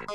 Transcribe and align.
On 0.00 0.08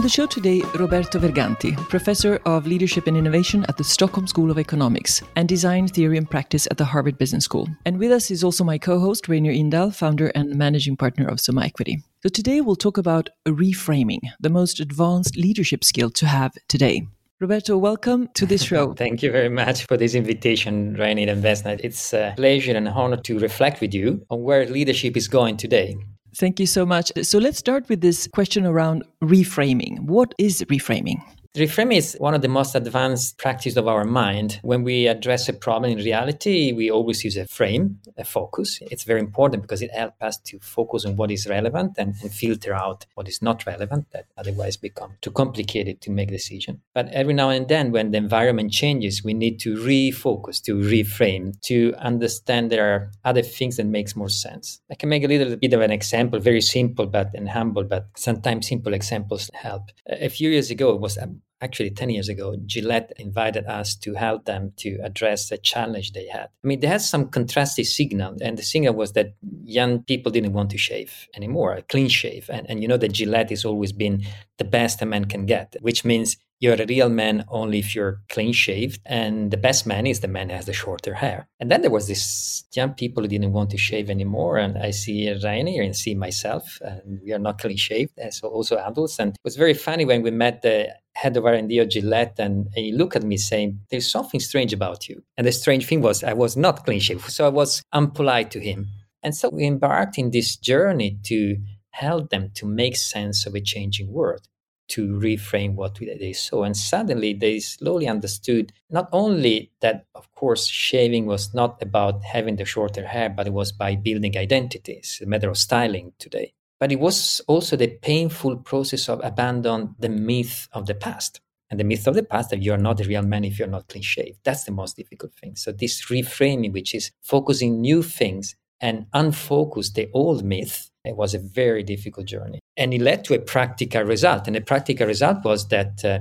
the 0.00 0.08
show 0.08 0.26
today, 0.26 0.62
Roberto 0.78 1.18
Verganti, 1.18 1.76
professor 1.88 2.40
of 2.46 2.66
leadership 2.66 3.08
and 3.08 3.16
innovation 3.16 3.64
at 3.68 3.76
the 3.76 3.82
Stockholm 3.82 4.28
School 4.28 4.50
of 4.50 4.58
Economics 4.58 5.22
and 5.34 5.48
design 5.48 5.88
theory 5.88 6.18
and 6.18 6.30
practice 6.30 6.68
at 6.70 6.78
the 6.78 6.84
Harvard 6.84 7.18
Business 7.18 7.44
School. 7.44 7.68
And 7.84 7.98
with 7.98 8.12
us 8.12 8.30
is 8.30 8.44
also 8.44 8.62
my 8.62 8.78
co 8.78 9.00
host, 9.00 9.26
Reynir 9.26 9.56
Indahl, 9.56 9.90
founder 9.90 10.28
and 10.36 10.54
managing 10.56 10.96
partner 10.96 11.26
of 11.26 11.40
Summa 11.40 11.64
Equity. 11.64 12.02
So 12.22 12.28
today 12.28 12.60
we'll 12.60 12.76
talk 12.76 12.96
about 12.96 13.30
reframing, 13.46 14.20
the 14.38 14.50
most 14.50 14.78
advanced 14.78 15.36
leadership 15.36 15.82
skill 15.82 16.10
to 16.10 16.26
have 16.26 16.52
today. 16.68 17.08
Roberto, 17.42 17.76
welcome 17.76 18.28
to 18.34 18.46
this 18.46 18.62
show. 18.62 18.94
Thank 18.96 19.20
you 19.20 19.32
very 19.32 19.48
much 19.48 19.84
for 19.86 19.96
this 19.96 20.14
invitation, 20.14 20.94
Reynir 20.96 21.28
and 21.28 21.42
Vesna. 21.42 21.80
It's 21.82 22.12
a 22.12 22.34
pleasure 22.36 22.70
and 22.70 22.86
an 22.86 22.94
honor 22.94 23.16
to 23.16 23.36
reflect 23.40 23.80
with 23.80 23.92
you 23.92 24.24
on 24.30 24.44
where 24.44 24.64
leadership 24.66 25.16
is 25.16 25.26
going 25.26 25.56
today. 25.56 25.96
Thank 26.36 26.60
you 26.60 26.66
so 26.66 26.86
much. 26.86 27.10
So 27.22 27.40
let's 27.40 27.58
start 27.58 27.88
with 27.88 28.00
this 28.00 28.28
question 28.28 28.64
around 28.64 29.02
reframing. 29.24 29.98
What 30.04 30.36
is 30.38 30.62
reframing? 30.70 31.20
Reframing 31.54 31.98
is 31.98 32.16
one 32.18 32.32
of 32.32 32.40
the 32.40 32.48
most 32.48 32.74
advanced 32.74 33.36
practices 33.36 33.76
of 33.76 33.86
our 33.86 34.06
mind. 34.06 34.58
When 34.62 34.84
we 34.84 35.06
address 35.06 35.50
a 35.50 35.52
problem 35.52 35.92
in 35.92 35.98
reality, 35.98 36.72
we 36.72 36.90
always 36.90 37.22
use 37.22 37.36
a 37.36 37.46
frame, 37.46 37.98
a 38.16 38.24
focus. 38.24 38.78
It's 38.80 39.04
very 39.04 39.20
important 39.20 39.60
because 39.60 39.82
it 39.82 39.90
helps 39.92 40.16
us 40.22 40.38
to 40.46 40.58
focus 40.60 41.04
on 41.04 41.16
what 41.16 41.30
is 41.30 41.46
relevant 41.46 41.96
and, 41.98 42.14
and 42.22 42.32
filter 42.32 42.72
out 42.72 43.04
what 43.16 43.28
is 43.28 43.42
not 43.42 43.66
relevant 43.66 44.06
that 44.12 44.28
otherwise 44.38 44.78
become 44.78 45.18
too 45.20 45.30
complicated 45.30 46.00
to 46.00 46.10
make 46.10 46.30
decision. 46.30 46.80
But 46.94 47.10
every 47.10 47.34
now 47.34 47.50
and 47.50 47.68
then 47.68 47.92
when 47.92 48.12
the 48.12 48.16
environment 48.16 48.72
changes, 48.72 49.22
we 49.22 49.34
need 49.34 49.60
to 49.60 49.76
refocus, 49.76 50.62
to 50.62 50.76
reframe, 50.76 51.60
to 51.64 51.92
understand 51.98 52.72
there 52.72 52.94
are 52.94 53.10
other 53.26 53.42
things 53.42 53.76
that 53.76 53.84
makes 53.84 54.16
more 54.16 54.30
sense. 54.30 54.80
I 54.90 54.94
can 54.94 55.10
make 55.10 55.22
a 55.22 55.28
little 55.28 55.54
bit 55.56 55.74
of 55.74 55.82
an 55.82 55.92
example, 55.92 56.38
very 56.38 56.62
simple 56.62 57.04
but 57.04 57.34
and 57.34 57.50
humble, 57.50 57.84
but 57.84 58.06
sometimes 58.16 58.68
simple 58.68 58.94
examples 58.94 59.50
help. 59.52 59.90
A 60.06 60.30
few 60.30 60.48
years 60.48 60.70
ago, 60.70 60.94
it 60.94 61.00
was 61.02 61.18
actually 61.62 61.90
10 61.90 62.10
years 62.10 62.28
ago, 62.28 62.56
Gillette 62.66 63.12
invited 63.16 63.64
us 63.66 63.94
to 63.96 64.14
help 64.14 64.44
them 64.44 64.72
to 64.78 64.98
address 65.02 65.50
a 65.52 65.56
challenge 65.56 66.12
they 66.12 66.26
had. 66.26 66.48
I 66.62 66.66
mean, 66.66 66.80
they 66.80 66.88
had 66.88 67.00
some 67.00 67.28
contrasting 67.28 67.84
signal, 67.84 68.36
and 68.42 68.58
the 68.58 68.62
signal 68.62 68.94
was 68.94 69.12
that 69.12 69.34
young 69.64 70.02
people 70.02 70.32
didn't 70.32 70.52
want 70.52 70.70
to 70.70 70.78
shave 70.78 71.28
anymore, 71.34 71.74
a 71.74 71.82
clean 71.82 72.08
shave. 72.08 72.50
And, 72.52 72.68
and 72.68 72.82
you 72.82 72.88
know 72.88 72.96
that 72.96 73.12
Gillette 73.12 73.50
has 73.50 73.64
always 73.64 73.92
been 73.92 74.24
the 74.58 74.64
best 74.64 75.00
a 75.02 75.06
man 75.06 75.26
can 75.26 75.46
get, 75.46 75.76
which 75.80 76.04
means 76.04 76.36
you're 76.62 76.80
a 76.80 76.86
real 76.86 77.08
man 77.08 77.44
only 77.48 77.80
if 77.80 77.92
you're 77.92 78.20
clean 78.28 78.52
shaved. 78.52 79.00
And 79.04 79.50
the 79.50 79.56
best 79.56 79.84
man 79.84 80.06
is 80.06 80.20
the 80.20 80.28
man 80.28 80.48
who 80.48 80.54
has 80.54 80.66
the 80.66 80.72
shorter 80.72 81.14
hair. 81.14 81.48
And 81.58 81.70
then 81.70 81.82
there 81.82 81.90
was 81.90 82.06
this 82.06 82.62
young 82.72 82.94
people 82.94 83.24
who 83.24 83.28
didn't 83.28 83.52
want 83.52 83.70
to 83.70 83.76
shave 83.76 84.08
anymore. 84.08 84.58
And 84.58 84.78
I 84.78 84.92
see 84.92 85.26
Reynir 85.26 85.84
and 85.84 85.96
see 85.96 86.14
myself, 86.14 86.80
and 86.80 87.20
we 87.24 87.32
are 87.32 87.40
not 87.40 87.60
clean 87.60 87.76
shaved, 87.76 88.12
so 88.30 88.48
also 88.48 88.78
adults. 88.78 89.18
And 89.18 89.34
it 89.34 89.40
was 89.42 89.56
very 89.56 89.74
funny 89.74 90.04
when 90.04 90.22
we 90.22 90.30
met 90.30 90.62
the 90.62 90.94
head 91.14 91.36
of 91.36 91.44
R&D 91.44 91.78
of 91.78 91.88
Gillette, 91.88 92.38
and 92.38 92.68
he 92.74 92.92
looked 92.92 93.16
at 93.16 93.22
me 93.22 93.36
saying, 93.36 93.80
"There's 93.90 94.10
something 94.10 94.40
strange 94.40 94.72
about 94.72 95.08
you." 95.08 95.22
And 95.36 95.46
the 95.46 95.52
strange 95.52 95.86
thing 95.86 96.00
was, 96.00 96.24
I 96.24 96.32
was 96.32 96.56
not 96.56 96.84
clean 96.84 97.00
shaved, 97.00 97.30
so 97.30 97.46
I 97.46 97.50
was 97.50 97.82
unpolite 97.92 98.50
to 98.50 98.60
him. 98.60 98.88
And 99.22 99.34
so 99.36 99.50
we 99.50 99.66
embarked 99.66 100.18
in 100.18 100.30
this 100.30 100.56
journey 100.56 101.18
to 101.24 101.56
help 101.90 102.30
them 102.30 102.50
to 102.54 102.66
make 102.66 102.96
sense 102.96 103.46
of 103.46 103.54
a 103.54 103.60
changing 103.60 104.10
world, 104.12 104.48
to 104.88 105.06
reframe 105.08 105.74
what 105.74 105.98
they 106.00 106.32
saw. 106.32 106.64
And 106.64 106.76
suddenly 106.76 107.32
they 107.34 107.60
slowly 107.60 108.08
understood 108.08 108.72
not 108.90 109.08
only 109.12 109.70
that, 109.80 110.06
of 110.14 110.32
course, 110.34 110.66
shaving 110.66 111.26
was 111.26 111.54
not 111.54 111.80
about 111.82 112.24
having 112.24 112.56
the 112.56 112.64
shorter 112.64 113.06
hair, 113.06 113.28
but 113.28 113.46
it 113.46 113.52
was 113.52 113.70
by 113.70 113.94
building 113.94 114.36
identities, 114.36 115.20
a 115.22 115.26
matter 115.26 115.50
of 115.50 115.58
styling 115.58 116.12
today. 116.18 116.52
But 116.82 116.90
it 116.90 116.98
was 116.98 117.40
also 117.46 117.76
the 117.76 117.86
painful 117.86 118.56
process 118.56 119.08
of 119.08 119.20
abandon 119.22 119.94
the 120.00 120.08
myth 120.08 120.66
of 120.72 120.86
the 120.86 120.96
past. 120.96 121.40
And 121.70 121.78
the 121.78 121.84
myth 121.84 122.08
of 122.08 122.16
the 122.16 122.24
past 122.24 122.50
that 122.50 122.60
you 122.60 122.72
are 122.72 122.76
not 122.76 123.00
a 123.00 123.04
real 123.04 123.22
man 123.22 123.44
if 123.44 123.56
you're 123.56 123.68
not 123.68 123.86
clean 123.86 124.02
shaved. 124.02 124.40
That's 124.42 124.64
the 124.64 124.72
most 124.72 124.96
difficult 124.96 125.32
thing. 125.34 125.54
So 125.54 125.70
this 125.70 126.06
reframing, 126.06 126.72
which 126.72 126.92
is 126.92 127.12
focusing 127.22 127.80
new 127.80 128.02
things 128.02 128.56
and 128.80 129.06
unfocus 129.14 129.94
the 129.94 130.10
old 130.12 130.44
myth, 130.44 130.90
it 131.04 131.14
was 131.14 131.34
a 131.34 131.38
very 131.38 131.84
difficult 131.84 132.26
journey. 132.26 132.58
And 132.76 132.92
it 132.92 133.00
led 133.00 133.22
to 133.26 133.34
a 133.34 133.38
practical 133.38 134.02
result. 134.02 134.48
And 134.48 134.56
the 134.56 134.60
practical 134.60 135.06
result 135.06 135.44
was 135.44 135.68
that 135.68 136.04
uh, 136.04 136.18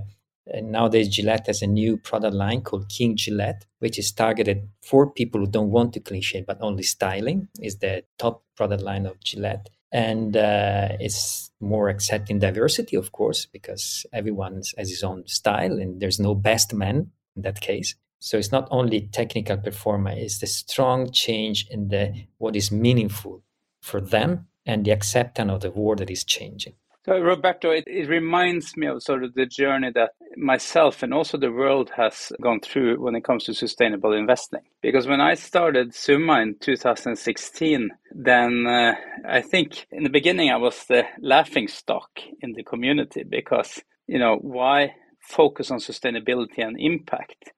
nowadays 0.61 1.07
Gillette 1.07 1.47
has 1.47 1.63
a 1.63 1.67
new 1.67 1.97
product 1.97 2.35
line 2.35 2.61
called 2.61 2.87
King 2.87 3.15
Gillette, 3.17 3.65
which 3.79 3.97
is 3.97 4.11
targeted 4.11 4.69
for 4.83 5.09
people 5.09 5.39
who 5.39 5.47
don't 5.47 5.71
want 5.71 5.93
to 5.93 5.99
clean 5.99 6.21
shave 6.21 6.45
but 6.45 6.59
only 6.61 6.83
styling. 6.83 7.47
Is 7.59 7.77
the 7.77 8.03
top 8.19 8.43
product 8.55 8.83
line 8.83 9.07
of 9.07 9.19
Gillette 9.23 9.67
and 9.91 10.37
uh, 10.37 10.89
it's 10.99 11.51
more 11.59 11.89
accepting 11.89 12.39
diversity, 12.39 12.95
of 12.95 13.11
course, 13.11 13.45
because 13.45 14.05
everyone 14.13 14.61
has 14.77 14.89
his 14.89 15.03
own 15.03 15.27
style, 15.27 15.77
and 15.79 15.99
there's 15.99 16.19
no 16.19 16.33
best 16.33 16.73
man 16.73 17.11
in 17.35 17.41
that 17.43 17.61
case. 17.61 17.95
So 18.19 18.37
it's 18.37 18.51
not 18.51 18.67
only 18.71 19.01
technical 19.01 19.57
performance; 19.57 20.19
it's 20.21 20.39
the 20.39 20.47
strong 20.47 21.11
change 21.11 21.67
in 21.69 21.89
the 21.89 22.13
what 22.37 22.55
is 22.55 22.71
meaningful 22.71 23.43
for 23.81 23.99
them 23.99 24.47
and 24.65 24.85
the 24.85 24.91
acceptance 24.91 25.51
of 25.51 25.61
the 25.61 25.71
world 25.71 25.99
that 25.99 26.09
is 26.11 26.23
changing. 26.23 26.73
So, 27.03 27.19
Roberto, 27.19 27.71
it, 27.71 27.85
it 27.87 28.09
reminds 28.09 28.77
me 28.77 28.85
of 28.85 29.01
sort 29.01 29.23
of 29.23 29.33
the 29.33 29.47
journey 29.47 29.89
that 29.95 30.11
myself 30.37 31.01
and 31.01 31.15
also 31.15 31.35
the 31.37 31.51
world 31.51 31.89
has 31.97 32.31
gone 32.41 32.59
through 32.59 33.01
when 33.01 33.15
it 33.15 33.23
comes 33.23 33.45
to 33.45 33.55
sustainable 33.55 34.13
investing. 34.13 34.61
Because 34.83 35.07
when 35.07 35.19
I 35.19 35.33
started 35.33 35.95
Summa 35.95 36.41
in 36.41 36.57
2016, 36.59 37.89
then 38.11 38.67
uh, 38.67 38.93
I 39.27 39.41
think 39.41 39.87
in 39.91 40.03
the 40.03 40.11
beginning 40.11 40.51
I 40.51 40.57
was 40.57 40.85
the 40.85 41.03
laughing 41.19 41.67
stock 41.69 42.11
in 42.41 42.53
the 42.53 42.63
community 42.63 43.23
because, 43.23 43.81
you 44.05 44.19
know, 44.19 44.37
why 44.37 44.93
focus 45.21 45.71
on 45.71 45.79
sustainability 45.79 46.59
and 46.59 46.79
impact? 46.79 47.51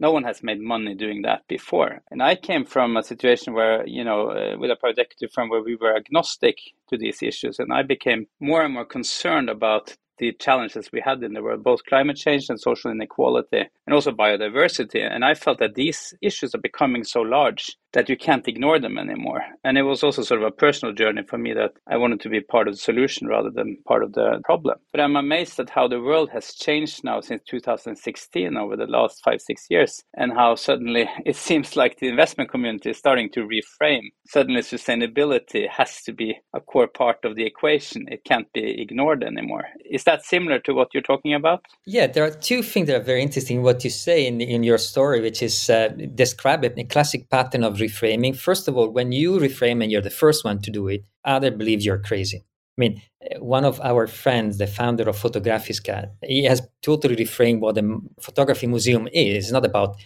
No 0.00 0.10
one 0.10 0.24
has 0.24 0.42
made 0.42 0.60
money 0.60 0.94
doing 0.94 1.22
that 1.22 1.46
before. 1.48 2.00
And 2.10 2.22
I 2.22 2.34
came 2.34 2.64
from 2.64 2.96
a 2.96 3.02
situation 3.02 3.54
where, 3.54 3.86
you 3.86 4.04
know, 4.04 4.30
uh, 4.30 4.56
with 4.58 4.70
a 4.70 4.76
private 4.76 5.00
equity 5.00 5.28
firm 5.32 5.48
where 5.48 5.62
we 5.62 5.76
were 5.76 5.96
agnostic 5.96 6.58
to 6.88 6.98
these 6.98 7.22
issues. 7.22 7.58
And 7.58 7.72
I 7.72 7.82
became 7.82 8.26
more 8.40 8.62
and 8.62 8.74
more 8.74 8.84
concerned 8.84 9.48
about 9.48 9.96
the 10.18 10.32
challenges 10.32 10.92
we 10.92 11.00
had 11.00 11.22
in 11.22 11.32
the 11.32 11.42
world, 11.42 11.64
both 11.64 11.84
climate 11.84 12.16
change 12.16 12.48
and 12.48 12.60
social 12.60 12.90
inequality, 12.90 13.64
and 13.86 13.94
also 13.94 14.12
biodiversity. 14.12 15.02
And 15.02 15.24
I 15.24 15.34
felt 15.34 15.58
that 15.58 15.74
these 15.74 16.14
issues 16.22 16.54
are 16.54 16.58
becoming 16.58 17.04
so 17.04 17.20
large 17.20 17.76
that 17.94 18.08
you 18.08 18.16
can't 18.16 18.46
ignore 18.46 18.78
them 18.78 18.98
anymore. 18.98 19.42
And 19.64 19.78
it 19.78 19.82
was 19.82 20.02
also 20.02 20.22
sort 20.22 20.42
of 20.42 20.46
a 20.46 20.50
personal 20.50 20.94
journey 20.94 21.22
for 21.22 21.38
me 21.38 21.54
that 21.54 21.72
I 21.88 21.96
wanted 21.96 22.20
to 22.20 22.28
be 22.28 22.40
part 22.40 22.68
of 22.68 22.74
the 22.74 22.80
solution 22.80 23.26
rather 23.28 23.50
than 23.50 23.78
part 23.86 24.02
of 24.02 24.12
the 24.12 24.40
problem. 24.44 24.78
But 24.92 25.00
I'm 25.00 25.16
amazed 25.16 25.58
at 25.58 25.70
how 25.70 25.88
the 25.88 26.00
world 26.00 26.28
has 26.30 26.54
changed 26.54 27.02
now 27.04 27.20
since 27.20 27.42
2016 27.48 28.56
over 28.56 28.76
the 28.76 28.86
last 28.86 29.22
five, 29.24 29.40
six 29.40 29.66
years, 29.70 30.02
and 30.14 30.32
how 30.32 30.56
suddenly 30.56 31.08
it 31.24 31.36
seems 31.36 31.76
like 31.76 31.98
the 31.98 32.08
investment 32.08 32.50
community 32.50 32.90
is 32.90 32.98
starting 32.98 33.30
to 33.30 33.40
reframe. 33.40 34.10
Suddenly, 34.26 34.62
sustainability 34.62 35.68
has 35.68 36.02
to 36.02 36.12
be 36.12 36.36
a 36.54 36.60
core 36.60 36.88
part 36.88 37.24
of 37.24 37.36
the 37.36 37.46
equation. 37.46 38.06
It 38.08 38.24
can't 38.24 38.52
be 38.52 38.80
ignored 38.80 39.22
anymore. 39.22 39.64
Is 39.88 40.04
that 40.04 40.24
similar 40.24 40.58
to 40.60 40.72
what 40.72 40.88
you're 40.92 41.02
talking 41.02 41.34
about? 41.34 41.64
Yeah, 41.86 42.06
there 42.08 42.24
are 42.24 42.30
two 42.30 42.62
things 42.62 42.88
that 42.88 42.96
are 42.96 43.04
very 43.04 43.22
interesting. 43.22 43.62
What 43.62 43.84
you 43.84 43.90
say 43.90 44.26
in, 44.26 44.40
in 44.40 44.64
your 44.64 44.78
story, 44.78 45.20
which 45.20 45.42
is 45.42 45.70
uh, 45.70 45.88
describe 46.14 46.64
a 46.64 46.84
classic 46.84 47.30
pattern 47.30 47.62
of 47.62 47.80
reframing. 47.86 48.36
First 48.36 48.68
of 48.68 48.76
all, 48.76 48.90
when 48.90 49.12
you 49.12 49.38
reframe 49.38 49.82
and 49.82 49.90
you're 49.90 50.08
the 50.08 50.20
first 50.24 50.44
one 50.44 50.60
to 50.62 50.70
do 50.70 50.88
it, 50.88 51.04
other 51.24 51.50
believe 51.50 51.82
you're 51.82 51.98
crazy. 52.10 52.40
I 52.76 52.78
mean, 52.78 53.02
eh, 53.22 53.38
one 53.38 53.64
of 53.64 53.80
our 53.80 54.06
friends, 54.06 54.58
the 54.58 54.66
founder 54.66 55.08
of 55.08 55.16
Fotografiska, 55.16 56.10
he 56.22 56.44
has 56.44 56.60
totally 56.82 57.16
reframed 57.16 57.60
what 57.60 57.78
a 57.78 58.00
photography 58.20 58.66
museum 58.66 59.08
is. 59.12 59.44
It's 59.44 59.52
not 59.52 59.64
about 59.64 59.96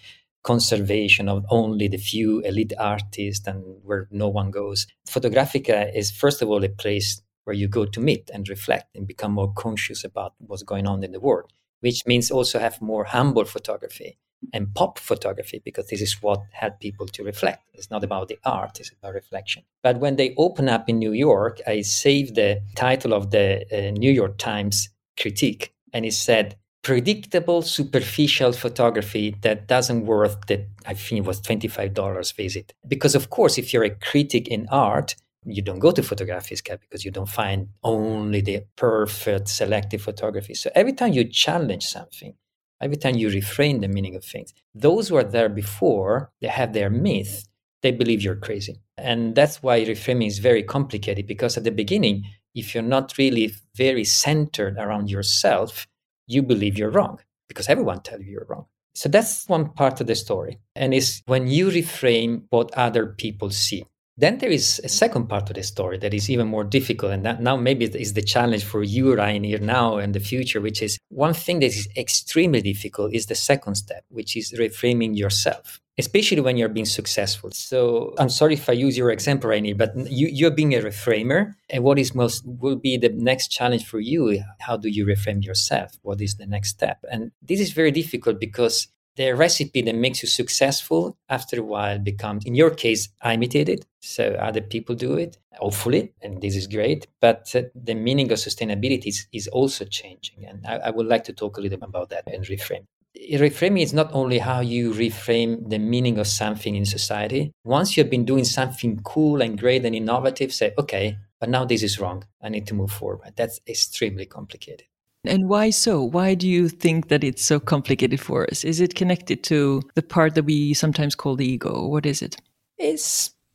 conservation 0.44 1.28
of 1.28 1.44
only 1.50 1.88
the 1.88 1.98
few 1.98 2.40
elite 2.40 2.72
artists 2.78 3.46
and 3.46 3.64
where 3.82 4.08
no 4.10 4.28
one 4.28 4.50
goes. 4.50 4.86
Fotografiska 5.08 5.94
is, 5.94 6.10
first 6.10 6.42
of 6.42 6.48
all, 6.48 6.62
a 6.64 6.68
place 6.68 7.22
where 7.44 7.56
you 7.56 7.68
go 7.68 7.84
to 7.86 8.00
meet 8.00 8.30
and 8.32 8.48
reflect 8.48 8.94
and 8.94 9.06
become 9.06 9.32
more 9.32 9.52
conscious 9.54 10.04
about 10.04 10.34
what's 10.38 10.62
going 10.62 10.86
on 10.86 11.02
in 11.02 11.12
the 11.12 11.20
world, 11.20 11.50
which 11.80 12.06
means 12.06 12.30
also 12.30 12.58
have 12.58 12.80
more 12.80 13.04
humble 13.04 13.44
photography 13.44 14.18
and 14.52 14.74
pop 14.74 14.98
photography 14.98 15.60
because 15.64 15.88
this 15.88 16.00
is 16.00 16.22
what 16.22 16.40
had 16.52 16.78
people 16.80 17.06
to 17.06 17.24
reflect. 17.24 17.64
It's 17.74 17.90
not 17.90 18.04
about 18.04 18.28
the 18.28 18.38
art, 18.44 18.80
it's 18.80 18.92
about 18.92 19.14
reflection. 19.14 19.62
But 19.82 19.98
when 20.00 20.16
they 20.16 20.34
open 20.36 20.68
up 20.68 20.88
in 20.88 20.98
New 20.98 21.12
York, 21.12 21.60
I 21.66 21.82
saved 21.82 22.34
the 22.34 22.62
title 22.76 23.12
of 23.12 23.30
the 23.30 23.64
uh, 23.72 23.90
New 23.92 24.10
York 24.10 24.38
Times 24.38 24.88
critique, 25.18 25.72
and 25.92 26.04
it 26.04 26.12
said, 26.14 26.56
predictable 26.82 27.60
superficial 27.60 28.52
photography 28.52 29.34
that 29.42 29.66
doesn't 29.66 30.06
worth 30.06 30.46
the 30.46 30.64
i 30.86 30.94
think 30.94 31.18
it 31.18 31.26
was 31.26 31.40
$25 31.40 32.36
visit 32.36 32.72
because 32.86 33.16
of 33.16 33.30
course 33.30 33.58
if 33.58 33.72
you're 33.72 33.84
a 33.84 33.90
critic 33.90 34.46
in 34.46 34.66
art 34.70 35.16
you 35.44 35.60
don't 35.60 35.78
go 35.78 35.90
to 35.90 36.02
Fotografiska 36.02 36.78
because 36.80 37.04
you 37.04 37.10
don't 37.10 37.28
find 37.28 37.68
only 37.82 38.40
the 38.40 38.64
perfect 38.76 39.48
selective 39.48 40.00
photography 40.00 40.54
so 40.54 40.70
every 40.74 40.92
time 40.92 41.12
you 41.12 41.24
challenge 41.24 41.84
something 41.84 42.34
Every 42.80 42.96
time 42.96 43.16
you 43.16 43.28
reframe 43.28 43.80
the 43.80 43.88
meaning 43.88 44.14
of 44.14 44.24
things, 44.24 44.54
those 44.74 45.08
who 45.08 45.16
are 45.16 45.24
there 45.24 45.48
before, 45.48 46.30
they 46.40 46.48
have 46.48 46.72
their 46.72 46.90
myth, 46.90 47.44
they 47.82 47.90
believe 47.90 48.22
you're 48.22 48.36
crazy. 48.36 48.80
And 48.96 49.34
that's 49.34 49.62
why 49.62 49.84
reframing 49.84 50.26
is 50.26 50.38
very 50.38 50.62
complicated 50.62 51.26
because 51.26 51.56
at 51.56 51.64
the 51.64 51.70
beginning, 51.70 52.24
if 52.54 52.74
you're 52.74 52.82
not 52.82 53.16
really 53.18 53.54
very 53.74 54.04
centered 54.04 54.76
around 54.78 55.10
yourself, 55.10 55.86
you 56.26 56.42
believe 56.42 56.78
you're 56.78 56.90
wrong 56.90 57.20
because 57.48 57.68
everyone 57.68 58.02
tells 58.02 58.22
you 58.22 58.32
you're 58.32 58.46
wrong. 58.48 58.66
So 58.94 59.08
that's 59.08 59.48
one 59.48 59.70
part 59.70 60.00
of 60.00 60.06
the 60.06 60.16
story. 60.16 60.58
And 60.74 60.92
it's 60.92 61.22
when 61.26 61.46
you 61.46 61.68
reframe 61.68 62.42
what 62.50 62.74
other 62.74 63.06
people 63.06 63.50
see. 63.50 63.84
Then 64.18 64.38
there 64.38 64.50
is 64.50 64.80
a 64.82 64.88
second 64.88 65.28
part 65.28 65.48
of 65.48 65.54
the 65.54 65.62
story 65.62 65.96
that 65.98 66.12
is 66.12 66.28
even 66.28 66.48
more 66.48 66.64
difficult. 66.64 67.12
And 67.12 67.24
that 67.24 67.40
now 67.40 67.56
maybe 67.56 67.84
is 67.84 68.14
the 68.14 68.22
challenge 68.22 68.64
for 68.64 68.82
you, 68.82 69.14
Reynir, 69.14 69.60
now 69.60 69.98
and 69.98 70.12
the 70.12 70.18
future, 70.18 70.60
which 70.60 70.82
is 70.82 70.98
one 71.08 71.34
thing 71.34 71.60
that 71.60 71.66
is 71.66 71.88
extremely 71.96 72.60
difficult 72.60 73.14
is 73.14 73.26
the 73.26 73.36
second 73.36 73.76
step, 73.76 74.04
which 74.08 74.36
is 74.36 74.52
reframing 74.58 75.16
yourself, 75.16 75.80
especially 75.98 76.40
when 76.40 76.56
you're 76.56 76.68
being 76.68 76.84
successful. 76.84 77.52
So 77.52 78.14
I'm 78.18 78.28
sorry 78.28 78.54
if 78.54 78.68
I 78.68 78.72
use 78.72 78.98
your 78.98 79.12
example, 79.12 79.50
Reynir, 79.50 79.78
but 79.78 79.96
you, 80.10 80.26
you're 80.26 80.50
being 80.50 80.74
a 80.74 80.80
reframer. 80.80 81.54
And 81.70 81.84
what 81.84 82.00
is 82.00 82.12
most 82.12 82.42
will 82.44 82.76
be 82.76 82.96
the 82.96 83.10
next 83.10 83.48
challenge 83.48 83.86
for 83.86 84.00
you? 84.00 84.42
How 84.58 84.76
do 84.76 84.88
you 84.88 85.06
reframe 85.06 85.44
yourself? 85.44 85.92
What 86.02 86.20
is 86.20 86.34
the 86.38 86.46
next 86.46 86.70
step? 86.70 87.04
And 87.08 87.30
this 87.40 87.60
is 87.60 87.70
very 87.70 87.92
difficult 87.92 88.40
because 88.40 88.88
the 89.18 89.34
recipe 89.34 89.82
that 89.82 89.96
makes 89.96 90.22
you 90.22 90.28
successful 90.28 91.18
after 91.28 91.58
a 91.60 91.62
while 91.62 91.98
becomes 91.98 92.44
in 92.46 92.54
your 92.54 92.70
case 92.70 93.08
imitated 93.24 93.84
so 94.00 94.24
other 94.48 94.60
people 94.60 94.94
do 94.94 95.14
it 95.24 95.36
hopefully 95.64 96.12
and 96.22 96.40
this 96.40 96.54
is 96.54 96.66
great 96.68 97.06
but 97.20 97.42
uh, 97.54 97.62
the 97.74 97.94
meaning 97.94 98.30
of 98.30 98.38
sustainability 98.38 99.08
is, 99.08 99.26
is 99.32 99.48
also 99.48 99.84
changing 99.84 100.46
and 100.46 100.64
I, 100.66 100.76
I, 100.88 100.90
would 100.90 101.06
like 101.06 101.24
to 101.24 101.32
talk 101.32 101.58
a 101.58 101.60
little 101.60 101.78
bit 101.78 101.88
about 101.88 102.10
that 102.10 102.24
and 102.32 102.44
reframe. 102.44 102.84
Reframing 103.32 103.82
is 103.82 103.92
not 103.92 104.10
only 104.12 104.38
how 104.38 104.60
you 104.60 104.92
reframe 104.92 105.68
the 105.68 105.80
meaning 105.80 106.18
of 106.18 106.28
something 106.28 106.76
in 106.76 106.86
society. 106.86 107.50
Once 107.64 107.96
you've 107.96 108.10
been 108.10 108.24
doing 108.24 108.44
something 108.44 109.00
cool 109.02 109.42
and 109.42 109.58
great 109.58 109.84
and 109.84 109.96
innovative 109.96 110.52
say 110.52 110.72
okay 110.78 111.18
but 111.40 111.48
now 111.48 111.64
this 111.64 111.82
is 111.82 111.98
wrong. 112.00 112.24
I 112.42 112.48
need 112.48 112.66
to 112.68 112.74
move 112.74 112.90
forward. 112.90 113.32
That's 113.36 113.60
extremely 113.68 114.26
complicated 114.26 114.86
and 115.28 115.48
why 115.48 115.70
so? 115.70 116.02
Why 116.02 116.34
do 116.34 116.48
you 116.48 116.68
think 116.68 117.08
that 117.08 117.22
it's 117.22 117.44
so 117.44 117.60
complicated 117.60 118.20
for 118.20 118.46
us? 118.50 118.64
Is 118.64 118.80
it 118.80 118.94
connected 118.94 119.42
to 119.44 119.82
the 119.94 120.02
part 120.02 120.34
that 120.34 120.44
we 120.44 120.74
sometimes 120.74 121.14
call 121.14 121.36
the 121.36 121.46
ego? 121.46 121.86
What 121.86 122.06
is 122.06 122.22
it? 122.22 122.36
It 122.78 123.00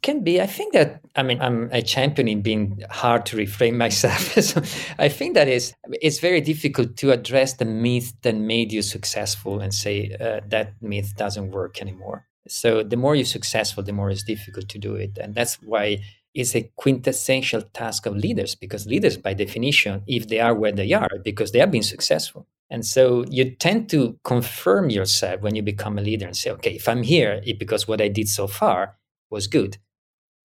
can 0.02 0.24
be. 0.24 0.40
I 0.40 0.46
think 0.46 0.74
that 0.74 1.02
I 1.16 1.24
mean 1.24 1.42
I'm 1.42 1.70
a 1.72 1.82
champion 1.82 2.28
in 2.28 2.42
being 2.42 2.84
hard 2.90 3.26
to 3.28 3.38
reframe 3.38 3.76
myself. 3.76 4.34
so 4.44 4.62
I 5.00 5.10
think 5.10 5.34
that 5.34 5.48
is 5.48 5.74
it's 6.02 6.20
very 6.20 6.42
difficult 6.42 6.98
to 6.98 7.12
address 7.12 7.54
the 7.54 7.66
myth 7.66 8.14
that 8.22 8.36
made 8.36 8.72
you 8.72 8.82
successful 8.82 9.60
and 9.60 9.74
say 9.74 10.16
uh, 10.20 10.42
that 10.50 10.74
myth 10.82 11.14
doesn't 11.18 11.52
work 11.52 11.82
anymore. 11.82 12.28
So 12.48 12.84
the 12.84 12.98
more 12.98 13.16
you're 13.16 13.26
successful, 13.26 13.84
the 13.84 13.94
more 13.94 14.12
it's 14.12 14.24
difficult 14.24 14.68
to 14.70 14.78
do 14.78 14.96
it, 14.96 15.18
and 15.18 15.34
that's 15.34 15.56
why 15.62 16.04
is 16.34 16.56
a 16.56 16.72
quintessential 16.76 17.62
task 17.62 18.06
of 18.06 18.16
leaders 18.16 18.56
because 18.56 18.88
leaders, 18.88 19.18
by 19.18 19.34
definition, 19.34 20.04
if 20.08 20.28
they 20.28 20.40
are 20.40 20.56
where 20.56 20.72
they 20.72 20.92
are, 20.94 21.10
because 21.24 21.52
they 21.52 21.60
have 21.60 21.72
been 21.72 21.84
successful. 21.84 22.48
And 22.70 22.86
so 22.86 23.24
you 23.30 23.52
tend 23.52 23.90
to 23.92 24.18
confirm 24.24 24.90
yourself 24.90 25.42
when 25.42 25.56
you 25.56 25.62
become 25.62 26.00
a 26.00 26.02
leader 26.02 26.26
and 26.26 26.36
say, 26.36 26.50
okay, 26.52 26.72
if 26.72 26.90
I'm 26.90 27.04
here, 27.04 27.40
it's 27.44 27.60
because 27.60 27.88
what 27.88 28.02
I 28.02 28.08
did 28.08 28.28
so 28.28 28.48
far 28.48 28.98
was 29.30 29.48
good. 29.48 29.78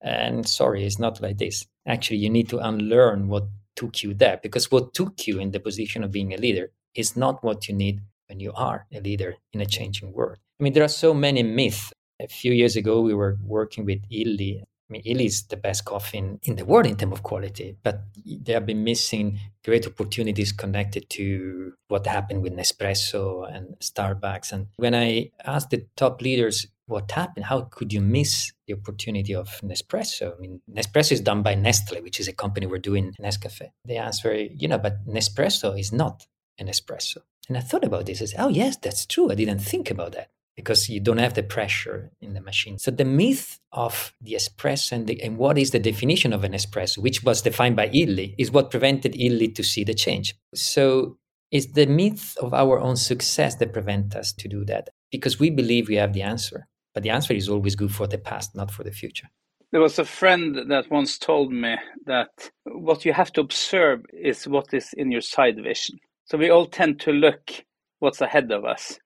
And 0.01 0.47
sorry, 0.47 0.85
it's 0.85 0.99
not 0.99 1.21
like 1.21 1.39
this. 1.39 1.65
Actually, 1.87 2.17
you 2.17 2.29
need 2.29 2.49
to 2.49 2.59
unlearn 2.59 3.27
what 3.27 3.47
took 3.75 4.03
you 4.03 4.13
there 4.13 4.39
because 4.43 4.71
what 4.71 4.93
took 4.93 5.25
you 5.27 5.39
in 5.39 5.51
the 5.51 5.59
position 5.59 6.03
of 6.03 6.11
being 6.11 6.33
a 6.33 6.37
leader 6.37 6.71
is 6.93 7.15
not 7.15 7.43
what 7.43 7.67
you 7.67 7.73
need 7.73 8.01
when 8.27 8.39
you 8.39 8.53
are 8.53 8.85
a 8.93 8.99
leader 8.99 9.35
in 9.53 9.61
a 9.61 9.65
changing 9.65 10.13
world. 10.13 10.37
I 10.59 10.63
mean, 10.63 10.73
there 10.73 10.83
are 10.83 10.89
so 10.89 11.13
many 11.13 11.43
myths. 11.43 11.91
A 12.21 12.27
few 12.27 12.51
years 12.51 12.75
ago, 12.75 12.99
we 12.99 13.13
were 13.13 13.37
working 13.41 13.85
with 13.85 14.01
Illy 14.11 14.63
I 14.89 14.93
mean, 14.93 15.01
Illy 15.05 15.25
is 15.25 15.43
the 15.43 15.57
best 15.57 15.85
coffee 15.85 16.17
in, 16.17 16.39
in 16.43 16.55
the 16.55 16.65
world 16.65 16.87
in 16.87 16.97
terms 16.97 17.13
of 17.13 17.23
quality, 17.23 17.77
but 17.83 18.01
they 18.25 18.53
have 18.53 18.65
been 18.65 18.83
missing 18.83 19.39
great 19.63 19.85
opportunities 19.85 20.51
connected 20.51 21.09
to 21.11 21.73
what 21.89 22.07
happened 22.07 22.41
with 22.41 22.53
Nespresso 22.55 23.47
and 23.53 23.75
Starbucks. 23.79 24.51
And 24.51 24.67
when 24.77 24.95
I 24.95 25.31
asked 25.45 25.69
the 25.69 25.85
top 25.95 26.21
leaders 26.21 26.65
what 26.87 27.11
happened, 27.11 27.45
how 27.45 27.61
could 27.61 27.93
you 27.93 28.01
miss 28.01 28.51
the 28.65 28.73
opportunity 28.73 29.35
of 29.35 29.47
Nespresso? 29.63 30.35
I 30.35 30.39
mean, 30.39 30.61
Nespresso 30.71 31.11
is 31.11 31.21
done 31.21 31.43
by 31.43 31.53
Nestle, 31.53 32.01
which 32.01 32.19
is 32.19 32.27
a 32.27 32.33
company 32.33 32.65
we're 32.65 32.79
doing 32.79 33.13
Nescafe. 33.21 33.69
The 33.85 33.97
answer, 33.97 34.33
you 34.35 34.67
know, 34.67 34.79
but 34.79 35.05
Nespresso 35.05 35.79
is 35.79 35.93
not 35.93 36.25
an 36.57 36.67
espresso. 36.67 37.17
And 37.47 37.57
I 37.57 37.61
thought 37.61 37.83
about 37.83 38.07
this. 38.07 38.21
I 38.21 38.25
said, 38.25 38.39
oh, 38.41 38.49
yes, 38.49 38.77
that's 38.77 39.05
true. 39.05 39.31
I 39.31 39.35
didn't 39.35 39.59
think 39.59 39.91
about 39.91 40.13
that 40.13 40.29
because 40.59 40.89
you 40.89 40.99
don't 40.99 41.19
have 41.19 41.35
the 41.35 41.41
pressure 41.41 42.11
in 42.19 42.33
the 42.33 42.41
machine. 42.41 42.77
So 42.77 42.91
the 42.91 43.05
myth 43.05 43.61
of 43.71 44.13
the 44.19 44.33
espresso 44.33 44.91
and, 44.91 45.07
the, 45.07 45.23
and 45.23 45.37
what 45.37 45.57
is 45.57 45.71
the 45.71 45.79
definition 45.79 46.33
of 46.33 46.43
an 46.43 46.51
espresso, 46.51 46.97
which 46.97 47.23
was 47.23 47.41
defined 47.41 47.77
by 47.77 47.87
Illy, 47.93 48.35
is 48.37 48.51
what 48.51 48.69
prevented 48.69 49.15
Illy 49.17 49.47
to 49.53 49.63
see 49.63 49.85
the 49.85 49.93
change. 49.93 50.35
So 50.53 51.17
it's 51.49 51.67
the 51.67 51.85
myth 51.85 52.35
of 52.41 52.53
our 52.53 52.77
own 52.77 52.97
success 52.97 53.55
that 53.55 53.71
prevent 53.71 54.17
us 54.17 54.33
to 54.33 54.49
do 54.49 54.65
that 54.65 54.89
because 55.09 55.39
we 55.39 55.49
believe 55.49 55.87
we 55.87 55.95
have 55.95 56.11
the 56.11 56.23
answer. 56.23 56.67
But 56.93 57.03
the 57.03 57.11
answer 57.11 57.33
is 57.33 57.47
always 57.47 57.77
good 57.77 57.93
for 57.95 58.05
the 58.05 58.17
past, 58.17 58.53
not 58.53 58.69
for 58.69 58.83
the 58.83 58.91
future. 58.91 59.29
There 59.71 59.79
was 59.79 59.97
a 59.97 60.03
friend 60.03 60.69
that 60.69 60.91
once 60.91 61.17
told 61.17 61.53
me 61.53 61.77
that 62.05 62.51
what 62.65 63.05
you 63.05 63.13
have 63.13 63.31
to 63.33 63.41
observe 63.41 64.01
is 64.11 64.45
what 64.45 64.73
is 64.73 64.89
in 64.97 65.09
your 65.09 65.21
side 65.21 65.55
vision. 65.63 65.99
So 66.25 66.37
we 66.37 66.49
all 66.49 66.65
tend 66.65 66.99
to 67.01 67.13
look 67.13 67.63
what's 67.99 68.19
ahead 68.19 68.51
of 68.51 68.65
us 68.65 68.99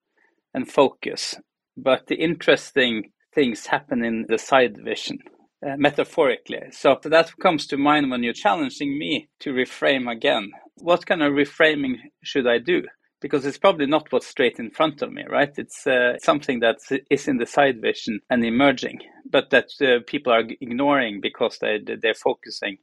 and 0.54 0.70
focus. 0.72 1.36
But 1.78 2.08
the 2.08 2.16
interesting 2.16 3.12
things 3.34 3.68
happen 3.68 4.04
in 4.04 4.26
the 4.30 4.38
side 4.38 4.78
vision, 4.84 5.20
uh, 5.66 5.76
metaphorically. 5.78 6.60
So 6.72 7.00
that 7.04 7.32
comes 7.40 7.68
to 7.68 7.78
mind 7.78 8.12
when 8.12 8.24
you're 8.24 8.34
challenging 8.34 8.98
me 8.98 9.30
to 9.42 9.54
reframe 9.54 10.12
again. 10.12 10.52
What 10.78 11.06
kind 11.06 11.24
of 11.24 11.34
reframing 11.34 11.96
should 12.24 12.48
I 12.48 12.60
do? 12.60 12.84
Because 13.22 13.46
it's 13.46 13.58
probably 13.58 13.88
not 13.88 14.12
what's 14.12 14.28
straight 14.28 14.60
in 14.60 14.72
front 14.72 15.02
of 15.02 15.12
me, 15.12 15.24
right? 15.30 15.54
It's 15.58 15.88
uh, 15.88 16.18
something 16.20 16.60
that 16.62 16.78
is 17.10 17.28
in 17.28 17.38
the 17.38 17.46
side 17.46 17.82
vision 17.82 18.20
and 18.30 18.46
emerging, 18.46 19.00
but 19.30 19.50
that 19.52 19.70
uh, 19.82 20.00
people 20.08 20.34
are 20.34 20.44
ignoring 20.62 21.22
because 21.22 21.58
they, 21.60 21.80
they're 22.02 22.14
focusing 22.14 22.78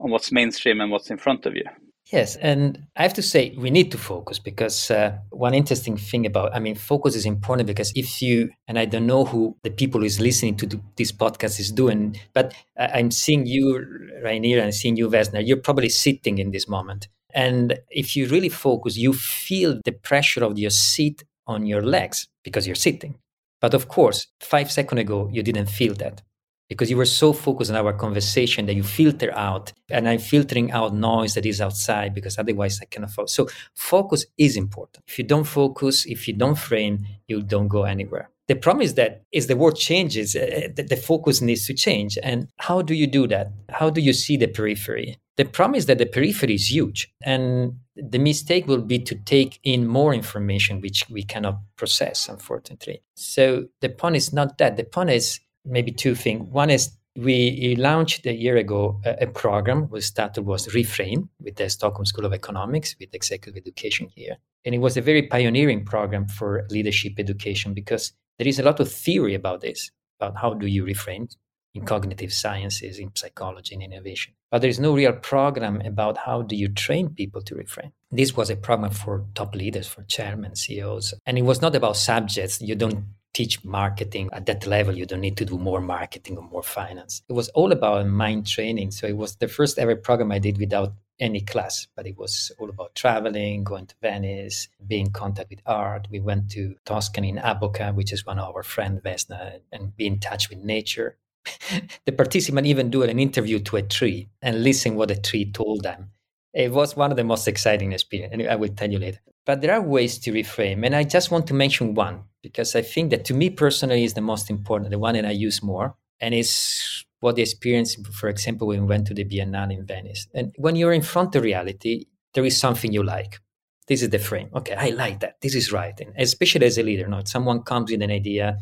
on 0.00 0.10
what's 0.10 0.32
mainstream 0.32 0.80
and 0.80 0.90
what's 0.92 1.10
in 1.10 1.18
front 1.18 1.46
of 1.46 1.54
you. 1.54 1.64
Yes, 2.12 2.36
and 2.36 2.86
I 2.94 3.02
have 3.02 3.14
to 3.14 3.22
say 3.22 3.52
we 3.58 3.68
need 3.68 3.90
to 3.90 3.98
focus 3.98 4.38
because 4.38 4.92
uh, 4.92 5.18
one 5.30 5.54
interesting 5.54 5.96
thing 5.96 6.24
about 6.24 6.54
I 6.54 6.60
mean 6.60 6.76
focus 6.76 7.16
is 7.16 7.26
important 7.26 7.66
because 7.66 7.92
if 7.96 8.22
you 8.22 8.50
and 8.68 8.78
I 8.78 8.84
don't 8.84 9.06
know 9.08 9.24
who 9.24 9.56
the 9.64 9.70
people 9.70 10.00
who 10.00 10.06
is 10.06 10.20
listening 10.20 10.56
to 10.58 10.80
this 10.96 11.10
podcast 11.10 11.58
is 11.58 11.72
doing, 11.72 12.16
but 12.32 12.54
I'm 12.78 13.10
seeing 13.10 13.44
you, 13.46 13.84
Reynir, 14.24 14.62
and 14.62 14.72
seeing 14.72 14.96
you, 14.96 15.08
Vesna. 15.10 15.44
You're 15.44 15.56
probably 15.56 15.88
sitting 15.88 16.38
in 16.38 16.52
this 16.52 16.68
moment, 16.68 17.08
and 17.34 17.76
if 17.90 18.14
you 18.14 18.28
really 18.28 18.50
focus, 18.50 18.96
you 18.96 19.12
feel 19.12 19.80
the 19.84 19.92
pressure 19.92 20.44
of 20.44 20.56
your 20.60 20.70
seat 20.70 21.24
on 21.48 21.66
your 21.66 21.82
legs 21.82 22.28
because 22.44 22.68
you're 22.68 22.76
sitting. 22.76 23.18
But 23.60 23.74
of 23.74 23.88
course, 23.88 24.28
five 24.40 24.70
seconds 24.70 25.00
ago 25.00 25.28
you 25.32 25.42
didn't 25.42 25.66
feel 25.70 25.94
that 25.94 26.22
because 26.68 26.90
you 26.90 26.96
were 26.96 27.06
so 27.06 27.32
focused 27.32 27.70
on 27.70 27.76
our 27.76 27.92
conversation 27.92 28.66
that 28.66 28.74
you 28.74 28.82
filter 28.82 29.32
out 29.36 29.72
and 29.90 30.08
i'm 30.08 30.18
filtering 30.18 30.70
out 30.72 30.94
noise 30.94 31.34
that 31.34 31.46
is 31.46 31.60
outside 31.60 32.14
because 32.14 32.38
otherwise 32.38 32.80
i 32.80 32.84
cannot 32.84 33.10
focus. 33.10 33.32
So 33.32 33.48
focus 33.74 34.26
is 34.38 34.56
important. 34.56 35.04
If 35.06 35.18
you 35.18 35.24
don't 35.24 35.44
focus 35.44 36.06
if 36.06 36.26
you 36.28 36.34
don't 36.34 36.58
frame 36.58 37.06
you 37.28 37.42
don't 37.42 37.68
go 37.68 37.84
anywhere. 37.84 38.30
The 38.48 38.54
problem 38.54 38.82
is 38.82 38.94
that 38.94 39.22
as 39.34 39.48
the 39.48 39.56
world 39.56 39.76
changes 39.76 40.36
uh, 40.36 40.68
the, 40.74 40.82
the 40.82 40.96
focus 40.96 41.40
needs 41.40 41.66
to 41.66 41.74
change. 41.74 42.16
And 42.22 42.48
how 42.58 42.82
do 42.82 42.94
you 42.94 43.06
do 43.06 43.26
that? 43.28 43.48
How 43.70 43.90
do 43.90 44.00
you 44.00 44.12
see 44.12 44.36
the 44.36 44.46
periphery? 44.46 45.18
The 45.36 45.44
problem 45.44 45.74
is 45.74 45.86
that 45.86 45.98
the 45.98 46.06
periphery 46.06 46.54
is 46.54 46.70
huge 46.70 47.12
and 47.22 47.78
the 47.94 48.18
mistake 48.18 48.66
will 48.66 48.82
be 48.82 48.98
to 49.00 49.14
take 49.14 49.58
in 49.64 49.86
more 49.86 50.14
information 50.14 50.80
which 50.80 51.04
we 51.10 51.22
cannot 51.24 51.58
process 51.76 52.28
unfortunately. 52.28 53.02
So 53.14 53.66
the 53.80 53.88
point 53.88 54.16
is 54.16 54.32
not 54.32 54.58
that. 54.58 54.76
The 54.76 54.84
point 54.84 55.10
is 55.10 55.40
maybe 55.66 55.92
two 55.92 56.14
things. 56.14 56.48
One 56.50 56.70
is 56.70 56.96
we 57.16 57.76
launched 57.76 58.26
a 58.26 58.34
year 58.34 58.56
ago 58.56 59.00
a, 59.04 59.24
a 59.24 59.26
program 59.26 59.88
we 59.90 60.00
started 60.00 60.42
was 60.42 60.68
reframe 60.68 61.28
with 61.40 61.56
the 61.56 61.68
stockholm 61.70 62.04
school 62.04 62.26
of 62.26 62.32
economics 62.32 62.94
with 63.00 63.14
executive 63.14 63.56
education 63.56 64.08
here. 64.14 64.36
And 64.64 64.74
it 64.74 64.78
was 64.78 64.96
a 64.96 65.00
very 65.00 65.22
pioneering 65.22 65.84
program 65.84 66.26
for 66.26 66.66
leadership 66.70 67.14
education 67.18 67.72
because 67.72 68.12
there 68.38 68.48
is 68.48 68.58
a 68.58 68.62
lot 68.62 68.80
of 68.80 68.92
theory 68.92 69.34
about 69.34 69.60
this 69.60 69.90
about 70.20 70.36
how 70.36 70.54
do 70.54 70.66
you 70.66 70.84
reframe 70.84 71.34
in 71.74 71.84
cognitive 71.84 72.32
sciences 72.32 72.98
in 72.98 73.14
psychology 73.14 73.74
and 73.74 73.82
innovation. 73.82 74.32
But 74.50 74.60
there 74.60 74.70
is 74.70 74.80
no 74.80 74.94
real 74.94 75.12
program 75.12 75.82
about 75.82 76.16
how 76.18 76.42
do 76.42 76.56
you 76.56 76.68
train 76.68 77.10
people 77.10 77.42
to 77.42 77.54
reframe 77.54 77.92
this 78.10 78.36
was 78.36 78.50
a 78.50 78.56
program 78.56 78.90
for 78.90 79.26
top 79.34 79.54
leaders 79.54 79.86
for 79.86 80.02
chairmen 80.04 80.54
ceos 80.54 81.14
and 81.26 81.38
it 81.38 81.42
was 81.42 81.60
not 81.60 81.74
about 81.74 81.96
subjects. 81.96 82.60
You 82.60 82.74
don't 82.74 83.04
teach 83.36 83.62
marketing 83.64 84.30
at 84.32 84.46
that 84.46 84.66
level. 84.66 84.96
You 84.96 85.04
don't 85.04 85.20
need 85.20 85.36
to 85.36 85.44
do 85.44 85.58
more 85.58 85.82
marketing 85.82 86.38
or 86.38 86.44
more 86.44 86.62
finance. 86.62 87.22
It 87.28 87.34
was 87.34 87.50
all 87.50 87.70
about 87.70 88.06
mind 88.06 88.46
training. 88.46 88.92
So 88.92 89.06
it 89.06 89.16
was 89.16 89.36
the 89.36 89.46
first 89.46 89.78
ever 89.78 89.94
program 89.94 90.32
I 90.32 90.38
did 90.38 90.56
without 90.56 90.94
any 91.20 91.42
class, 91.42 91.86
but 91.94 92.06
it 92.06 92.16
was 92.16 92.50
all 92.58 92.70
about 92.70 92.94
traveling, 92.94 93.62
going 93.62 93.86
to 93.88 93.94
Venice, 94.00 94.68
being 94.86 95.06
in 95.06 95.12
contact 95.12 95.50
with 95.50 95.60
art. 95.66 96.08
We 96.10 96.20
went 96.20 96.50
to 96.52 96.76
Tuscany 96.86 97.28
in 97.28 97.38
Avoca, 97.38 97.92
which 97.92 98.10
is 98.10 98.24
one 98.24 98.38
of 98.38 98.54
our 98.54 98.62
friend 98.62 99.02
Vesna, 99.02 99.56
uh, 99.56 99.58
and 99.70 99.94
be 99.94 100.06
in 100.06 100.18
touch 100.18 100.48
with 100.48 100.60
nature. 100.60 101.18
the 102.06 102.12
participant 102.12 102.66
even 102.66 102.90
do 102.90 103.02
an 103.02 103.18
interview 103.18 103.58
to 103.60 103.76
a 103.76 103.82
tree 103.82 104.28
and 104.40 104.64
listen 104.64 104.94
what 104.94 105.08
the 105.08 105.16
tree 105.16 105.50
told 105.52 105.82
them. 105.82 106.10
It 106.54 106.72
was 106.72 106.96
one 106.96 107.10
of 107.10 107.18
the 107.18 107.24
most 107.24 107.46
exciting 107.46 107.92
experiences, 107.92 108.32
and 108.32 108.48
I 108.48 108.56
will 108.56 108.70
tell 108.70 108.90
you 108.90 108.98
later. 108.98 109.20
But 109.46 109.60
there 109.60 109.72
are 109.72 109.80
ways 109.80 110.18
to 110.18 110.32
reframe, 110.32 110.84
and 110.84 110.94
I 110.94 111.04
just 111.04 111.30
want 111.30 111.46
to 111.46 111.54
mention 111.54 111.94
one 111.94 112.24
because 112.42 112.74
I 112.74 112.82
think 112.82 113.10
that 113.10 113.24
to 113.26 113.34
me 113.34 113.48
personally 113.48 114.04
is 114.04 114.14
the 114.14 114.20
most 114.20 114.50
important, 114.50 114.90
the 114.90 114.98
one 114.98 115.14
that 115.14 115.24
I 115.24 115.30
use 115.30 115.62
more, 115.62 115.94
and 116.20 116.34
it's 116.34 117.04
what 117.20 117.36
the 117.36 117.42
experience, 117.42 117.96
for 118.12 118.28
example, 118.28 118.66
when 118.66 118.82
we 118.82 118.86
went 118.86 119.06
to 119.06 119.14
the 119.14 119.24
Biennale 119.24 119.72
in 119.72 119.86
Venice. 119.86 120.26
And 120.34 120.52
when 120.58 120.76
you're 120.76 120.92
in 120.92 121.02
front 121.02 121.34
of 121.34 121.42
reality, 121.42 122.06
there 122.34 122.44
is 122.44 122.58
something 122.58 122.92
you 122.92 123.02
like. 123.02 123.40
This 123.88 124.02
is 124.02 124.10
the 124.10 124.18
frame. 124.18 124.50
Okay, 124.54 124.74
I 124.74 124.90
like 124.90 125.20
that. 125.20 125.36
This 125.40 125.54
is 125.54 125.72
right. 125.72 125.98
And 126.00 126.12
especially 126.18 126.66
as 126.66 126.76
a 126.76 126.82
leader, 126.82 127.06
no, 127.06 127.22
someone 127.24 127.62
comes 127.62 127.90
with 127.90 128.02
an 128.02 128.10
idea. 128.10 128.58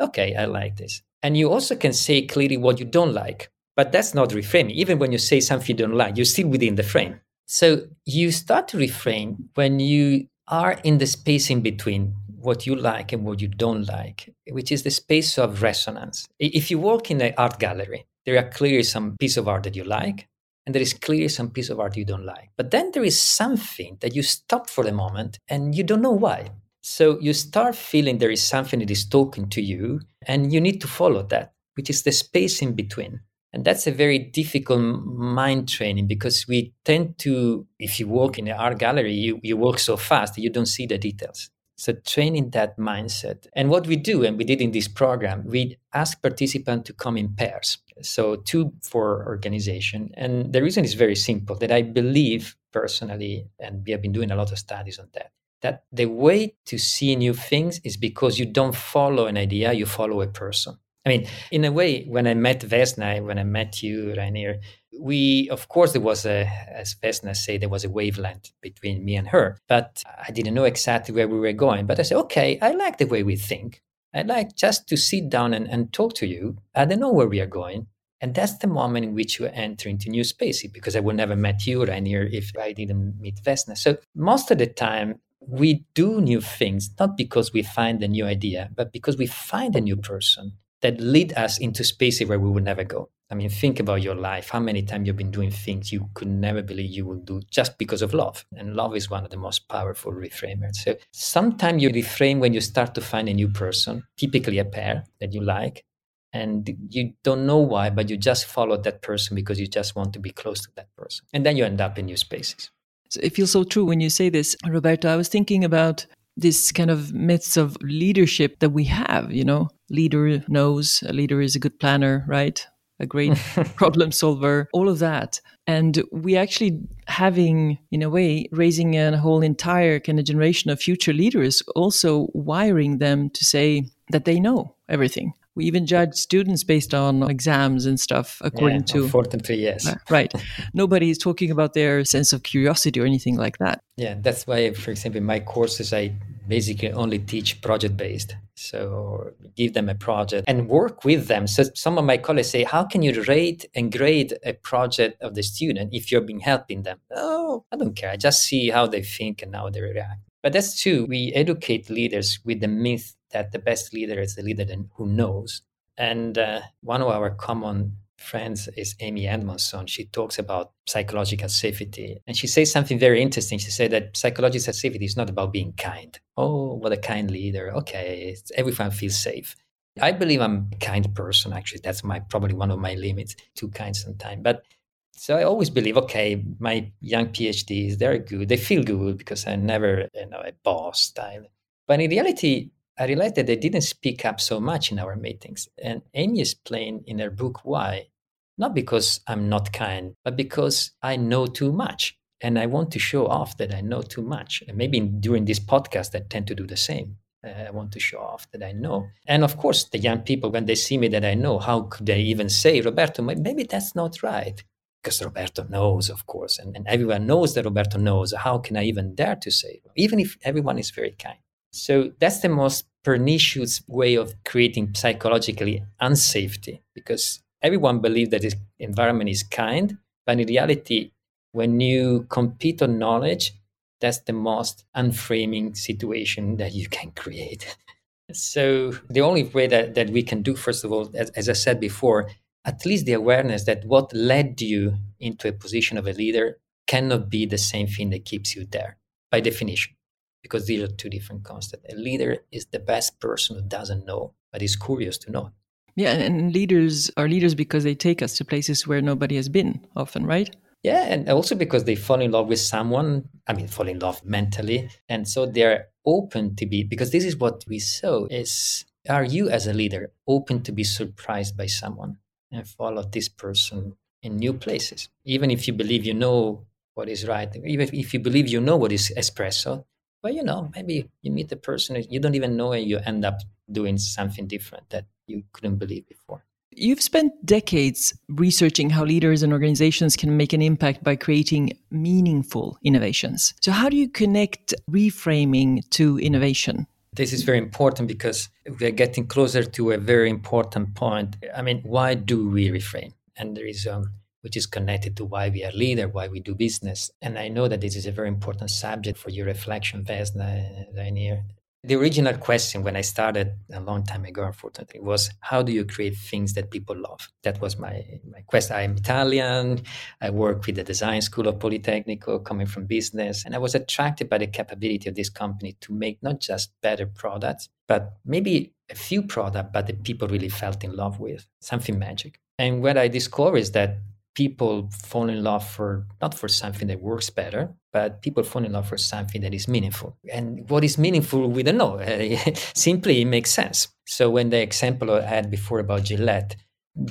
Okay, 0.00 0.34
I 0.34 0.46
like 0.46 0.76
this. 0.76 1.02
And 1.22 1.36
you 1.36 1.50
also 1.50 1.76
can 1.76 1.92
say 1.92 2.22
clearly 2.22 2.56
what 2.56 2.80
you 2.80 2.86
don't 2.86 3.12
like. 3.12 3.50
But 3.76 3.92
that's 3.92 4.14
not 4.14 4.30
reframing. 4.30 4.72
Even 4.72 4.98
when 4.98 5.12
you 5.12 5.18
say 5.18 5.40
something 5.40 5.76
you 5.76 5.86
don't 5.86 5.96
like, 5.96 6.16
you're 6.16 6.24
still 6.24 6.48
within 6.48 6.76
the 6.76 6.82
frame. 6.82 7.20
So 7.46 7.82
you 8.04 8.30
start 8.32 8.68
to 8.68 8.78
refrain 8.78 9.48
when 9.54 9.80
you 9.80 10.28
are 10.48 10.78
in 10.84 10.98
the 10.98 11.06
space 11.06 11.50
in 11.50 11.60
between 11.60 12.14
what 12.38 12.66
you 12.66 12.76
like 12.76 13.12
and 13.12 13.24
what 13.24 13.40
you 13.40 13.48
don't 13.48 13.84
like, 13.86 14.34
which 14.50 14.70
is 14.70 14.82
the 14.82 14.90
space 14.90 15.38
of 15.38 15.62
resonance. 15.62 16.26
If 16.38 16.70
you 16.70 16.78
walk 16.78 17.10
in 17.10 17.20
an 17.20 17.34
art 17.38 17.58
gallery, 17.58 18.06
there 18.26 18.38
are 18.38 18.48
clearly 18.50 18.82
some 18.82 19.16
piece 19.18 19.36
of 19.36 19.48
art 19.48 19.62
that 19.64 19.76
you 19.76 19.84
like, 19.84 20.28
and 20.66 20.74
there 20.74 20.82
is 20.82 20.94
clearly 20.94 21.28
some 21.28 21.50
piece 21.50 21.70
of 21.70 21.80
art 21.80 21.96
you 21.96 22.04
don't 22.04 22.26
like. 22.26 22.50
But 22.56 22.70
then 22.70 22.90
there 22.92 23.04
is 23.04 23.20
something 23.20 23.98
that 24.00 24.14
you 24.14 24.22
stop 24.22 24.68
for 24.68 24.86
a 24.86 24.92
moment 24.92 25.38
and 25.48 25.74
you 25.74 25.84
don't 25.84 26.02
know 26.02 26.10
why. 26.10 26.50
So 26.82 27.18
you 27.20 27.32
start 27.32 27.74
feeling 27.74 28.18
there 28.18 28.30
is 28.30 28.42
something 28.42 28.80
that 28.80 28.90
is 28.90 29.06
talking 29.06 29.48
to 29.50 29.62
you, 29.62 30.00
and 30.26 30.52
you 30.52 30.60
need 30.60 30.82
to 30.82 30.86
follow 30.86 31.22
that, 31.24 31.54
which 31.76 31.88
is 31.88 32.02
the 32.02 32.12
space 32.12 32.60
in 32.60 32.74
between. 32.74 33.20
And 33.54 33.64
that's 33.64 33.86
a 33.86 33.92
very 33.92 34.18
difficult 34.18 34.80
mind 34.80 35.68
training 35.68 36.08
because 36.08 36.48
we 36.48 36.74
tend 36.84 37.18
to, 37.18 37.64
if 37.78 38.00
you 38.00 38.08
walk 38.08 38.36
in 38.36 38.48
an 38.48 38.56
art 38.56 38.78
gallery, 38.80 39.12
you, 39.12 39.38
you 39.44 39.56
walk 39.56 39.78
so 39.78 39.96
fast 39.96 40.34
that 40.34 40.40
you 40.40 40.50
don't 40.50 40.66
see 40.66 40.86
the 40.86 40.98
details. 40.98 41.50
So 41.76 41.92
training 41.92 42.50
that 42.50 42.76
mindset. 42.76 43.46
And 43.52 43.70
what 43.70 43.86
we 43.86 43.94
do, 43.94 44.24
and 44.24 44.36
we 44.36 44.42
did 44.42 44.60
in 44.60 44.72
this 44.72 44.88
program, 44.88 45.44
we 45.46 45.78
ask 45.92 46.20
participants 46.20 46.88
to 46.88 46.94
come 46.94 47.16
in 47.16 47.32
pairs. 47.36 47.78
So 48.02 48.34
two 48.34 48.72
for 48.82 49.24
organization. 49.24 50.10
And 50.14 50.52
the 50.52 50.60
reason 50.60 50.84
is 50.84 50.94
very 50.94 51.14
simple 51.14 51.54
that 51.58 51.70
I 51.70 51.82
believe 51.82 52.56
personally, 52.72 53.46
and 53.60 53.84
we 53.86 53.92
have 53.92 54.02
been 54.02 54.10
doing 54.10 54.32
a 54.32 54.36
lot 54.36 54.50
of 54.50 54.58
studies 54.58 54.98
on 54.98 55.06
that, 55.14 55.30
that 55.62 55.84
the 55.92 56.06
way 56.06 56.56
to 56.66 56.76
see 56.76 57.14
new 57.14 57.34
things 57.34 57.80
is 57.84 57.96
because 57.96 58.36
you 58.36 58.46
don't 58.46 58.74
follow 58.74 59.26
an 59.26 59.36
idea, 59.36 59.72
you 59.72 59.86
follow 59.86 60.22
a 60.22 60.26
person. 60.26 60.76
I 61.06 61.10
mean, 61.10 61.26
in 61.50 61.64
a 61.66 61.72
way, 61.72 62.04
when 62.04 62.26
I 62.26 62.32
met 62.32 62.62
Vesna, 62.62 63.22
when 63.22 63.38
I 63.38 63.44
met 63.44 63.82
you, 63.82 64.14
Reynir, 64.16 64.60
we, 64.98 65.50
of 65.50 65.68
course, 65.68 65.92
there 65.92 66.00
was 66.00 66.24
a, 66.24 66.46
as 66.72 66.94
Vesna 66.94 67.36
say, 67.36 67.58
there 67.58 67.68
was 67.68 67.84
a 67.84 67.90
wavelength 67.90 68.52
between 68.62 69.04
me 69.04 69.16
and 69.16 69.28
her, 69.28 69.58
but 69.68 70.02
I 70.26 70.30
didn't 70.30 70.54
know 70.54 70.64
exactly 70.64 71.14
where 71.14 71.28
we 71.28 71.38
were 71.38 71.52
going. 71.52 71.84
But 71.86 72.00
I 72.00 72.02
said, 72.04 72.16
okay, 72.18 72.58
I 72.62 72.72
like 72.72 72.96
the 72.96 73.04
way 73.04 73.22
we 73.22 73.36
think. 73.36 73.82
I 74.14 74.22
like 74.22 74.56
just 74.56 74.88
to 74.88 74.96
sit 74.96 75.28
down 75.28 75.52
and, 75.52 75.68
and 75.68 75.92
talk 75.92 76.14
to 76.14 76.26
you. 76.26 76.56
I 76.74 76.86
don't 76.86 77.00
know 77.00 77.12
where 77.12 77.28
we 77.28 77.40
are 77.40 77.46
going. 77.46 77.88
And 78.22 78.34
that's 78.34 78.56
the 78.58 78.68
moment 78.68 79.04
in 79.04 79.14
which 79.14 79.38
you 79.38 79.46
enter 79.46 79.90
into 79.90 80.08
new 80.08 80.24
spaces 80.24 80.70
because 80.72 80.96
I 80.96 81.00
would 81.00 81.16
never 81.16 81.36
met 81.36 81.66
you, 81.66 81.80
Reynir, 81.80 82.32
if 82.32 82.52
I 82.58 82.72
didn't 82.72 83.20
meet 83.20 83.42
Vesna. 83.44 83.76
So 83.76 83.98
most 84.14 84.50
of 84.50 84.56
the 84.56 84.68
time, 84.68 85.20
we 85.46 85.84
do 85.92 86.22
new 86.22 86.40
things, 86.40 86.88
not 86.98 87.18
because 87.18 87.52
we 87.52 87.62
find 87.62 88.02
a 88.02 88.08
new 88.08 88.24
idea, 88.24 88.70
but 88.74 88.92
because 88.92 89.18
we 89.18 89.26
find 89.26 89.76
a 89.76 89.80
new 89.82 89.96
person 89.96 90.52
that 90.84 91.00
lead 91.00 91.32
us 91.32 91.56
into 91.56 91.82
spaces 91.82 92.28
where 92.28 92.38
we 92.38 92.50
would 92.50 92.62
never 92.62 92.84
go. 92.84 93.08
I 93.30 93.34
mean, 93.34 93.48
think 93.48 93.80
about 93.80 94.02
your 94.02 94.14
life. 94.14 94.50
How 94.50 94.60
many 94.60 94.82
times 94.82 95.06
you've 95.06 95.16
been 95.16 95.30
doing 95.30 95.50
things 95.50 95.90
you 95.90 96.10
could 96.12 96.28
never 96.28 96.60
believe 96.60 96.90
you 96.90 97.06
would 97.06 97.24
do 97.24 97.40
just 97.50 97.78
because 97.78 98.02
of 98.02 98.12
love? 98.12 98.44
And 98.54 98.76
love 98.76 98.94
is 98.94 99.08
one 99.08 99.24
of 99.24 99.30
the 99.30 99.38
most 99.38 99.66
powerful 99.70 100.12
reframers. 100.12 100.76
So 100.76 100.96
sometimes 101.10 101.82
you 101.82 101.88
reframe 101.88 102.38
when 102.38 102.52
you 102.52 102.60
start 102.60 102.94
to 102.96 103.00
find 103.00 103.30
a 103.30 103.32
new 103.32 103.48
person, 103.48 104.04
typically 104.18 104.58
a 104.58 104.64
pair 104.66 105.04
that 105.20 105.32
you 105.32 105.40
like, 105.40 105.86
and 106.34 106.70
you 106.90 107.14
don't 107.22 107.46
know 107.46 107.58
why, 107.58 107.88
but 107.88 108.10
you 108.10 108.18
just 108.18 108.44
follow 108.44 108.76
that 108.76 109.00
person 109.00 109.34
because 109.34 109.58
you 109.58 109.66
just 109.66 109.96
want 109.96 110.12
to 110.12 110.18
be 110.18 110.32
close 110.32 110.60
to 110.60 110.68
that 110.76 110.94
person. 110.94 111.24
And 111.32 111.46
then 111.46 111.56
you 111.56 111.64
end 111.64 111.80
up 111.80 111.98
in 111.98 112.04
new 112.04 112.18
spaces. 112.18 112.70
So 113.08 113.20
it 113.22 113.34
feels 113.34 113.52
so 113.52 113.64
true 113.64 113.86
when 113.86 114.00
you 114.00 114.10
say 114.10 114.28
this, 114.28 114.54
Roberto. 114.66 115.08
I 115.08 115.16
was 115.16 115.28
thinking 115.28 115.64
about 115.64 116.04
this 116.36 116.72
kind 116.72 116.90
of 116.90 117.14
myths 117.14 117.56
of 117.56 117.78
leadership 117.80 118.58
that 118.58 118.70
we 118.70 118.84
have, 118.84 119.32
you 119.32 119.44
know, 119.44 119.70
leader 119.90 120.42
knows, 120.48 121.02
a 121.06 121.12
leader 121.12 121.40
is 121.40 121.56
a 121.56 121.58
good 121.58 121.78
planner, 121.78 122.24
right? 122.28 122.66
A 123.00 123.06
great 123.06 123.36
problem 123.76 124.12
solver, 124.12 124.68
all 124.72 124.88
of 124.88 125.00
that. 125.00 125.40
And 125.66 126.02
we 126.12 126.36
actually 126.36 126.80
having, 127.06 127.78
in 127.90 128.02
a 128.02 128.10
way, 128.10 128.48
raising 128.52 128.96
a 128.96 129.18
whole 129.18 129.42
entire 129.42 129.98
kind 129.98 130.18
of 130.18 130.24
generation 130.24 130.70
of 130.70 130.80
future 130.80 131.12
leaders, 131.12 131.62
also 131.74 132.28
wiring 132.34 132.98
them 132.98 133.30
to 133.30 133.44
say 133.44 133.86
that 134.10 134.24
they 134.24 134.38
know 134.38 134.76
everything. 134.88 135.32
We 135.56 135.66
even 135.66 135.86
judge 135.86 136.14
students 136.14 136.64
based 136.64 136.94
on 136.94 137.22
exams 137.30 137.86
and 137.86 137.98
stuff 137.98 138.38
according 138.40 138.80
yeah, 138.80 138.94
to. 138.94 139.04
Unfortunately, 139.04 139.62
yes. 139.62 139.88
Right. 140.10 140.32
Nobody 140.74 141.10
is 141.10 141.18
talking 141.18 141.50
about 141.50 141.74
their 141.74 142.04
sense 142.04 142.32
of 142.32 142.42
curiosity 142.42 143.00
or 143.00 143.06
anything 143.06 143.36
like 143.36 143.58
that. 143.58 143.80
Yeah, 143.96 144.16
that's 144.20 144.46
why, 144.48 144.72
for 144.72 144.90
example, 144.90 145.18
in 145.18 145.24
my 145.24 145.38
courses, 145.38 145.92
I 145.92 146.12
basically 146.48 146.92
only 146.92 147.18
teach 147.18 147.60
project 147.60 147.96
based. 147.96 148.36
So 148.56 149.32
give 149.56 149.74
them 149.74 149.88
a 149.88 149.94
project 149.94 150.44
and 150.46 150.68
work 150.68 151.04
with 151.04 151.26
them. 151.26 151.46
So 151.46 151.64
some 151.74 151.98
of 151.98 152.04
my 152.04 152.16
colleagues 152.18 152.50
say, 152.50 152.62
how 152.64 152.84
can 152.84 153.02
you 153.02 153.22
rate 153.24 153.66
and 153.74 153.90
grade 153.90 154.38
a 154.44 154.52
project 154.52 155.20
of 155.20 155.34
the 155.34 155.42
student 155.42 155.92
if 155.92 156.12
you've 156.12 156.26
been 156.26 156.40
helping 156.40 156.82
them? 156.82 156.98
Oh, 157.10 157.64
I 157.72 157.76
don't 157.76 157.96
care. 157.96 158.10
I 158.10 158.16
just 158.16 158.42
see 158.42 158.70
how 158.70 158.86
they 158.86 159.02
think 159.02 159.42
and 159.42 159.54
how 159.54 159.70
they 159.70 159.80
react. 159.80 160.20
But 160.42 160.52
that's 160.52 160.80
true. 160.80 161.06
We 161.06 161.32
educate 161.34 161.90
leaders 161.90 162.38
with 162.44 162.60
the 162.60 162.68
myth 162.68 163.16
that 163.30 163.52
the 163.52 163.58
best 163.58 163.92
leader 163.92 164.20
is 164.20 164.34
the 164.34 164.42
leader 164.42 164.66
who 164.94 165.06
knows. 165.06 165.62
And 165.96 166.38
uh, 166.38 166.60
one 166.82 167.02
of 167.02 167.08
our 167.08 167.30
common 167.30 167.96
friends 168.24 168.68
is 168.76 168.94
Amy 169.00 169.26
Edmondson. 169.28 169.86
She 169.86 170.06
talks 170.06 170.38
about 170.38 170.72
psychological 170.86 171.48
safety. 171.48 172.18
And 172.26 172.36
she 172.36 172.46
says 172.46 172.72
something 172.72 172.98
very 172.98 173.22
interesting. 173.22 173.58
She 173.58 173.70
said 173.70 173.90
that 173.92 174.16
psychological 174.16 174.72
safety 174.72 175.04
is 175.04 175.16
not 175.16 175.30
about 175.30 175.52
being 175.52 175.72
kind. 175.74 176.18
Oh, 176.36 176.74
what 176.74 176.92
a 176.92 176.96
kind 176.96 177.30
leader. 177.30 177.72
Okay, 177.76 178.36
everyone 178.56 178.90
feels 178.90 179.18
safe. 179.18 179.54
I 180.00 180.10
believe 180.12 180.40
I'm 180.40 180.70
a 180.72 180.76
kind 180.76 181.14
person, 181.14 181.52
actually. 181.52 181.80
That's 181.84 182.02
my 182.02 182.18
probably 182.18 182.54
one 182.54 182.70
of 182.70 182.80
my 182.80 182.94
limits, 182.94 183.36
too 183.54 183.68
kind 183.68 183.94
sometimes. 183.94 184.42
But 184.42 184.64
so 185.12 185.36
I 185.36 185.44
always 185.44 185.70
believe, 185.70 185.96
okay, 185.96 186.44
my 186.58 186.90
young 187.00 187.26
PhDs, 187.28 187.98
they're 187.98 188.18
good. 188.18 188.48
They 188.48 188.56
feel 188.56 188.82
good 188.82 189.18
because 189.18 189.46
I'm 189.46 189.64
never, 189.64 190.08
you 190.14 190.26
know, 190.26 190.42
a 190.44 190.52
boss 190.64 191.00
style. 191.00 191.44
But 191.86 192.00
in 192.00 192.10
reality, 192.10 192.70
I 192.98 193.06
realized 193.06 193.36
that 193.36 193.46
they 193.46 193.56
didn't 193.56 193.82
speak 193.82 194.24
up 194.24 194.40
so 194.40 194.60
much 194.60 194.90
in 194.90 194.98
our 194.98 195.16
meetings. 195.16 195.68
And 195.82 196.02
Amy 196.14 196.40
explained 196.40 197.04
in 197.06 197.18
her 197.20 197.30
book 197.30 197.64
why. 197.64 198.08
Not 198.56 198.74
because 198.74 199.20
I'm 199.26 199.48
not 199.48 199.72
kind, 199.72 200.14
but 200.24 200.36
because 200.36 200.92
I 201.02 201.16
know 201.16 201.46
too 201.46 201.72
much. 201.72 202.16
And 202.40 202.58
I 202.58 202.66
want 202.66 202.90
to 202.92 202.98
show 202.98 203.26
off 203.26 203.56
that 203.56 203.74
I 203.74 203.80
know 203.80 204.02
too 204.02 204.22
much. 204.22 204.62
And 204.68 204.76
maybe 204.76 205.00
during 205.00 205.46
this 205.46 205.60
podcast, 205.60 206.14
I 206.14 206.20
tend 206.28 206.46
to 206.48 206.54
do 206.54 206.66
the 206.66 206.76
same. 206.76 207.16
Uh, 207.44 207.64
I 207.68 207.70
want 207.70 207.92
to 207.92 208.00
show 208.00 208.18
off 208.18 208.50
that 208.52 208.62
I 208.62 208.72
know. 208.72 209.08
And 209.26 209.44
of 209.44 209.56
course, 209.56 209.84
the 209.84 209.98
young 209.98 210.20
people, 210.20 210.50
when 210.50 210.66
they 210.66 210.74
see 210.74 210.98
me 210.98 211.08
that 211.08 211.24
I 211.24 211.34
know, 211.34 211.58
how 211.58 211.82
could 211.82 212.06
they 212.06 212.20
even 212.20 212.48
say, 212.48 212.80
Roberto, 212.80 213.22
maybe 213.22 213.64
that's 213.64 213.94
not 213.94 214.22
right? 214.22 214.62
Because 215.02 215.22
Roberto 215.22 215.64
knows, 215.64 216.08
of 216.08 216.26
course, 216.26 216.58
and, 216.58 216.74
and 216.76 216.86
everyone 216.86 217.26
knows 217.26 217.54
that 217.54 217.64
Roberto 217.64 217.98
knows. 217.98 218.32
How 218.32 218.58
can 218.58 218.76
I 218.76 218.84
even 218.84 219.14
dare 219.14 219.36
to 219.36 219.50
say, 219.50 219.80
even 219.96 220.18
if 220.18 220.38
everyone 220.42 220.78
is 220.78 220.90
very 220.90 221.12
kind? 221.12 221.38
So 221.72 222.12
that's 222.20 222.40
the 222.40 222.48
most 222.48 222.86
pernicious 223.02 223.82
way 223.86 224.14
of 224.14 224.34
creating 224.44 224.94
psychologically 224.94 225.84
unsafety 226.00 226.80
because 226.94 227.42
everyone 227.64 228.00
believes 228.00 228.30
that 228.30 228.42
the 228.42 228.52
environment 228.78 229.30
is 229.30 229.42
kind, 229.42 229.96
but 230.26 230.38
in 230.38 230.46
reality, 230.46 231.10
when 231.52 231.80
you 231.80 232.26
compete 232.28 232.82
on 232.82 232.98
knowledge, 232.98 233.52
that's 234.00 234.18
the 234.20 234.34
most 234.34 234.84
unframing 234.94 235.74
situation 235.74 236.58
that 236.58 236.74
you 236.74 236.86
can 236.88 237.10
create. 237.12 237.76
so 238.32 238.92
the 239.08 239.22
only 239.22 239.44
way 239.44 239.66
that, 239.66 239.94
that 239.94 240.10
we 240.10 240.22
can 240.22 240.42
do, 240.42 240.54
first 240.54 240.84
of 240.84 240.92
all, 240.92 241.10
as, 241.14 241.30
as 241.30 241.48
I 241.48 241.54
said 241.54 241.80
before, 241.80 242.28
at 242.66 242.84
least 242.84 243.06
the 243.06 243.14
awareness 243.14 243.64
that 243.64 243.84
what 243.86 244.12
led 244.12 244.60
you 244.60 244.96
into 245.18 245.48
a 245.48 245.52
position 245.52 245.96
of 245.96 246.06
a 246.06 246.12
leader 246.12 246.58
cannot 246.86 247.30
be 247.30 247.46
the 247.46 247.58
same 247.58 247.86
thing 247.86 248.10
that 248.10 248.26
keeps 248.26 248.54
you 248.54 248.66
there 248.66 248.98
by 249.30 249.40
definition 249.40 249.94
because 250.42 250.66
these 250.66 250.82
are 250.82 250.88
two 250.88 251.08
different 251.08 251.44
concepts. 251.44 251.90
A 251.90 251.96
leader 251.96 252.38
is 252.52 252.66
the 252.66 252.78
best 252.78 253.18
person 253.20 253.56
who 253.56 253.62
doesn't 253.62 254.04
know, 254.04 254.34
but 254.52 254.60
is 254.60 254.76
curious 254.76 255.16
to 255.18 255.30
know. 255.30 255.52
Yeah, 255.96 256.12
and 256.12 256.52
leaders 256.52 257.10
are 257.16 257.28
leaders 257.28 257.54
because 257.54 257.84
they 257.84 257.94
take 257.94 258.20
us 258.20 258.36
to 258.36 258.44
places 258.44 258.86
where 258.86 259.00
nobody 259.00 259.36
has 259.36 259.48
been 259.48 259.86
often, 259.96 260.26
right? 260.26 260.54
Yeah, 260.82 261.04
and 261.04 261.28
also 261.30 261.54
because 261.54 261.84
they 261.84 261.94
fall 261.94 262.20
in 262.20 262.32
love 262.32 262.48
with 262.48 262.60
someone. 262.60 263.28
I 263.46 263.54
mean, 263.54 263.68
fall 263.68 263.88
in 263.88 264.00
love 264.00 264.24
mentally, 264.24 264.90
and 265.08 265.26
so 265.26 265.46
they're 265.46 265.88
open 266.04 266.56
to 266.56 266.66
be. 266.66 266.82
Because 266.82 267.10
this 267.10 267.24
is 267.24 267.36
what 267.36 267.64
we 267.68 267.78
saw: 267.78 268.26
is 268.26 268.84
are 269.08 269.24
you 269.24 269.48
as 269.48 269.66
a 269.66 269.72
leader 269.72 270.12
open 270.26 270.62
to 270.62 270.72
be 270.72 270.84
surprised 270.84 271.56
by 271.56 271.66
someone 271.66 272.18
and 272.50 272.66
follow 272.68 273.02
this 273.02 273.28
person 273.28 273.96
in 274.22 274.36
new 274.36 274.52
places, 274.52 275.08
even 275.24 275.50
if 275.50 275.66
you 275.68 275.74
believe 275.74 276.04
you 276.04 276.14
know 276.14 276.66
what 276.94 277.08
is 277.08 277.26
right, 277.26 277.54
even 277.64 277.88
if 277.92 278.14
you 278.14 278.20
believe 278.20 278.48
you 278.48 278.60
know 278.60 278.76
what 278.76 278.92
is 278.92 279.12
espresso, 279.16 279.84
but 280.22 280.34
you 280.34 280.42
know, 280.42 280.70
maybe 280.74 281.10
you 281.22 281.30
meet 281.30 281.48
the 281.48 281.56
person 281.56 282.02
you 282.08 282.20
don't 282.20 282.34
even 282.34 282.56
know 282.56 282.72
and 282.72 282.86
you 282.86 282.98
end 283.04 283.24
up 283.24 283.40
doing 283.70 283.98
something 283.98 284.46
different 284.46 284.88
that 284.90 285.06
you 285.26 285.42
couldn't 285.52 285.76
believe 285.76 286.06
before. 286.08 286.44
You've 286.76 287.02
spent 287.02 287.32
decades 287.44 288.12
researching 288.28 288.90
how 288.90 289.04
leaders 289.04 289.42
and 289.44 289.52
organizations 289.52 290.16
can 290.16 290.36
make 290.36 290.52
an 290.52 290.60
impact 290.60 291.04
by 291.04 291.14
creating 291.14 291.78
meaningful 291.90 292.78
innovations. 292.82 293.54
So, 293.60 293.70
how 293.70 293.88
do 293.88 293.96
you 293.96 294.08
connect 294.08 294.74
reframing 294.90 295.88
to 295.90 296.18
innovation? 296.18 296.86
This 297.12 297.32
is 297.32 297.44
very 297.44 297.58
important 297.58 298.08
because 298.08 298.48
we're 298.80 298.90
getting 298.90 299.28
closer 299.28 299.62
to 299.62 299.92
a 299.92 299.98
very 299.98 300.28
important 300.28 300.96
point. 300.96 301.36
I 301.54 301.62
mean, 301.62 301.80
why 301.84 302.14
do 302.14 302.48
we 302.48 302.70
reframe? 302.70 303.12
And 303.36 303.56
there 303.56 303.66
is 303.66 303.86
um, 303.86 304.10
which 304.44 304.58
is 304.58 304.66
connected 304.66 305.16
to 305.16 305.24
why 305.24 305.48
we 305.48 305.64
are 305.64 305.72
leader, 305.72 306.06
why 306.06 306.28
we 306.28 306.38
do 306.38 306.54
business. 306.54 307.10
And 307.22 307.38
I 307.38 307.48
know 307.48 307.66
that 307.66 307.80
this 307.80 307.96
is 307.96 308.04
a 308.04 308.12
very 308.12 308.28
important 308.28 308.70
subject 308.70 309.16
for 309.16 309.30
your 309.30 309.46
reflection, 309.46 310.04
Vesna, 310.04 310.84
Reynir. 310.94 311.44
The 311.86 311.96
original 311.96 312.32
question 312.38 312.82
when 312.82 312.96
I 312.96 313.02
started 313.02 313.52
a 313.70 313.78
long 313.78 314.04
time 314.04 314.24
ago, 314.24 314.42
unfortunately, 314.44 315.00
was 315.00 315.28
how 315.40 315.60
do 315.60 315.70
you 315.70 315.84
create 315.84 316.16
things 316.16 316.54
that 316.54 316.70
people 316.70 316.96
love? 316.96 317.28
That 317.42 317.60
was 317.60 317.78
my, 317.78 318.02
my 318.26 318.40
question. 318.46 318.74
I'm 318.74 318.96
Italian. 318.96 319.82
I 320.18 320.30
work 320.30 320.64
with 320.64 320.76
the 320.76 320.82
design 320.82 321.20
school 321.20 321.46
of 321.46 321.56
Politecnico, 321.56 322.42
coming 322.42 322.66
from 322.66 322.86
business. 322.86 323.44
And 323.44 323.54
I 323.54 323.58
was 323.58 323.74
attracted 323.74 324.30
by 324.30 324.38
the 324.38 324.46
capability 324.46 325.10
of 325.10 325.14
this 325.14 325.28
company 325.28 325.76
to 325.82 325.92
make 325.92 326.22
not 326.22 326.40
just 326.40 326.72
better 326.80 327.04
products, 327.04 327.68
but 327.86 328.14
maybe 328.24 328.72
a 328.90 328.94
few 328.94 329.22
products, 329.22 329.68
but 329.70 329.86
that 329.86 330.04
people 330.04 330.26
really 330.26 330.48
felt 330.48 330.84
in 330.84 330.96
love 330.96 331.20
with, 331.20 331.46
something 331.60 331.98
magic. 331.98 332.40
And 332.58 332.82
what 332.82 332.96
I 332.96 333.08
discovered 333.08 333.58
is 333.58 333.72
that 333.72 333.98
people 334.34 334.90
fall 334.90 335.28
in 335.28 335.42
love 335.42 335.66
for 335.66 336.06
not 336.20 336.34
for 336.34 336.48
something 336.48 336.88
that 336.88 337.00
works 337.00 337.30
better, 337.30 337.72
but 337.92 338.20
people 338.22 338.42
fall 338.42 338.64
in 338.64 338.72
love 338.72 338.88
for 338.88 338.98
something 338.98 339.40
that 339.42 339.54
is 339.54 339.68
meaningful. 339.68 340.16
And 340.32 340.68
what 340.68 340.84
is 340.84 340.98
meaningful, 340.98 341.48
we 341.48 341.62
don't 341.62 341.76
know. 341.76 342.00
Simply, 342.74 343.22
it 343.22 343.26
makes 343.26 343.50
sense. 343.50 343.88
So 344.06 344.30
when 344.30 344.50
the 344.50 344.60
example 344.60 345.10
I 345.12 345.22
had 345.22 345.50
before 345.50 345.78
about 345.78 346.04
Gillette, 346.04 346.56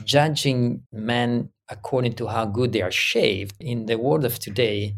judging 0.04 0.84
men 0.92 1.50
according 1.70 2.14
to 2.14 2.28
how 2.28 2.46
good 2.46 2.74
they 2.74 2.82
are 2.82 2.92
shaved 2.92 3.56
in 3.60 3.86
the 3.86 3.98
world 3.98 4.26
of 4.26 4.40
today 4.40 4.96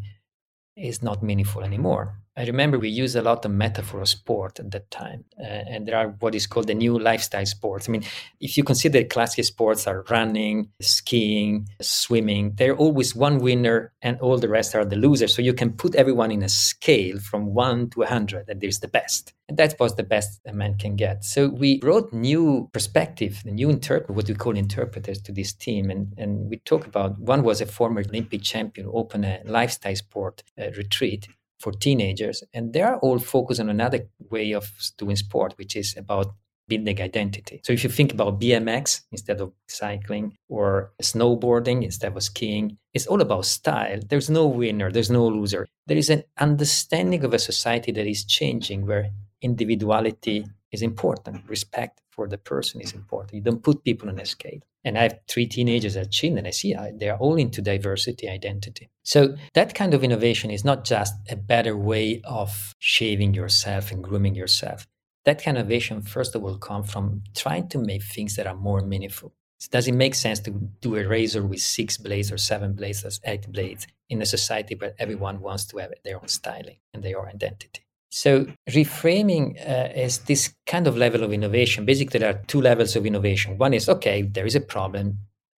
is 0.76 1.02
not 1.02 1.22
meaningful 1.22 1.62
anymore. 1.62 2.20
I 2.38 2.44
remember 2.44 2.78
we 2.78 2.90
used 2.90 3.16
a 3.16 3.22
lot 3.22 3.46
of 3.46 3.50
metaphor 3.50 4.02
of 4.02 4.08
sport 4.10 4.60
at 4.60 4.70
that 4.72 4.90
time, 4.90 5.24
uh, 5.40 5.44
and 5.44 5.86
there 5.86 5.96
are 5.96 6.08
what 6.20 6.34
is 6.34 6.46
called 6.46 6.66
the 6.66 6.74
new 6.74 6.98
lifestyle 6.98 7.46
sports. 7.46 7.88
I 7.88 7.92
mean, 7.92 8.04
if 8.40 8.58
you 8.58 8.64
consider 8.64 9.02
classic 9.04 9.46
sports 9.46 9.86
are 9.86 10.04
running, 10.10 10.68
skiing, 10.78 11.66
swimming, 11.80 12.52
they're 12.56 12.76
always 12.76 13.16
one 13.16 13.38
winner, 13.38 13.94
and 14.02 14.20
all 14.20 14.38
the 14.38 14.50
rest 14.50 14.74
are 14.74 14.84
the 14.84 14.96
losers. 14.96 15.34
So 15.34 15.40
you 15.40 15.54
can 15.54 15.72
put 15.72 15.94
everyone 15.94 16.30
in 16.30 16.42
a 16.42 16.48
scale 16.50 17.18
from 17.20 17.54
one 17.54 17.88
to 17.90 18.02
a 18.02 18.06
hundred, 18.06 18.50
and 18.50 18.60
there's 18.60 18.80
the 18.80 18.88
best, 18.88 19.32
and 19.48 19.56
that 19.56 19.80
was 19.80 19.94
the 19.94 20.02
best 20.02 20.40
a 20.46 20.52
man 20.52 20.76
can 20.76 20.94
get. 20.94 21.24
So 21.24 21.48
we 21.48 21.78
brought 21.78 22.12
new 22.12 22.68
perspective, 22.74 23.40
the 23.46 23.50
new 23.50 23.70
interpret, 23.70 24.14
what 24.14 24.28
we 24.28 24.34
call 24.34 24.58
interpreters, 24.58 25.22
to 25.22 25.32
this 25.32 25.54
team, 25.54 25.88
and 25.88 26.12
and 26.18 26.50
we 26.50 26.58
talk 26.58 26.86
about 26.86 27.18
one 27.18 27.42
was 27.42 27.62
a 27.62 27.66
former 27.66 28.02
Olympic 28.02 28.42
champion 28.42 28.90
open 28.92 29.24
a 29.24 29.40
lifestyle 29.46 29.96
sport 29.96 30.42
uh, 30.60 30.70
retreat 30.76 31.28
for 31.58 31.72
teenagers. 31.72 32.42
And 32.54 32.72
they 32.72 32.82
are 32.82 32.96
all 32.98 33.18
focused 33.18 33.60
on 33.60 33.68
another 33.68 34.08
way 34.30 34.52
of 34.52 34.70
doing 34.98 35.16
sport, 35.16 35.54
which 35.56 35.76
is 35.76 35.96
about 35.96 36.34
building 36.68 37.00
identity. 37.00 37.60
So 37.64 37.72
if 37.72 37.84
you 37.84 37.90
think 37.90 38.12
about 38.12 38.40
BMX 38.40 39.02
instead 39.12 39.40
of 39.40 39.52
cycling 39.68 40.36
or 40.48 40.92
snowboarding 41.00 41.84
instead 41.84 42.16
of 42.16 42.22
skiing, 42.22 42.76
it's 42.92 43.06
all 43.06 43.20
about 43.20 43.44
style. 43.44 44.00
There's 44.08 44.28
no 44.30 44.46
winner, 44.46 44.90
there's 44.90 45.10
no 45.10 45.26
loser. 45.28 45.68
There 45.86 45.96
is 45.96 46.10
an 46.10 46.24
understanding 46.38 47.24
of 47.24 47.34
a 47.34 47.38
society 47.38 47.92
that 47.92 48.06
is 48.06 48.24
changing 48.24 48.86
where 48.86 49.10
individuality 49.42 50.46
is 50.72 50.82
important, 50.82 51.48
respect 51.48 52.00
for 52.16 52.26
the 52.26 52.38
person 52.38 52.80
is 52.80 52.92
important. 52.92 53.34
You 53.34 53.42
don't 53.42 53.62
put 53.62 53.84
people 53.84 54.08
on 54.08 54.18
a 54.18 54.26
scale. 54.26 54.60
And 54.84 54.96
I 54.96 55.02
have 55.02 55.18
three 55.28 55.46
teenagers 55.46 55.96
at 55.96 56.10
Chin, 56.10 56.38
and 56.38 56.46
I 56.46 56.50
see 56.50 56.74
uh, 56.74 56.92
they're 56.94 57.16
all 57.16 57.36
into 57.36 57.60
diversity 57.60 58.28
identity. 58.28 58.88
So 59.02 59.36
that 59.54 59.74
kind 59.74 59.94
of 59.94 60.02
innovation 60.02 60.50
is 60.50 60.64
not 60.64 60.84
just 60.84 61.14
a 61.28 61.36
better 61.36 61.76
way 61.76 62.22
of 62.24 62.74
shaving 62.78 63.34
yourself 63.34 63.92
and 63.92 64.02
grooming 64.02 64.34
yourself. 64.34 64.86
That 65.24 65.42
kind 65.42 65.58
of 65.58 65.62
innovation, 65.62 66.02
first 66.02 66.34
of 66.34 66.44
all, 66.44 66.56
comes 66.56 66.90
from 66.90 67.22
trying 67.34 67.68
to 67.70 67.78
make 67.78 68.04
things 68.04 68.36
that 68.36 68.46
are 68.46 68.54
more 68.54 68.80
meaningful. 68.80 69.32
Does 69.70 69.88
it 69.88 69.94
make 69.94 70.14
sense 70.14 70.38
to 70.40 70.50
do 70.80 70.96
a 70.96 71.06
razor 71.06 71.44
with 71.44 71.60
six 71.60 71.96
blades 71.96 72.30
or 72.30 72.38
seven 72.38 72.74
blades 72.74 73.04
or 73.04 73.10
eight 73.24 73.50
blades 73.50 73.86
in 74.08 74.22
a 74.22 74.26
society 74.26 74.74
where 74.74 74.94
everyone 74.98 75.40
wants 75.40 75.64
to 75.66 75.78
have 75.78 75.92
their 76.04 76.16
own 76.16 76.28
styling 76.28 76.76
and 76.92 77.02
their 77.02 77.18
own 77.18 77.28
identity? 77.28 77.85
So 78.16 78.46
reframing 78.70 79.60
uh, 79.60 79.92
is 79.94 80.20
this 80.20 80.54
kind 80.64 80.86
of 80.86 80.96
level 80.96 81.22
of 81.22 81.34
innovation. 81.34 81.84
Basically, 81.84 82.18
there 82.18 82.30
are 82.30 82.42
two 82.46 82.62
levels 82.62 82.96
of 82.96 83.04
innovation. 83.04 83.58
One 83.58 83.74
is 83.74 83.90
okay, 83.90 84.22
there 84.22 84.46
is 84.46 84.54
a 84.54 84.60
problem. 84.62 85.18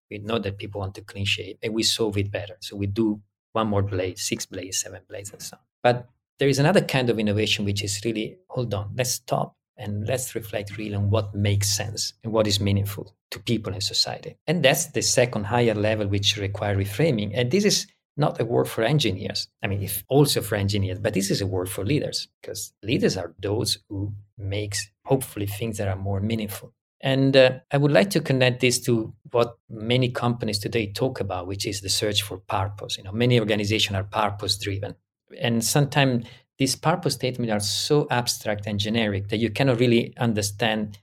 We 0.09 0.17
know 0.17 0.39
that 0.39 0.57
people 0.57 0.81
want 0.81 0.95
to 0.95 1.01
clean 1.01 1.25
shave, 1.25 1.57
and 1.61 1.75
we 1.75 1.83
solve 1.83 2.17
it 2.17 2.31
better. 2.31 2.55
So 2.61 2.75
we 2.75 2.87
do 2.87 3.21
one 3.51 3.67
more 3.67 3.83
blade, 3.83 4.17
six 4.17 4.47
blades, 4.47 4.79
seven 4.79 5.01
blades, 5.07 5.31
and 5.31 5.39
so 5.39 5.55
on. 5.57 5.61
But 5.83 6.09
there 6.39 6.49
is 6.49 6.57
another 6.57 6.81
kind 6.81 7.11
of 7.11 7.19
innovation 7.19 7.63
which 7.63 7.83
is 7.83 8.01
really 8.03 8.39
hold 8.49 8.73
on, 8.73 8.91
let's 8.97 9.11
stop 9.11 9.55
and 9.77 10.07
let's 10.07 10.33
reflect 10.33 10.77
really 10.79 10.95
on 10.95 11.11
what 11.11 11.35
makes 11.35 11.69
sense 11.69 12.13
and 12.23 12.33
what 12.33 12.47
is 12.47 12.59
meaningful 12.59 13.15
to 13.29 13.39
people 13.39 13.71
in 13.71 13.81
society. 13.81 14.35
And 14.47 14.65
that's 14.65 14.87
the 14.87 15.03
second 15.03 15.43
higher 15.43 15.75
level 15.75 16.07
which 16.07 16.37
require 16.37 16.75
reframing. 16.75 17.33
And 17.35 17.51
this 17.51 17.65
is 17.65 17.85
not 18.17 18.39
a 18.39 18.45
word 18.45 18.67
for 18.67 18.83
engineers. 18.83 19.47
I 19.63 19.67
mean, 19.67 19.87
also 20.07 20.41
for 20.41 20.55
engineers, 20.55 20.99
but 20.99 21.13
this 21.13 21.31
is 21.31 21.41
a 21.41 21.47
word 21.47 21.69
for 21.69 21.85
leaders 21.85 22.27
because 22.41 22.73
leaders 22.83 23.17
are 23.17 23.33
those 23.39 23.77
who 23.89 24.13
makes 24.37 24.89
hopefully 25.05 25.45
things 25.45 25.77
that 25.77 25.87
are 25.87 25.95
more 25.95 26.19
meaningful. 26.19 26.73
And 26.99 27.37
uh, 27.37 27.59
I 27.71 27.77
would 27.77 27.91
like 27.91 28.09
to 28.11 28.19
connect 28.19 28.61
this 28.61 28.79
to 28.81 29.13
what 29.31 29.57
many 29.69 30.09
companies 30.09 30.57
today 30.59 30.91
talk 30.91 31.19
about, 31.19 31.45
which 31.45 31.67
is 31.67 31.81
the 31.81 31.89
search 31.89 32.23
for 32.23 32.37
purpose. 32.37 32.97
You 32.97 33.03
know, 33.03 33.11
many 33.11 33.39
organizations 33.39 33.95
are 33.95 34.03
purpose 34.03 34.57
driven, 34.57 34.95
and 35.39 35.63
sometimes 35.63 36.25
these 36.57 36.75
purpose 36.75 37.13
statements 37.13 37.51
are 37.51 37.59
so 37.59 38.07
abstract 38.09 38.65
and 38.65 38.79
generic 38.79 39.29
that 39.29 39.37
you 39.37 39.51
cannot 39.51 39.79
really 39.79 40.15
understand 40.17 40.97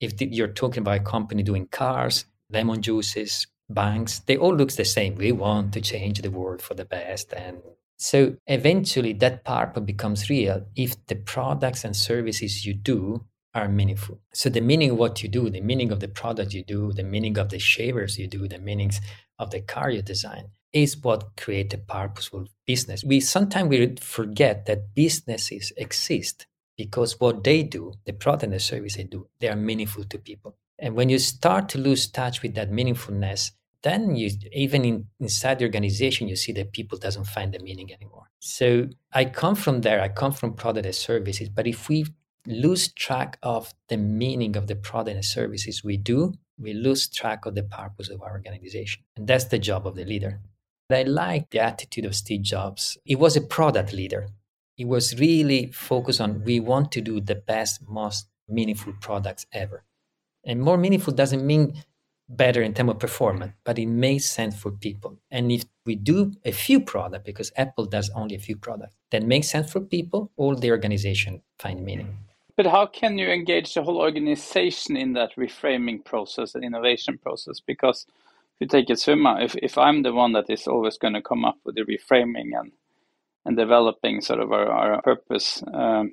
if 0.00 0.20
you're 0.20 0.48
talking 0.48 0.82
about 0.82 1.00
a 1.00 1.00
company 1.00 1.42
doing 1.42 1.66
cars, 1.66 2.24
lemon 2.48 2.80
juices, 2.80 3.46
banks, 3.74 4.20
they 4.20 4.36
all 4.36 4.54
look 4.54 4.72
the 4.72 4.84
same. 4.84 5.14
We 5.14 5.32
want 5.32 5.72
to 5.74 5.80
change 5.80 6.20
the 6.20 6.30
world 6.30 6.62
for 6.62 6.74
the 6.74 6.84
best. 6.84 7.32
And 7.32 7.62
so 7.96 8.36
eventually 8.46 9.12
that 9.14 9.44
part 9.44 9.84
becomes 9.84 10.30
real 10.30 10.66
if 10.76 11.04
the 11.06 11.16
products 11.16 11.84
and 11.84 11.94
services 11.94 12.64
you 12.64 12.74
do 12.74 13.24
are 13.54 13.68
meaningful. 13.68 14.20
So 14.32 14.48
the 14.48 14.60
meaning 14.60 14.90
of 14.90 14.96
what 14.98 15.22
you 15.22 15.28
do, 15.28 15.50
the 15.50 15.60
meaning 15.60 15.90
of 15.90 16.00
the 16.00 16.08
product 16.08 16.54
you 16.54 16.62
do, 16.62 16.92
the 16.92 17.02
meaning 17.02 17.36
of 17.38 17.48
the 17.48 17.58
shavers 17.58 18.18
you 18.18 18.26
do, 18.26 18.46
the 18.46 18.58
meanings 18.58 19.00
of 19.38 19.50
the 19.50 19.60
car 19.60 19.90
you 19.90 20.02
design 20.02 20.50
is 20.72 20.96
what 20.96 21.36
create 21.36 21.74
a 21.74 21.78
purposeful 21.78 22.46
business. 22.66 23.02
We 23.02 23.20
sometimes 23.20 23.68
we 23.68 23.96
forget 24.00 24.66
that 24.66 24.94
businesses 24.94 25.72
exist 25.76 26.46
because 26.76 27.18
what 27.20 27.44
they 27.44 27.62
do, 27.62 27.92
the 28.06 28.12
product 28.12 28.44
and 28.44 28.52
the 28.52 28.60
service 28.60 28.96
they 28.96 29.04
do, 29.04 29.26
they 29.40 29.48
are 29.48 29.56
meaningful 29.56 30.04
to 30.04 30.18
people. 30.18 30.56
And 30.78 30.94
when 30.94 31.08
you 31.10 31.18
start 31.18 31.68
to 31.70 31.78
lose 31.78 32.06
touch 32.06 32.40
with 32.40 32.54
that 32.54 32.70
meaningfulness, 32.70 33.50
then 33.82 34.14
you 34.14 34.30
even 34.52 34.84
in, 34.84 35.06
inside 35.18 35.58
the 35.58 35.64
organization 35.64 36.28
you 36.28 36.36
see 36.36 36.52
that 36.52 36.72
people 36.72 36.98
doesn't 36.98 37.24
find 37.24 37.52
the 37.52 37.58
meaning 37.58 37.92
anymore. 37.92 38.30
So 38.38 38.88
i 39.12 39.24
come 39.24 39.54
from 39.54 39.80
there 39.82 40.00
i 40.00 40.08
come 40.08 40.32
from 40.32 40.54
product 40.54 40.86
and 40.86 40.94
services 40.94 41.48
but 41.48 41.66
if 41.66 41.88
we 41.88 42.06
lose 42.46 42.92
track 42.92 43.38
of 43.42 43.74
the 43.88 43.96
meaning 43.96 44.56
of 44.56 44.66
the 44.66 44.76
product 44.76 45.14
and 45.14 45.24
services 45.24 45.84
we 45.84 45.96
do 45.96 46.32
we 46.60 46.74
lose 46.74 47.08
track 47.08 47.46
of 47.46 47.54
the 47.54 47.62
purpose 47.62 48.10
of 48.10 48.22
our 48.22 48.32
organization. 48.32 49.02
And 49.16 49.26
that's 49.26 49.44
the 49.44 49.58
job 49.58 49.86
of 49.86 49.96
the 49.96 50.04
leader. 50.04 50.40
I 50.90 51.02
like 51.04 51.50
the 51.50 51.60
attitude 51.60 52.04
of 52.04 52.16
steve 52.16 52.42
jobs. 52.42 52.98
He 53.04 53.14
was 53.14 53.36
a 53.36 53.40
product 53.40 53.92
leader. 53.92 54.28
He 54.74 54.84
was 54.84 55.18
really 55.18 55.70
focused 55.72 56.20
on 56.20 56.44
we 56.44 56.60
want 56.60 56.90
to 56.92 57.00
do 57.00 57.20
the 57.20 57.36
best 57.36 57.88
most 57.88 58.26
meaningful 58.48 58.94
products 59.00 59.46
ever. 59.52 59.84
And 60.44 60.60
more 60.60 60.76
meaningful 60.76 61.12
doesn't 61.12 61.46
mean 61.46 61.82
better 62.30 62.62
in 62.62 62.72
terms 62.72 62.90
of 62.90 62.98
performance, 62.98 63.52
but 63.64 63.78
it 63.78 63.86
makes 63.86 64.30
sense 64.30 64.56
for 64.56 64.70
people. 64.70 65.18
And 65.30 65.50
if 65.50 65.64
we 65.84 65.96
do 65.96 66.32
a 66.44 66.52
few 66.52 66.80
products, 66.80 67.24
because 67.24 67.52
Apple 67.56 67.86
does 67.86 68.10
only 68.14 68.36
a 68.36 68.38
few 68.38 68.56
products, 68.56 68.94
that 69.10 69.22
makes 69.22 69.50
sense 69.50 69.70
for 69.72 69.80
people, 69.80 70.30
all 70.36 70.54
the 70.54 70.70
organization 70.70 71.42
find 71.58 71.84
meaning. 71.84 72.16
But 72.56 72.66
how 72.66 72.86
can 72.86 73.18
you 73.18 73.28
engage 73.28 73.74
the 73.74 73.82
whole 73.82 73.98
organization 73.98 74.96
in 74.96 75.14
that 75.14 75.34
reframing 75.36 76.04
process 76.04 76.54
and 76.54 76.64
innovation 76.64 77.18
process? 77.18 77.58
Because 77.58 78.06
if 78.08 78.60
you 78.60 78.66
take 78.66 78.90
a 78.90 78.96
Summa, 78.96 79.38
if, 79.40 79.56
if 79.56 79.78
I'm 79.78 80.02
the 80.02 80.12
one 80.12 80.32
that 80.32 80.50
is 80.50 80.66
always 80.66 80.98
going 80.98 81.14
to 81.14 81.22
come 81.22 81.44
up 81.44 81.58
with 81.64 81.74
the 81.74 81.82
reframing 81.82 82.50
and 82.58 82.72
and 83.46 83.56
developing 83.56 84.20
sort 84.20 84.40
of 84.40 84.52
our, 84.52 84.70
our 84.70 85.02
purpose, 85.02 85.62
um, 85.72 86.12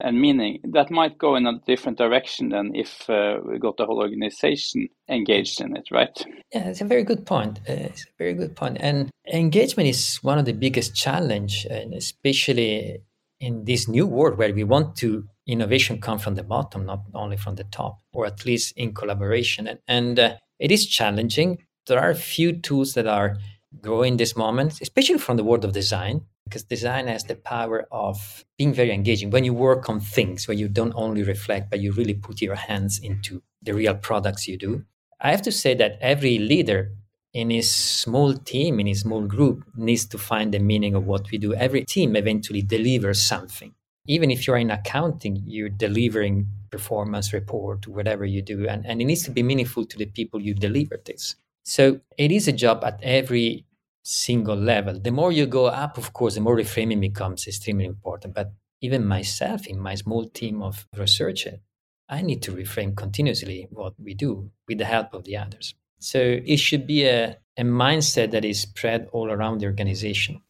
and 0.00 0.20
meaning 0.20 0.60
that 0.72 0.90
might 0.90 1.18
go 1.18 1.36
in 1.36 1.46
a 1.46 1.58
different 1.66 1.98
direction 1.98 2.50
than 2.50 2.74
if 2.74 3.08
uh, 3.08 3.38
we 3.44 3.58
got 3.58 3.76
the 3.76 3.86
whole 3.86 4.00
organization 4.00 4.88
engaged 5.08 5.60
in 5.60 5.76
it 5.76 5.88
right? 5.90 6.24
Yeah 6.52 6.68
it's 6.68 6.80
a 6.80 6.84
very 6.84 7.04
good 7.04 7.24
point. 7.26 7.60
Uh, 7.68 7.72
it's 7.72 8.04
a 8.04 8.16
very 8.18 8.34
good 8.34 8.54
point. 8.54 8.76
And 8.80 9.10
engagement 9.32 9.88
is 9.88 10.16
one 10.22 10.38
of 10.38 10.44
the 10.44 10.52
biggest 10.52 10.94
challenge 10.94 11.66
and 11.70 11.94
especially 11.94 12.98
in 13.40 13.64
this 13.64 13.88
new 13.88 14.06
world 14.06 14.38
where 14.38 14.54
we 14.54 14.64
want 14.64 14.96
to 14.96 15.24
innovation 15.46 16.00
come 16.00 16.18
from 16.18 16.34
the 16.34 16.42
bottom 16.42 16.86
not 16.86 17.02
only 17.14 17.36
from 17.36 17.54
the 17.54 17.64
top 17.64 18.00
or 18.12 18.26
at 18.26 18.44
least 18.44 18.72
in 18.76 18.94
collaboration. 18.94 19.66
And, 19.66 19.78
and 19.88 20.18
uh, 20.18 20.34
it 20.58 20.70
is 20.72 20.86
challenging. 20.86 21.58
There 21.86 22.00
are 22.00 22.10
a 22.10 22.16
few 22.16 22.60
tools 22.60 22.94
that 22.94 23.06
are 23.06 23.36
growing 23.80 24.16
this 24.16 24.36
moment 24.36 24.80
especially 24.80 25.18
from 25.18 25.36
the 25.36 25.44
world 25.44 25.64
of 25.64 25.72
design 25.72 26.22
because 26.46 26.62
design 26.62 27.06
has 27.06 27.24
the 27.24 27.36
power 27.36 27.86
of 27.92 28.44
being 28.56 28.72
very 28.72 28.92
engaging. 28.92 29.30
When 29.30 29.44
you 29.44 29.52
work 29.52 29.90
on 29.90 30.00
things 30.00 30.48
where 30.48 30.56
you 30.56 30.68
don't 30.68 30.94
only 30.96 31.22
reflect 31.22 31.70
but 31.70 31.80
you 31.80 31.92
really 31.92 32.14
put 32.14 32.40
your 32.40 32.54
hands 32.54 32.98
into 32.98 33.42
the 33.62 33.74
real 33.74 33.94
products 33.94 34.46
you 34.46 34.56
do 34.56 34.84
i 35.20 35.30
have 35.30 35.42
to 35.42 35.50
say 35.50 35.74
that 35.74 35.98
every 36.00 36.38
leader 36.38 36.92
in 37.36 37.50
his 37.50 37.70
small 37.70 38.32
team 38.32 38.80
in 38.80 38.86
his 38.86 39.00
small 39.00 39.20
group 39.20 39.62
needs 39.76 40.06
to 40.06 40.16
find 40.16 40.54
the 40.54 40.58
meaning 40.58 40.94
of 40.94 41.06
what 41.06 41.30
we 41.30 41.36
do. 41.36 41.52
Every 41.52 41.84
team 41.84 42.16
eventually 42.16 42.62
delivers 42.62 43.20
something. 43.20 43.74
Even 44.06 44.30
if 44.30 44.46
you're 44.46 44.56
in 44.56 44.70
accounting 44.70 45.42
you're 45.44 45.68
delivering 45.68 46.48
performance 46.70 47.34
report 47.34 47.86
whatever 47.86 48.24
you 48.24 48.40
do 48.40 48.66
and, 48.66 48.86
and 48.86 49.02
it 49.02 49.04
needs 49.04 49.22
to 49.24 49.30
be 49.30 49.42
meaningful 49.42 49.84
to 49.84 49.98
the 49.98 50.06
people 50.06 50.40
you 50.40 50.54
deliver 50.54 50.98
this. 51.04 51.36
So 51.62 52.00
it 52.16 52.32
is 52.32 52.48
a 52.48 52.52
job 52.52 52.82
at 52.84 52.98
every 53.02 53.65
single 54.06 54.56
level. 54.56 55.00
The 55.00 55.10
more 55.10 55.32
you 55.32 55.46
go 55.46 55.66
up, 55.66 55.98
of 55.98 56.12
course, 56.12 56.36
the 56.36 56.40
more 56.40 56.56
reframing 56.56 57.00
becomes 57.00 57.46
extremely 57.46 57.86
important. 57.86 58.34
But 58.34 58.52
even 58.80 59.04
myself, 59.04 59.66
in 59.66 59.80
my 59.80 59.96
small 59.96 60.28
team 60.28 60.62
of 60.62 60.86
researchers, 60.96 61.58
I 62.08 62.22
need 62.22 62.40
to 62.42 62.52
reframe 62.52 62.96
continuously 62.96 63.66
what 63.70 63.94
we 63.98 64.14
do 64.14 64.50
with 64.68 64.78
the 64.78 64.84
help 64.84 65.12
of 65.12 65.24
the 65.24 65.36
others. 65.36 65.74
So 65.98 66.20
it 66.20 66.58
should 66.58 66.86
be 66.86 67.04
a, 67.04 67.36
a 67.56 67.62
mindset 67.64 68.30
that 68.30 68.44
is 68.44 68.60
spread 68.60 69.08
all 69.12 69.28
around 69.28 69.58
the 69.58 69.66
organization. 69.66 70.40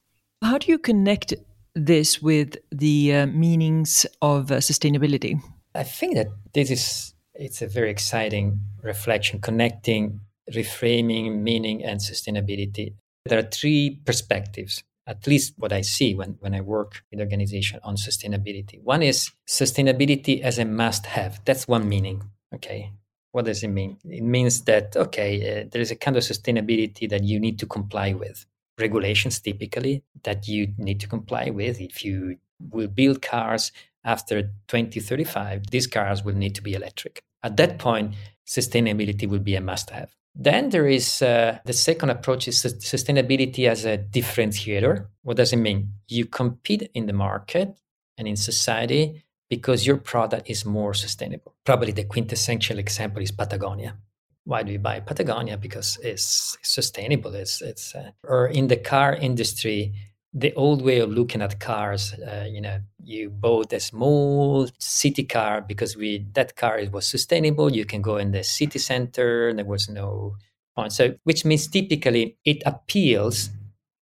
How 0.43 0.59
do 0.59 0.71
you 0.71 0.79
connect 0.79 1.33
this 1.75 2.21
with 2.21 2.59
the 2.71 3.15
uh, 3.15 3.27
meanings 3.27 4.05
of 4.21 4.51
uh, 4.51 4.57
sustainability? 4.57 5.41
I 5.75 5.85
think 5.85 6.17
that 6.17 6.29
this 6.53 6.71
is 6.71 7.15
it's 7.35 7.63
a 7.63 7.67
very 7.67 7.91
exciting 7.91 8.61
reflection 8.83 9.41
connecting 9.41 10.21
reframing 10.55 11.43
meaning 11.43 11.85
and 11.85 12.01
sustainability 12.01 12.95
there 13.29 13.39
are 13.39 13.51
three 13.51 14.01
perspectives, 14.05 14.83
at 15.07 15.27
least 15.27 15.55
what 15.57 15.73
I 15.73 15.83
see 15.83 16.15
when, 16.15 16.37
when 16.41 16.55
I 16.55 16.61
work 16.61 17.03
with 17.11 17.21
organization 17.21 17.81
on 17.83 17.97
sustainability. 17.97 18.83
One 18.83 19.03
is 19.03 19.31
sustainability 19.47 20.41
as 20.41 20.59
a 20.59 20.65
must 20.65 21.07
have. 21.07 21.41
That's 21.45 21.69
one 21.69 21.89
meaning. 21.89 22.23
Okay. 22.55 22.93
What 23.33 23.45
does 23.45 23.63
it 23.63 23.69
mean? 23.69 23.99
It 24.05 24.23
means 24.23 24.63
that, 24.63 24.97
okay, 24.97 25.61
uh, 25.63 25.69
there 25.71 25.83
is 25.83 25.91
a 25.91 25.97
kind 25.97 26.17
of 26.17 26.23
sustainability 26.23 27.09
that 27.11 27.23
you 27.23 27.39
need 27.39 27.59
to 27.59 27.67
comply 27.67 28.13
with. 28.15 28.47
Regulations 28.79 29.41
typically 29.41 30.03
that 30.25 30.49
you 30.49 30.73
need 30.79 31.01
to 31.01 31.09
comply 31.09 31.51
with. 31.51 31.81
If 31.81 32.05
you 32.05 32.39
will 32.71 32.89
build 32.89 33.23
cars 33.23 33.73
after 34.05 34.43
2035, 34.69 35.71
these 35.71 35.87
cars 35.87 36.25
will 36.25 36.35
need 36.35 36.55
to 36.55 36.63
be 36.63 36.75
electric. 36.75 37.23
At 37.43 37.57
that 37.59 37.79
point, 37.79 38.15
sustainability 38.47 39.29
will 39.29 39.41
be 39.41 39.57
a 39.57 39.61
must 39.61 39.91
have. 39.91 40.15
Then 40.39 40.69
there 40.69 40.87
is 40.87 41.23
uh, 41.23 41.59
the 41.65 41.73
second 41.73 42.11
approach 42.11 42.47
is 42.47 42.63
sustainability 42.63 43.69
as 43.69 43.87
a 43.87 43.97
differentiator. 43.97 45.07
What 45.23 45.39
does 45.39 45.53
it 45.53 45.57
mean? 45.57 45.93
You 46.09 46.27
compete 46.27 46.91
in 46.93 47.07
the 47.07 47.15
market 47.15 47.75
and 48.19 48.29
in 48.29 48.37
society 48.37 49.25
because 49.49 49.87
your 49.87 49.97
product 49.97 50.51
is 50.51 50.67
more 50.67 50.93
sustainable. 50.93 51.55
Probably 51.65 51.93
the 51.93 52.05
quintessential 52.05 52.79
example 52.79 53.23
is 53.23 53.31
Patagonia. 53.31 53.97
Why 54.45 54.63
do 54.63 54.73
we 54.73 54.79
buy 54.79 55.01
Patagonia? 55.01 55.57
Because 55.57 55.99
it's 56.03 56.59
sustainable. 56.63 57.35
It's, 57.35 57.63
it's 57.63 57.95
uh, 57.95 58.11
or 58.23 58.47
in 58.47 58.69
the 58.69 58.77
car 58.77 59.15
industry, 59.15 59.95
the 60.37 60.53
old 60.55 60.83
way 60.83 60.99
of 60.99 61.11
looking 61.11 61.41
at 61.41 61.59
cars 61.59 62.13
uh, 62.13 62.47
you 62.47 62.61
know 62.61 62.79
you 63.03 63.31
bought 63.31 63.73
a 63.73 63.81
small 63.81 64.69
city 64.79 65.25
car 65.25 65.63
because 65.63 65.97
we 65.97 66.27
that 66.35 66.57
car 66.57 66.79
it 66.79 66.93
was 66.93 67.07
sustainable. 67.07 67.73
You 67.73 67.87
can 67.87 68.03
go 68.03 68.19
in 68.19 68.33
the 68.33 68.45
city 68.45 68.79
center 68.79 69.53
there 69.55 69.65
was 69.65 69.89
no 69.89 70.37
point. 70.77 70.93
So 70.93 71.15
which 71.25 71.45
means 71.45 71.67
typically 71.69 72.37
it 72.45 72.63
appeals 72.67 73.49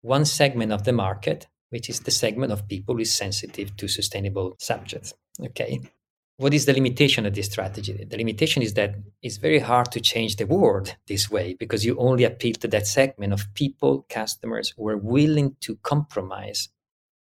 one 0.02 0.26
segment 0.26 0.72
of 0.72 0.84
the 0.84 0.94
market 0.94 1.48
which 1.72 1.90
is 1.90 2.00
the 2.02 2.12
segment 2.12 2.52
of 2.52 2.68
people 2.68 2.96
who 2.96 3.02
is 3.02 3.14
sensitive 3.14 3.76
to 3.78 3.88
sustainable 3.88 4.56
subjects. 4.60 5.14
Okay 5.44 5.82
what 6.40 6.54
is 6.54 6.66
the 6.66 6.72
limitation 6.72 7.26
of 7.26 7.36
this 7.36 7.48
strategy? 7.48 8.06
The 8.10 8.16
limitation 8.16 8.64
is 8.64 8.74
that 8.76 8.96
it's 9.22 9.36
very 9.36 9.60
hard 9.60 9.92
to 9.92 10.00
change 10.00 10.38
the 10.38 10.46
world 10.46 10.96
this 11.06 11.30
way 11.30 11.54
because 11.54 11.84
you 11.84 11.98
only 11.98 12.24
appeal 12.24 12.54
to 12.62 12.68
that 12.70 12.88
segment 12.88 13.34
of 13.34 13.54
people, 13.56 14.06
customers 14.08 14.74
who 14.78 14.88
are 14.88 14.96
willing 14.96 15.58
to 15.60 15.76
compromise 15.84 16.70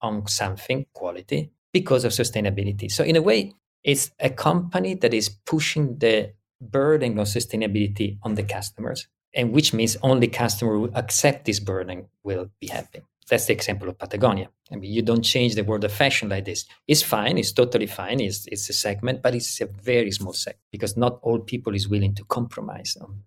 on 0.00 0.26
something, 0.28 0.86
quality, 0.94 1.50
because 1.74 2.06
of 2.06 2.12
sustainability. 2.12 2.90
So, 2.90 3.04
in 3.04 3.16
a 3.16 3.20
way, 3.20 3.52
it's 3.84 4.10
a 4.18 4.30
company 4.30 4.94
that 4.94 5.12
is 5.12 5.28
pushing 5.28 5.98
the 5.98 6.32
burden 6.58 7.18
of 7.18 7.26
sustainability 7.26 8.16
on 8.22 8.34
the 8.34 8.44
customers, 8.44 9.08
and 9.34 9.52
which 9.52 9.74
means 9.74 9.94
only 10.02 10.28
customer 10.28 10.72
who 10.72 10.90
accept 10.94 11.44
this 11.44 11.60
burden 11.60 12.06
will 12.24 12.48
be 12.62 12.68
happy. 12.68 13.02
That's 13.32 13.46
the 13.46 13.54
example 13.54 13.88
of 13.88 13.96
Patagonia. 13.96 14.50
I 14.70 14.76
mean, 14.76 14.92
you 14.92 15.00
don't 15.00 15.22
change 15.22 15.54
the 15.54 15.64
world 15.64 15.84
of 15.84 15.92
fashion 15.92 16.28
like 16.28 16.44
this. 16.44 16.66
It's 16.86 17.00
fine. 17.00 17.38
It's 17.38 17.50
totally 17.50 17.86
fine. 17.86 18.20
It's, 18.20 18.46
it's 18.46 18.68
a 18.68 18.74
segment, 18.74 19.22
but 19.22 19.34
it's 19.34 19.58
a 19.62 19.68
very 19.82 20.10
small 20.10 20.34
segment 20.34 20.60
because 20.70 20.98
not 20.98 21.18
all 21.22 21.38
people 21.38 21.74
is 21.74 21.88
willing 21.88 22.14
to 22.16 22.24
compromise 22.24 22.94
on. 23.00 23.22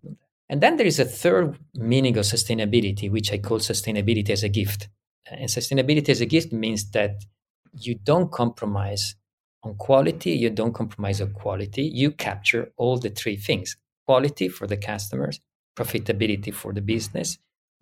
And 0.48 0.62
then 0.62 0.78
there 0.78 0.86
is 0.86 1.00
a 1.00 1.06
third 1.06 1.58
meaning 1.74 2.18
of 2.18 2.26
sustainability, 2.26 3.10
which 3.10 3.34
I 3.34 3.40
call 3.40 3.58
sustainability 3.58 4.30
as 4.30 4.44
a 4.44 4.48
gift. 4.48 4.90
And 5.26 5.50
sustainability 5.50 6.10
as 6.10 6.22
a 6.22 6.28
gift 6.28 6.54
means 6.54 6.92
that 6.92 7.26
you 7.74 7.96
don't 7.96 8.32
compromise 8.32 9.16
on 9.64 9.74
quality, 9.74 10.34
you 10.34 10.52
don't 10.52 10.74
compromise 10.74 11.20
on 11.20 11.32
quality, 11.32 11.82
you 11.82 12.12
capture 12.12 12.72
all 12.78 13.00
the 13.00 13.10
three 13.10 13.38
things 13.38 13.76
quality 14.06 14.50
for 14.50 14.68
the 14.68 14.78
customers, 14.78 15.40
profitability 15.76 16.54
for 16.54 16.74
the 16.74 16.82
business, 16.82 17.40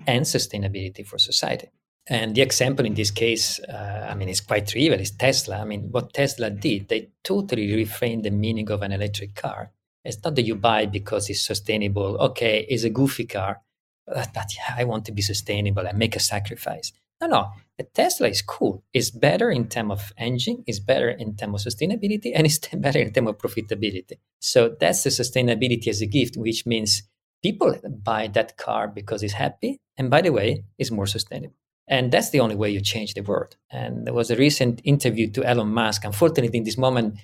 and 0.08 0.24
sustainability 0.24 1.06
for 1.06 1.18
society. 1.18 1.68
And 2.08 2.36
the 2.36 2.42
example 2.42 2.86
in 2.86 2.96
this 2.96 3.12
case, 3.12 3.60
uh, 3.60 4.08
I 4.10 4.16
mean, 4.16 4.28
it's 4.28 4.42
quite 4.42 4.68
trivial. 4.68 5.00
It's 5.00 5.12
Tesla. 5.12 5.60
I 5.60 5.66
mean, 5.66 5.90
what 5.92 6.14
Tesla 6.14 6.50
did, 6.50 6.90
they 6.90 7.10
totally 7.24 7.70
reframed 7.70 8.24
the 8.24 8.32
meaning 8.32 8.70
of 8.72 8.82
an 8.82 8.92
electric 8.92 9.36
car. 9.36 9.72
It's 10.04 10.22
not 10.22 10.36
that 10.36 10.42
you 10.42 10.56
buy 10.56 10.86
because 10.86 11.30
it's 11.30 11.46
sustainable. 11.46 12.18
Okay, 12.18 12.66
it's 12.70 12.84
a 12.84 12.90
goofy 12.90 13.26
car, 13.26 13.62
but, 14.06 14.30
but 14.34 14.54
yeah, 14.56 14.76
I 14.78 14.84
want 14.84 15.06
to 15.06 15.14
be 15.14 15.22
sustainable 15.22 15.88
and 15.88 15.98
make 15.98 16.18
a 16.18 16.20
sacrifice. 16.20 16.92
No, 17.22 17.28
no. 17.28 17.52
The 17.78 17.86
Tesla 17.86 18.28
is 18.28 18.42
cool. 18.42 18.84
It's 18.94 19.10
better 19.10 19.50
in 19.50 19.70
terms 19.70 19.92
of 19.94 20.14
engine. 20.18 20.64
It's 20.68 20.80
better 20.80 21.10
in 21.10 21.38
terms 21.38 21.66
of 21.66 21.74
sustainability, 21.74 22.34
and 22.36 22.46
it's 22.46 22.58
better 22.74 23.00
in 23.00 23.14
terms 23.14 23.30
of 23.30 23.38
profitability. 23.38 24.18
So 24.42 24.76
that's 24.78 25.04
the 25.04 25.10
sustainability 25.10 25.88
as 25.88 26.02
a 26.02 26.06
gift, 26.06 26.36
which 26.36 26.66
means 26.66 27.04
people 27.42 27.80
buy 28.04 28.28
that 28.28 28.58
car 28.58 28.90
because 28.90 29.24
it's 29.24 29.34
happy, 29.34 29.80
and 29.98 30.10
by 30.10 30.22
the 30.22 30.32
way, 30.32 30.66
it's 30.78 30.92
more 30.92 31.08
sustainable. 31.08 31.56
And 31.88 32.12
that's 32.12 32.30
the 32.30 32.40
only 32.40 32.56
way 32.56 32.70
you 32.70 32.82
change 32.82 33.14
the 33.14 33.22
world. 33.22 33.58
And 33.70 34.08
there 34.08 34.14
was 34.14 34.32
a 34.32 34.36
recent 34.36 34.82
interview 34.84 35.30
to 35.32 35.44
Elon 35.44 35.70
Musk. 35.70 36.06
Unfortunately, 36.06 36.58
in 36.58 36.64
this 36.64 36.78
moment, 36.78 37.18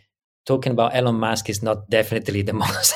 talking 0.45 0.71
about 0.71 0.95
Elon 0.95 1.15
Musk 1.15 1.49
is 1.49 1.61
not 1.61 1.89
definitely 1.89 2.41
the 2.41 2.53
most 2.65 2.93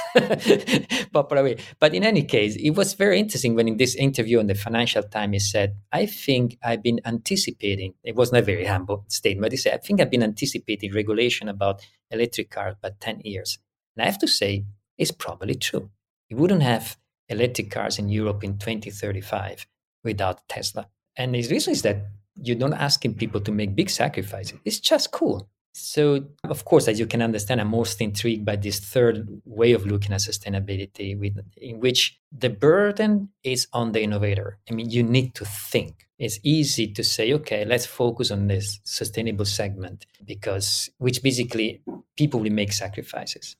popular 1.13 1.43
way. 1.43 1.57
But 1.79 1.93
in 1.93 2.03
any 2.03 2.23
case, 2.23 2.55
it 2.55 2.71
was 2.71 2.95
very 2.95 3.19
interesting 3.19 3.55
when 3.55 3.67
in 3.67 3.77
this 3.77 3.95
interview 3.95 4.39
in 4.39 4.47
the 4.47 4.55
Financial 4.55 5.03
Times 5.03 5.33
he 5.33 5.39
said, 5.39 5.75
I 5.91 6.05
think 6.07 6.57
I've 6.63 6.83
been 6.83 6.99
anticipating, 7.05 7.93
it 8.03 8.15
was 8.15 8.31
not 8.31 8.39
a 8.39 8.45
very 8.45 8.65
humble 8.65 9.05
statement, 9.07 9.53
he 9.53 9.57
said, 9.57 9.75
I 9.75 9.77
think 9.77 10.01
I've 10.01 10.09
been 10.09 10.23
anticipating 10.23 10.93
regulation 10.93 11.47
about 11.47 11.85
electric 12.09 12.49
cars 12.49 12.75
by 12.81 12.91
10 12.99 13.21
years. 13.23 13.59
And 13.95 14.03
I 14.03 14.05
have 14.05 14.19
to 14.19 14.27
say, 14.27 14.65
it's 14.97 15.11
probably 15.11 15.55
true. 15.55 15.91
You 16.29 16.37
wouldn't 16.37 16.63
have 16.63 16.97
electric 17.29 17.71
cars 17.71 17.99
in 17.99 18.09
Europe 18.09 18.43
in 18.43 18.57
2035 18.57 19.67
without 20.03 20.47
Tesla. 20.47 20.87
And 21.17 21.35
the 21.35 21.47
reason 21.47 21.71
is 21.71 21.81
that 21.83 22.07
you're 22.41 22.57
not 22.57 22.73
asking 22.73 23.15
people 23.15 23.41
to 23.41 23.51
make 23.51 23.75
big 23.75 23.89
sacrifices. 23.89 24.59
It's 24.65 24.79
just 24.79 25.11
cool. 25.11 25.47
So, 25.75 26.25
of 26.43 26.65
course, 26.65 26.87
as 26.87 26.99
you 26.99 27.07
can 27.07 27.21
understand, 27.21 27.59
I'm 27.59 27.69
most 27.69 27.99
intrigued 27.99 28.45
by 28.45 28.57
this 28.57 28.79
third 28.79 29.27
way 29.43 29.71
of 29.71 29.87
looking 29.87 30.13
at 30.13 30.19
sustainability, 30.19 31.17
with, 31.19 31.43
in 31.57 31.79
which 31.79 32.19
the 32.31 32.49
burden 32.49 33.29
is 33.43 33.67
on 33.73 33.91
the 33.91 34.03
innovator. 34.03 34.59
I 34.69 34.73
mean, 34.75 34.91
you 34.91 35.01
need 35.01 35.33
to 35.35 35.45
think. 35.45 36.07
It's 36.19 36.39
easy 36.43 36.93
to 36.93 37.03
say, 37.03 37.33
okay, 37.33 37.65
let's 37.65 37.87
focus 37.87 38.29
on 38.29 38.47
this 38.47 38.81
sustainable 38.83 39.45
segment 39.45 40.05
because, 40.23 40.91
which 40.99 41.23
basically 41.23 41.81
people 42.15 42.39
will 42.39 42.51
make 42.51 42.71
sacrifices 42.71 43.55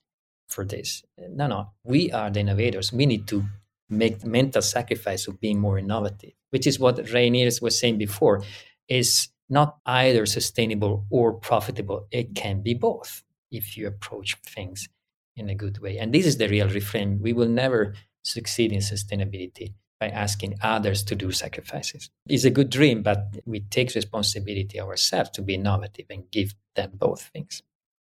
for 0.47 0.63
this. 0.63 1.03
No, 1.17 1.47
no, 1.47 1.71
we 1.83 2.11
are 2.11 2.29
the 2.29 2.41
innovators. 2.41 2.93
We 2.93 3.07
need 3.07 3.27
to 3.29 3.43
make 3.89 4.19
the 4.19 4.27
mental 4.27 4.61
sacrifice 4.61 5.27
of 5.27 5.39
being 5.39 5.59
more 5.59 5.77
innovative, 5.77 6.33
which 6.49 6.67
is 6.67 6.79
what 6.79 6.97
Reynir 6.97 7.61
was 7.61 7.79
saying 7.79 7.97
before, 7.97 8.43
is 8.87 9.29
not 9.49 9.77
either 9.85 10.25
sustainable 10.25 11.05
or 11.09 11.33
profitable. 11.33 12.07
It 12.11 12.35
can 12.35 12.61
be 12.61 12.73
both 12.73 13.23
if 13.51 13.77
you 13.77 13.87
approach 13.87 14.35
things 14.45 14.89
in 15.35 15.49
a 15.49 15.55
good 15.55 15.79
way. 15.79 15.97
And 15.97 16.13
this 16.13 16.25
is 16.25 16.37
the 16.37 16.49
real 16.49 16.69
refrain. 16.69 17.19
We 17.21 17.33
will 17.33 17.47
never 17.47 17.93
succeed 18.23 18.71
in 18.71 18.79
sustainability 18.79 19.73
by 19.99 20.09
asking 20.09 20.55
others 20.61 21.03
to 21.03 21.15
do 21.15 21.31
sacrifices. 21.31 22.09
It's 22.27 22.43
a 22.43 22.49
good 22.49 22.69
dream, 22.69 23.03
but 23.03 23.37
we 23.45 23.61
take 23.61 23.93
responsibility 23.95 24.79
ourselves 24.79 25.29
to 25.31 25.41
be 25.41 25.55
innovative 25.55 26.07
and 26.09 26.29
give 26.31 26.53
them 26.75 26.91
both 26.95 27.21
things. 27.33 27.61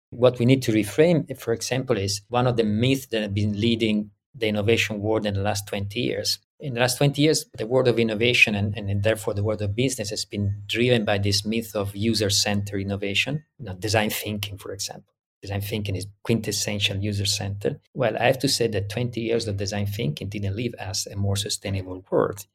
What 0.09 0.39
we 0.39 0.45
need 0.45 0.61
to 0.63 0.71
reframe, 0.71 1.37
for 1.37 1.53
example, 1.53 1.97
is 1.97 2.21
one 2.27 2.47
of 2.47 2.57
the 2.57 2.63
myths 2.63 3.07
that 3.07 3.21
have 3.21 3.33
been 3.33 3.59
leading 3.59 4.11
the 4.33 4.47
innovation 4.47 4.99
world 4.99 5.25
in 5.25 5.33
the 5.33 5.41
last 5.41 5.67
20 5.67 5.99
years 5.99 6.39
in 6.61 6.75
the 6.75 6.79
last 6.79 6.97
20 6.97 7.21
years, 7.21 7.45
the 7.57 7.65
world 7.65 7.87
of 7.87 7.99
innovation 7.99 8.55
and, 8.55 8.77
and 8.77 9.03
therefore 9.03 9.33
the 9.33 9.43
world 9.43 9.61
of 9.61 9.75
business 9.75 10.11
has 10.11 10.25
been 10.25 10.61
driven 10.67 11.03
by 11.03 11.17
this 11.17 11.43
myth 11.43 11.75
of 11.75 11.95
user 11.95 12.29
centered 12.29 12.81
innovation, 12.81 13.43
you 13.57 13.65
know, 13.65 13.73
design 13.73 14.09
thinking, 14.11 14.57
for 14.57 14.71
example. 14.71 15.13
Design 15.41 15.61
thinking 15.61 15.95
is 15.95 16.05
quintessential 16.23 16.97
user 16.97 17.25
centered. 17.25 17.79
Well, 17.95 18.15
I 18.15 18.25
have 18.25 18.37
to 18.39 18.47
say 18.47 18.67
that 18.67 18.89
20 18.89 19.19
years 19.19 19.47
of 19.47 19.57
design 19.57 19.87
thinking 19.87 20.29
didn't 20.29 20.55
leave 20.55 20.75
us 20.75 21.07
a 21.07 21.15
more 21.15 21.35
sustainable 21.35 22.05
world. 22.11 22.45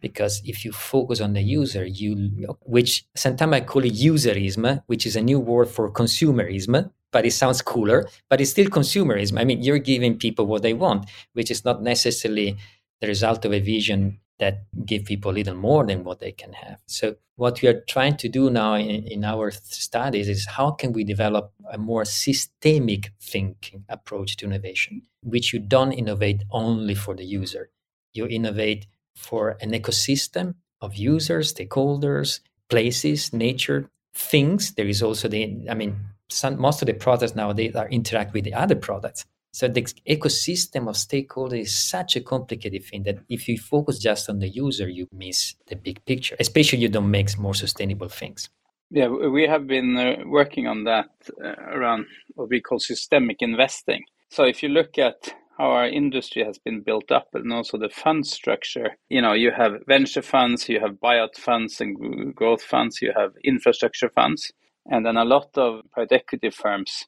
Because 0.00 0.42
if 0.44 0.64
you 0.64 0.72
focus 0.72 1.20
on 1.20 1.32
the 1.32 1.42
user, 1.42 1.84
you 1.84 2.56
which 2.60 3.06
sometimes 3.16 3.54
I 3.54 3.60
call 3.60 3.84
it 3.84 3.94
userism, 3.94 4.82
which 4.86 5.06
is 5.06 5.16
a 5.16 5.22
new 5.22 5.40
word 5.40 5.68
for 5.68 5.90
consumerism, 5.90 6.90
but 7.10 7.24
it 7.24 7.32
sounds 7.32 7.62
cooler, 7.62 8.06
but 8.28 8.40
it's 8.40 8.50
still 8.50 8.66
consumerism. 8.66 9.38
I 9.40 9.44
mean, 9.44 9.62
you're 9.62 9.78
giving 9.78 10.18
people 10.18 10.46
what 10.46 10.62
they 10.62 10.74
want, 10.74 11.08
which 11.32 11.50
is 11.50 11.64
not 11.64 11.82
necessarily 11.82 12.56
the 13.00 13.06
result 13.06 13.44
of 13.44 13.52
a 13.52 13.60
vision 13.60 14.18
that 14.38 14.64
give 14.84 15.04
people 15.04 15.30
a 15.30 15.34
little 15.34 15.54
more 15.54 15.86
than 15.86 16.04
what 16.04 16.18
they 16.20 16.32
can 16.32 16.52
have. 16.52 16.80
So 16.86 17.16
what 17.36 17.62
we 17.62 17.68
are 17.68 17.80
trying 17.88 18.16
to 18.16 18.28
do 18.28 18.50
now 18.50 18.74
in, 18.74 19.06
in, 19.06 19.24
our 19.24 19.50
studies 19.50 20.28
is 20.28 20.46
how 20.46 20.72
can 20.72 20.92
we 20.92 21.04
develop 21.04 21.52
a 21.72 21.78
more 21.78 22.04
systemic 22.04 23.12
thinking 23.20 23.84
approach 23.88 24.36
to 24.36 24.46
innovation, 24.46 25.02
which 25.22 25.52
you 25.52 25.60
don't 25.60 25.92
innovate 25.92 26.42
only 26.50 26.94
for 26.94 27.14
the 27.14 27.24
user. 27.24 27.70
You 28.12 28.26
innovate 28.26 28.86
for 29.14 29.56
an 29.60 29.72
ecosystem 29.72 30.54
of 30.80 30.96
users, 30.96 31.52
stakeholders, 31.52 32.40
places, 32.68 33.32
nature, 33.32 33.90
things. 34.14 34.74
There 34.74 34.86
is 34.86 35.02
also 35.02 35.28
the, 35.28 35.66
I 35.68 35.74
mean, 35.74 35.96
some, 36.28 36.60
most 36.60 36.82
of 36.82 36.86
the 36.86 36.94
products 36.94 37.34
nowadays 37.34 37.74
are 37.74 37.88
interact 37.88 38.32
with 38.34 38.44
the 38.44 38.54
other 38.54 38.76
products. 38.76 39.24
So 39.52 39.68
the 39.68 39.82
ecosystem 39.82 40.88
of 40.88 40.96
stakeholders 40.96 41.60
is 41.60 41.76
such 41.76 42.16
a 42.16 42.20
complicated 42.20 42.84
thing 42.84 43.04
that 43.04 43.18
if 43.28 43.48
you 43.48 43.56
focus 43.56 44.00
just 44.00 44.28
on 44.28 44.40
the 44.40 44.48
user, 44.48 44.88
you 44.88 45.06
miss 45.12 45.54
the 45.68 45.76
big 45.76 46.04
picture. 46.04 46.36
Especially 46.40 46.80
you 46.80 46.88
don't 46.88 47.10
make 47.10 47.38
more 47.38 47.54
sustainable 47.54 48.08
things. 48.08 48.48
Yeah, 48.90 49.08
we 49.08 49.46
have 49.46 49.66
been 49.66 49.96
uh, 49.96 50.24
working 50.26 50.66
on 50.66 50.84
that 50.84 51.10
uh, 51.42 51.54
around 51.68 52.06
what 52.34 52.48
we 52.48 52.60
call 52.60 52.80
systemic 52.80 53.42
investing. 53.42 54.04
So 54.28 54.42
if 54.42 54.62
you 54.62 54.68
look 54.68 54.98
at 54.98 55.32
how 55.56 55.70
our 55.70 55.86
industry 55.86 56.44
has 56.44 56.58
been 56.58 56.80
built 56.80 57.12
up 57.12 57.28
and 57.34 57.52
also 57.52 57.78
the 57.78 57.88
fund 57.88 58.26
structure, 58.26 58.96
you 59.08 59.22
know, 59.22 59.32
you 59.32 59.50
have 59.50 59.82
venture 59.86 60.22
funds, 60.22 60.68
you 60.68 60.80
have 60.80 61.00
buyout 61.02 61.36
funds 61.36 61.80
and 61.80 62.34
growth 62.34 62.62
funds, 62.62 63.00
you 63.00 63.12
have 63.16 63.32
infrastructure 63.44 64.08
funds, 64.08 64.52
and 64.86 65.06
then 65.06 65.16
a 65.16 65.24
lot 65.24 65.48
of 65.56 65.82
private 65.92 66.12
equity 66.12 66.50
firms 66.50 67.06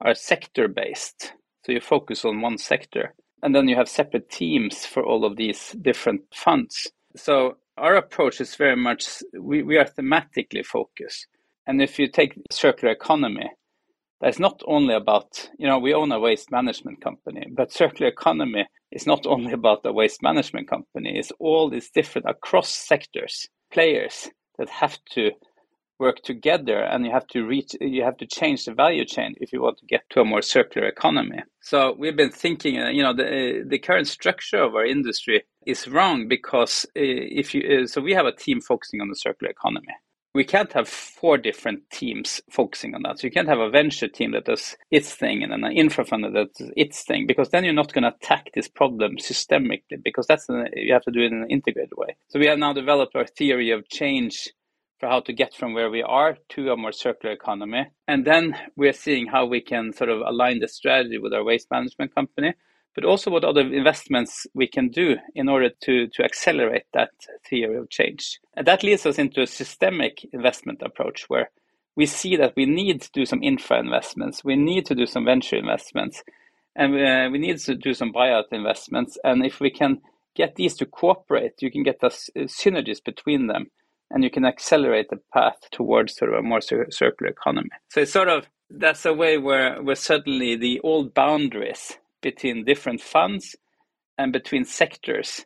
are 0.00 0.14
sector 0.14 0.68
based. 0.68 1.32
So 1.64 1.72
you 1.72 1.80
focus 1.80 2.24
on 2.24 2.40
one 2.40 2.58
sector. 2.58 3.14
And 3.42 3.54
then 3.54 3.68
you 3.68 3.76
have 3.76 3.88
separate 3.88 4.30
teams 4.30 4.86
for 4.86 5.04
all 5.04 5.24
of 5.24 5.36
these 5.36 5.72
different 5.82 6.22
funds. 6.32 6.90
So 7.16 7.56
our 7.76 7.96
approach 7.96 8.40
is 8.40 8.54
very 8.54 8.76
much 8.76 9.22
we, 9.38 9.62
we 9.62 9.76
are 9.78 9.84
thematically 9.84 10.64
focused. 10.64 11.26
And 11.66 11.82
if 11.82 11.98
you 11.98 12.08
take 12.08 12.40
circular 12.50 12.92
economy, 12.92 13.50
that's 14.22 14.38
not 14.38 14.62
only 14.66 14.94
about, 14.94 15.50
you 15.58 15.66
know, 15.66 15.80
we 15.80 15.92
own 15.92 16.12
a 16.12 16.20
waste 16.20 16.52
management 16.52 17.02
company, 17.02 17.48
but 17.50 17.72
circular 17.72 18.08
economy 18.08 18.66
is 18.92 19.04
not 19.04 19.26
only 19.26 19.52
about 19.52 19.84
a 19.84 19.92
waste 19.92 20.22
management 20.22 20.68
company, 20.68 21.18
it's 21.18 21.32
all 21.40 21.68
these 21.68 21.90
different 21.90 22.28
across 22.28 22.70
sectors, 22.70 23.48
players 23.72 24.30
that 24.58 24.68
have 24.68 24.96
to 25.10 25.32
work 25.98 26.22
together 26.22 26.82
and 26.82 27.04
you 27.04 27.12
have 27.12 27.26
to 27.28 27.44
reach 27.44 27.76
you 27.80 28.02
have 28.02 28.16
to 28.16 28.26
change 28.26 28.64
the 28.64 28.74
value 28.74 29.04
chain 29.04 29.34
if 29.40 29.52
you 29.52 29.62
want 29.62 29.78
to 29.78 29.86
get 29.86 30.02
to 30.10 30.20
a 30.20 30.24
more 30.24 30.42
circular 30.42 30.88
economy. 30.88 31.40
So 31.60 31.94
we've 31.96 32.16
been 32.16 32.32
thinking 32.32 32.80
uh, 32.80 32.88
you 32.88 33.02
know 33.02 33.14
the 33.14 33.26
uh, 33.26 33.64
the 33.68 33.78
current 33.78 34.08
structure 34.08 34.60
of 34.62 34.74
our 34.74 34.84
industry 34.84 35.44
is 35.64 35.86
wrong 35.86 36.26
because 36.26 36.84
uh, 36.96 37.38
if 37.40 37.54
you 37.54 37.86
so 37.86 38.00
we 38.00 38.14
have 38.14 38.26
a 38.26 38.34
team 38.44 38.60
focusing 38.60 39.00
on 39.00 39.08
the 39.10 39.16
circular 39.16 39.50
economy 39.50 39.94
we 40.34 40.44
can't 40.44 40.72
have 40.72 40.88
four 40.88 41.36
different 41.36 41.90
teams 41.90 42.40
focusing 42.50 42.94
on 42.94 43.02
that. 43.02 43.18
So 43.18 43.26
you 43.26 43.30
can't 43.30 43.48
have 43.48 43.58
a 43.58 43.68
venture 43.68 44.08
team 44.08 44.32
that 44.32 44.46
does 44.46 44.76
its 44.90 45.14
thing 45.14 45.42
and 45.42 45.52
then 45.52 45.64
an 45.64 45.72
infra 45.72 46.04
fund 46.04 46.24
that 46.24 46.32
does 46.32 46.70
its 46.76 47.04
thing, 47.04 47.26
because 47.26 47.50
then 47.50 47.64
you're 47.64 47.74
not 47.74 47.92
going 47.92 48.04
to 48.04 48.14
attack 48.14 48.50
this 48.54 48.68
problem 48.68 49.16
systemically, 49.18 50.02
because 50.02 50.26
that's 50.26 50.48
an, 50.48 50.68
you 50.74 50.92
have 50.92 51.04
to 51.04 51.10
do 51.10 51.20
it 51.20 51.32
in 51.32 51.42
an 51.42 51.50
integrated 51.50 51.92
way. 51.96 52.16
So 52.28 52.38
we 52.38 52.46
have 52.46 52.58
now 52.58 52.72
developed 52.72 53.14
our 53.14 53.26
theory 53.26 53.70
of 53.72 53.88
change 53.88 54.48
for 54.98 55.08
how 55.08 55.20
to 55.20 55.32
get 55.32 55.52
from 55.54 55.74
where 55.74 55.90
we 55.90 56.02
are 56.02 56.38
to 56.50 56.70
a 56.70 56.76
more 56.76 56.92
circular 56.92 57.34
economy. 57.34 57.88
And 58.08 58.24
then 58.24 58.56
we're 58.76 58.92
seeing 58.92 59.26
how 59.26 59.46
we 59.46 59.60
can 59.60 59.92
sort 59.92 60.10
of 60.10 60.20
align 60.20 60.60
the 60.60 60.68
strategy 60.68 61.18
with 61.18 61.34
our 61.34 61.44
waste 61.44 61.66
management 61.70 62.14
company, 62.14 62.54
but 62.94 63.04
also 63.04 63.30
what 63.30 63.44
other 63.44 63.60
investments 63.60 64.46
we 64.54 64.66
can 64.66 64.88
do 64.88 65.16
in 65.34 65.48
order 65.48 65.70
to, 65.82 66.08
to 66.08 66.22
accelerate 66.22 66.84
that 66.92 67.10
theory 67.48 67.76
of 67.76 67.90
change. 67.90 68.38
And 68.56 68.66
that 68.66 68.82
leads 68.82 69.06
us 69.06 69.18
into 69.18 69.42
a 69.42 69.46
systemic 69.46 70.24
investment 70.32 70.82
approach 70.82 71.24
where 71.28 71.50
we 71.96 72.06
see 72.06 72.36
that 72.36 72.54
we 72.56 72.66
need 72.66 73.02
to 73.02 73.10
do 73.12 73.26
some 73.26 73.42
infra 73.42 73.78
investments, 73.78 74.44
we 74.44 74.56
need 74.56 74.86
to 74.86 74.94
do 74.94 75.06
some 75.06 75.24
venture 75.24 75.56
investments, 75.56 76.22
and 76.74 76.94
uh, 76.94 77.28
we 77.30 77.38
need 77.38 77.58
to 77.58 77.74
do 77.74 77.92
some 77.92 78.12
buyout 78.12 78.44
investments. 78.50 79.18
And 79.24 79.44
if 79.44 79.60
we 79.60 79.70
can 79.70 80.00
get 80.34 80.56
these 80.56 80.74
to 80.76 80.86
cooperate, 80.86 81.54
you 81.60 81.70
can 81.70 81.82
get 81.82 82.00
the 82.00 82.08
synergies 82.08 83.04
between 83.04 83.46
them 83.46 83.66
and 84.12 84.22
you 84.22 84.30
can 84.30 84.44
accelerate 84.44 85.08
the 85.10 85.20
path 85.32 85.56
towards 85.72 86.16
sort 86.16 86.32
of 86.32 86.38
a 86.38 86.42
more 86.42 86.60
circular 86.60 87.30
economy. 87.30 87.70
So 87.88 88.02
it's 88.02 88.12
sort 88.12 88.28
of 88.28 88.46
that's 88.70 89.04
a 89.04 89.12
way 89.12 89.38
where 89.38 89.82
where 89.82 89.96
suddenly 89.96 90.56
the 90.56 90.80
old 90.80 91.14
boundaries 91.14 91.98
between 92.22 92.64
different 92.64 93.00
funds 93.00 93.56
and 94.18 94.32
between 94.32 94.64
sectors 94.64 95.44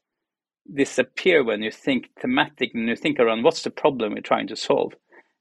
disappear 0.74 1.44
when 1.44 1.62
you 1.62 1.70
think 1.70 2.08
thematic 2.20 2.72
and 2.74 2.88
you 2.88 2.96
think 2.96 3.18
around 3.18 3.42
what's 3.42 3.62
the 3.62 3.70
problem 3.70 4.14
we're 4.14 4.20
trying 4.20 4.48
to 4.48 4.56
solve. 4.56 4.92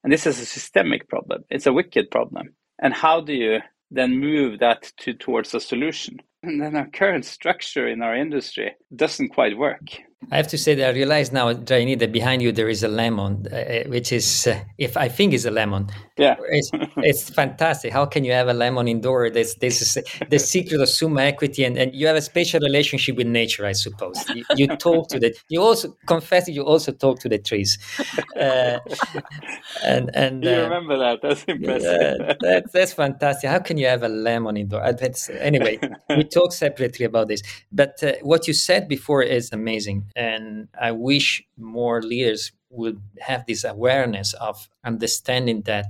And 0.04 0.14
this 0.14 0.28
is 0.28 0.40
a 0.40 0.46
systemic 0.46 1.10
problem. 1.10 1.44
It's 1.50 1.66
a 1.66 1.74
wicked 1.74 2.12
problem. 2.12 2.56
And 2.82 2.94
how 2.94 3.22
do 3.22 3.34
you 3.34 3.60
then 3.92 4.20
move 4.20 4.60
that 4.60 4.92
to 4.98 5.14
towards 5.14 5.54
a 5.54 5.60
solution? 5.60 6.18
And 6.46 6.62
then 6.62 6.76
our 6.76 6.86
current 6.86 7.26
structure 7.26 7.88
in 7.88 8.04
our 8.04 8.16
industry 8.16 8.76
doesn't 8.96 9.30
quite 9.30 9.58
work. 9.58 9.98
I 10.32 10.38
have 10.38 10.48
to 10.48 10.58
say 10.58 10.74
that 10.76 10.88
I 10.88 10.92
realize 10.92 11.32
now, 11.32 11.54
Jaini, 11.54 12.00
that 12.00 12.12
behind 12.12 12.42
you 12.42 12.52
there 12.52 12.70
is 12.70 12.84
a 12.84 12.88
lemon, 12.88 13.46
uh, 13.52 13.56
uh, 13.56 13.84
which 13.88 14.12
is, 14.12 14.48
uh, 14.48 14.60
if 14.78 14.98
I 14.98 15.08
think 15.08 15.34
is 15.34 15.46
a 15.46 15.52
lemon. 15.52 15.90
Yeah, 16.18 16.36
it's, 16.50 16.72
it's 16.98 17.30
fantastic. 17.30 17.94
How 17.94 18.06
can 18.06 18.24
you 18.24 18.32
have 18.32 18.48
a 18.48 18.54
lemon 18.54 18.88
indoor? 18.88 19.30
This 19.30 19.56
this 19.56 19.82
is 19.82 20.04
the 20.30 20.40
secret 20.40 20.82
of 20.82 20.90
Summa 20.90 21.22
Equity, 21.22 21.64
and, 21.64 21.78
and 21.78 21.94
you 21.94 22.08
have 22.08 22.16
a 22.16 22.22
special 22.22 22.60
relationship 22.62 23.18
with 23.18 23.28
nature, 23.28 23.66
I 23.66 23.74
suppose. 23.74 24.18
You, 24.34 24.44
you 24.56 24.68
talk 24.68 25.10
to 25.10 25.20
the. 25.20 25.36
You 25.50 25.62
also 25.62 25.96
confess 26.08 26.46
that 26.46 26.54
you 26.54 26.64
also 26.64 26.92
talk 26.92 27.20
to 27.20 27.30
the 27.30 27.38
trees. 27.38 27.78
Uh, 28.36 28.80
and 29.84 30.10
and 30.16 30.44
you 30.44 30.50
uh, 30.50 30.64
remember 30.64 30.98
that? 30.98 31.22
That's 31.22 31.44
impressive. 31.44 32.38
That, 32.40 32.64
that's 32.74 32.94
fantastic. 32.94 33.50
How 33.50 33.60
can 33.60 33.78
you 33.78 33.88
have 33.88 34.04
a 34.04 34.10
lemon 34.10 34.58
indoor? 34.58 34.84
Anyway, 35.40 35.80
we 36.10 36.24
talk 36.36 36.52
separately 36.52 37.06
about 37.06 37.28
this. 37.28 37.42
But 37.72 37.94
what 38.22 38.48
you 38.48 38.54
said 38.54 38.84
before 38.88 39.24
is 39.38 39.46
amazing 39.52 40.00
and 40.16 40.68
I 40.88 40.92
wish 40.92 41.28
more 41.58 42.02
leaders 42.02 42.52
would 42.70 43.00
have 43.20 43.42
this 43.46 43.64
awareness 43.64 44.34
of 44.50 44.70
understanding 44.84 45.64
that 45.64 45.86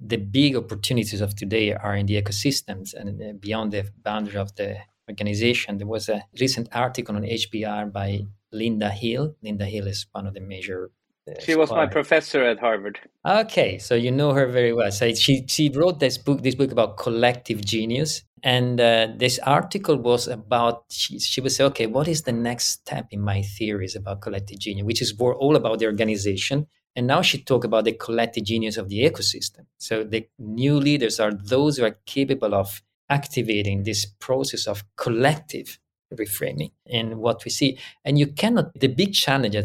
the 0.00 0.16
big 0.16 0.56
opportunities 0.56 1.20
of 1.20 1.34
today 1.34 1.72
are 1.72 1.96
in 1.96 2.06
the 2.06 2.20
ecosystems 2.20 2.92
and 2.92 3.08
uh, 3.22 3.32
beyond 3.46 3.72
the 3.72 3.84
boundary 4.02 4.36
of 4.36 4.54
the 4.56 4.76
organization. 5.08 5.78
There 5.78 5.86
was 5.86 6.08
a 6.08 6.24
recent 6.40 6.68
article 6.72 7.16
on 7.16 7.22
HBR 7.22 7.92
by 7.92 8.08
Linda 8.52 8.90
Hill. 8.90 9.36
Linda 9.42 9.66
Hill 9.66 9.86
is 9.86 10.06
one 10.12 10.26
of 10.26 10.34
the 10.34 10.40
major 10.54 10.80
Uh, 10.86 11.03
she 11.40 11.54
was 11.54 11.70
my 11.70 11.86
professor 11.86 12.42
at 12.42 12.58
Harvard. 12.58 12.98
Okay, 13.26 13.78
so 13.78 13.94
you 13.94 14.10
know 14.10 14.32
her 14.32 14.46
very 14.46 14.72
well. 14.72 14.90
So 14.90 15.12
she 15.14 15.44
she 15.46 15.70
wrote 15.70 16.00
this 16.00 16.18
book 16.18 16.42
this 16.42 16.54
book 16.54 16.70
about 16.70 16.96
collective 16.98 17.64
genius, 17.64 18.22
and 18.42 18.80
uh, 18.80 19.08
this 19.16 19.38
article 19.40 19.96
was 19.96 20.28
about 20.28 20.84
she, 20.90 21.18
she 21.18 21.40
would 21.40 21.52
say, 21.52 21.64
okay, 21.64 21.86
what 21.86 22.08
is 22.08 22.22
the 22.22 22.32
next 22.32 22.66
step 22.66 23.06
in 23.10 23.20
my 23.20 23.42
theories 23.42 23.96
about 23.96 24.20
collective 24.20 24.58
genius, 24.58 24.84
which 24.84 25.00
is 25.00 25.18
more 25.18 25.34
all 25.34 25.56
about 25.56 25.78
the 25.78 25.86
organization. 25.86 26.66
And 26.96 27.08
now 27.08 27.22
she 27.22 27.42
talk 27.42 27.64
about 27.64 27.86
the 27.86 27.92
collective 27.92 28.44
genius 28.44 28.76
of 28.76 28.88
the 28.88 29.00
ecosystem. 29.00 29.66
So 29.78 30.04
the 30.04 30.28
new 30.38 30.76
leaders 30.76 31.18
are 31.18 31.32
those 31.32 31.76
who 31.76 31.84
are 31.84 31.96
capable 32.06 32.54
of 32.54 32.82
activating 33.10 33.82
this 33.82 34.06
process 34.06 34.68
of 34.68 34.84
collective 34.96 35.80
reframing 36.14 36.70
and 36.86 37.16
what 37.16 37.44
we 37.44 37.50
see. 37.50 37.78
And 38.04 38.18
you 38.18 38.28
cannot, 38.28 38.78
the 38.78 38.88
big 38.88 39.12
challenge 39.12 39.56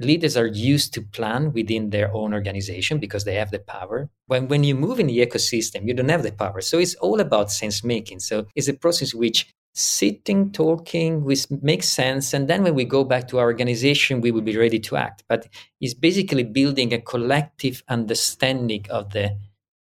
leaders 0.00 0.36
are 0.36 0.46
used 0.46 0.92
to 0.94 1.02
plan 1.02 1.52
within 1.52 1.90
their 1.90 2.12
own 2.14 2.32
organization 2.32 2.98
because 2.98 3.24
they 3.24 3.34
have 3.34 3.50
the 3.50 3.58
power. 3.58 4.08
When, 4.26 4.48
when 4.48 4.64
you 4.64 4.74
move 4.74 5.00
in 5.00 5.06
the 5.06 5.18
ecosystem, 5.18 5.86
you 5.86 5.94
don't 5.94 6.08
have 6.08 6.22
the 6.22 6.32
power. 6.32 6.60
So 6.60 6.78
it's 6.78 6.94
all 6.96 7.20
about 7.20 7.50
sense 7.50 7.84
making. 7.84 8.20
So 8.20 8.46
it's 8.54 8.68
a 8.68 8.74
process 8.74 9.14
which 9.14 9.52
sitting, 9.72 10.50
talking, 10.50 11.24
which 11.24 11.50
makes 11.50 11.88
sense. 11.88 12.34
And 12.34 12.48
then 12.48 12.62
when 12.62 12.74
we 12.74 12.84
go 12.84 13.04
back 13.04 13.28
to 13.28 13.38
our 13.38 13.46
organization, 13.46 14.20
we 14.20 14.30
will 14.30 14.40
be 14.40 14.56
ready 14.56 14.78
to 14.80 14.96
act. 14.96 15.24
But 15.28 15.46
it's 15.80 15.94
basically 15.94 16.44
building 16.44 16.92
a 16.92 17.00
collective 17.00 17.82
understanding 17.88 18.86
of 18.90 19.12
the 19.12 19.36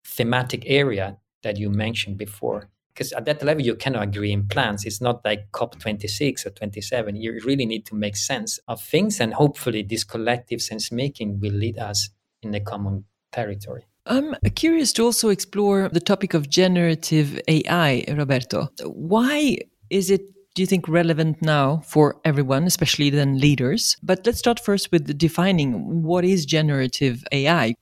thematic 0.05 0.63
area 0.65 1.17
that 1.43 1.57
you 1.57 1.69
mentioned 1.69 2.17
before 2.17 2.69
because 2.97 3.13
at 3.13 3.25
that 3.25 3.43
level 3.43 3.63
you 3.63 3.75
cannot 3.75 4.03
agree 4.03 4.31
in 4.31 4.47
plans 4.47 4.85
it's 4.85 5.01
not 5.01 5.23
like 5.23 5.51
cop 5.51 5.79
26 5.79 6.45
or 6.45 6.49
27 6.49 7.15
you 7.15 7.39
really 7.45 7.65
need 7.65 7.85
to 7.85 7.95
make 7.95 8.15
sense 8.15 8.59
of 8.67 8.81
things 8.81 9.19
and 9.19 9.33
hopefully 9.35 9.83
this 9.83 10.03
collective 10.03 10.61
sense 10.61 10.91
making 10.91 11.39
will 11.39 11.53
lead 11.53 11.77
us 11.77 12.09
in 12.41 12.55
a 12.55 12.59
common 12.59 13.05
territory 13.31 13.85
I'm 14.09 14.35
curious 14.55 14.93
to 14.93 15.03
also 15.03 15.29
explore 15.29 15.89
the 15.89 15.99
topic 15.99 16.33
of 16.33 16.49
generative 16.49 17.41
AI, 17.49 18.05
Roberto. 18.07 18.69
Why 18.85 19.57
is 19.89 20.09
it 20.09 20.21
do 20.55 20.63
you 20.63 20.65
think 20.65 20.87
relevant 20.87 21.41
now 21.41 21.81
for 21.85 22.15
everyone, 22.23 22.63
especially 22.63 23.09
then 23.09 23.37
leaders? 23.37 23.97
But 24.01 24.25
let's 24.25 24.39
start 24.39 24.61
first 24.61 24.93
with 24.93 25.17
defining 25.17 26.03
what 26.03 26.23
is 26.23 26.45
generative 26.45 27.23
AI. 27.33 27.75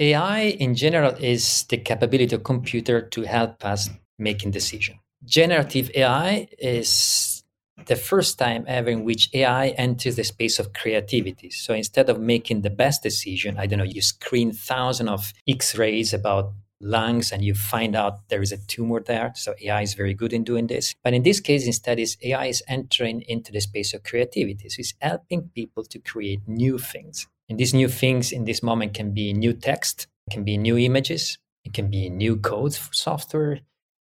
AI 0.00 0.40
in 0.40 0.74
general 0.74 1.14
is 1.20 1.62
the 1.70 1.78
capability 1.78 2.34
of 2.34 2.42
computer 2.42 3.00
to 3.00 3.22
help 3.22 3.64
us 3.64 3.88
making 4.18 4.50
decision. 4.50 4.98
Generative 5.24 5.90
AI 5.94 6.48
is 6.58 7.42
the 7.86 7.96
first 7.96 8.38
time 8.38 8.64
ever 8.66 8.90
in 8.90 9.04
which 9.04 9.30
AI 9.34 9.68
enters 9.68 10.16
the 10.16 10.24
space 10.24 10.58
of 10.58 10.72
creativity. 10.72 11.50
So 11.50 11.74
instead 11.74 12.10
of 12.10 12.20
making 12.20 12.62
the 12.62 12.70
best 12.70 13.02
decision, 13.02 13.56
I 13.58 13.66
don't 13.66 13.78
know, 13.78 13.84
you 13.84 14.02
screen 14.02 14.52
thousands 14.52 15.10
of 15.10 15.32
X-rays 15.48 16.12
about 16.12 16.52
lungs 16.80 17.32
and 17.32 17.42
you 17.44 17.54
find 17.54 17.96
out 17.96 18.28
there 18.28 18.42
is 18.42 18.52
a 18.52 18.58
tumor 18.66 19.00
there. 19.00 19.32
So 19.34 19.54
AI 19.60 19.82
is 19.82 19.94
very 19.94 20.14
good 20.14 20.32
in 20.32 20.44
doing 20.44 20.66
this. 20.66 20.94
But 21.02 21.14
in 21.14 21.22
this 21.22 21.40
case, 21.40 21.66
instead, 21.66 21.98
is 21.98 22.16
AI 22.22 22.46
is 22.46 22.62
entering 22.68 23.22
into 23.22 23.52
the 23.52 23.60
space 23.60 23.94
of 23.94 24.04
creativity. 24.04 24.68
So 24.68 24.80
it's 24.80 24.94
helping 25.00 25.50
people 25.54 25.84
to 25.84 25.98
create 25.98 26.40
new 26.46 26.78
things. 26.78 27.26
And 27.48 27.58
these 27.58 27.74
new 27.74 27.88
things 27.88 28.32
in 28.32 28.44
this 28.44 28.62
moment 28.62 28.94
can 28.94 29.12
be 29.12 29.32
new 29.32 29.52
text, 29.52 30.06
can 30.30 30.44
be 30.44 30.58
new 30.58 30.76
images, 30.76 31.38
it 31.64 31.72
can 31.72 31.90
be 31.90 32.08
new 32.10 32.36
codes 32.36 32.76
for 32.76 32.92
software, 32.92 33.60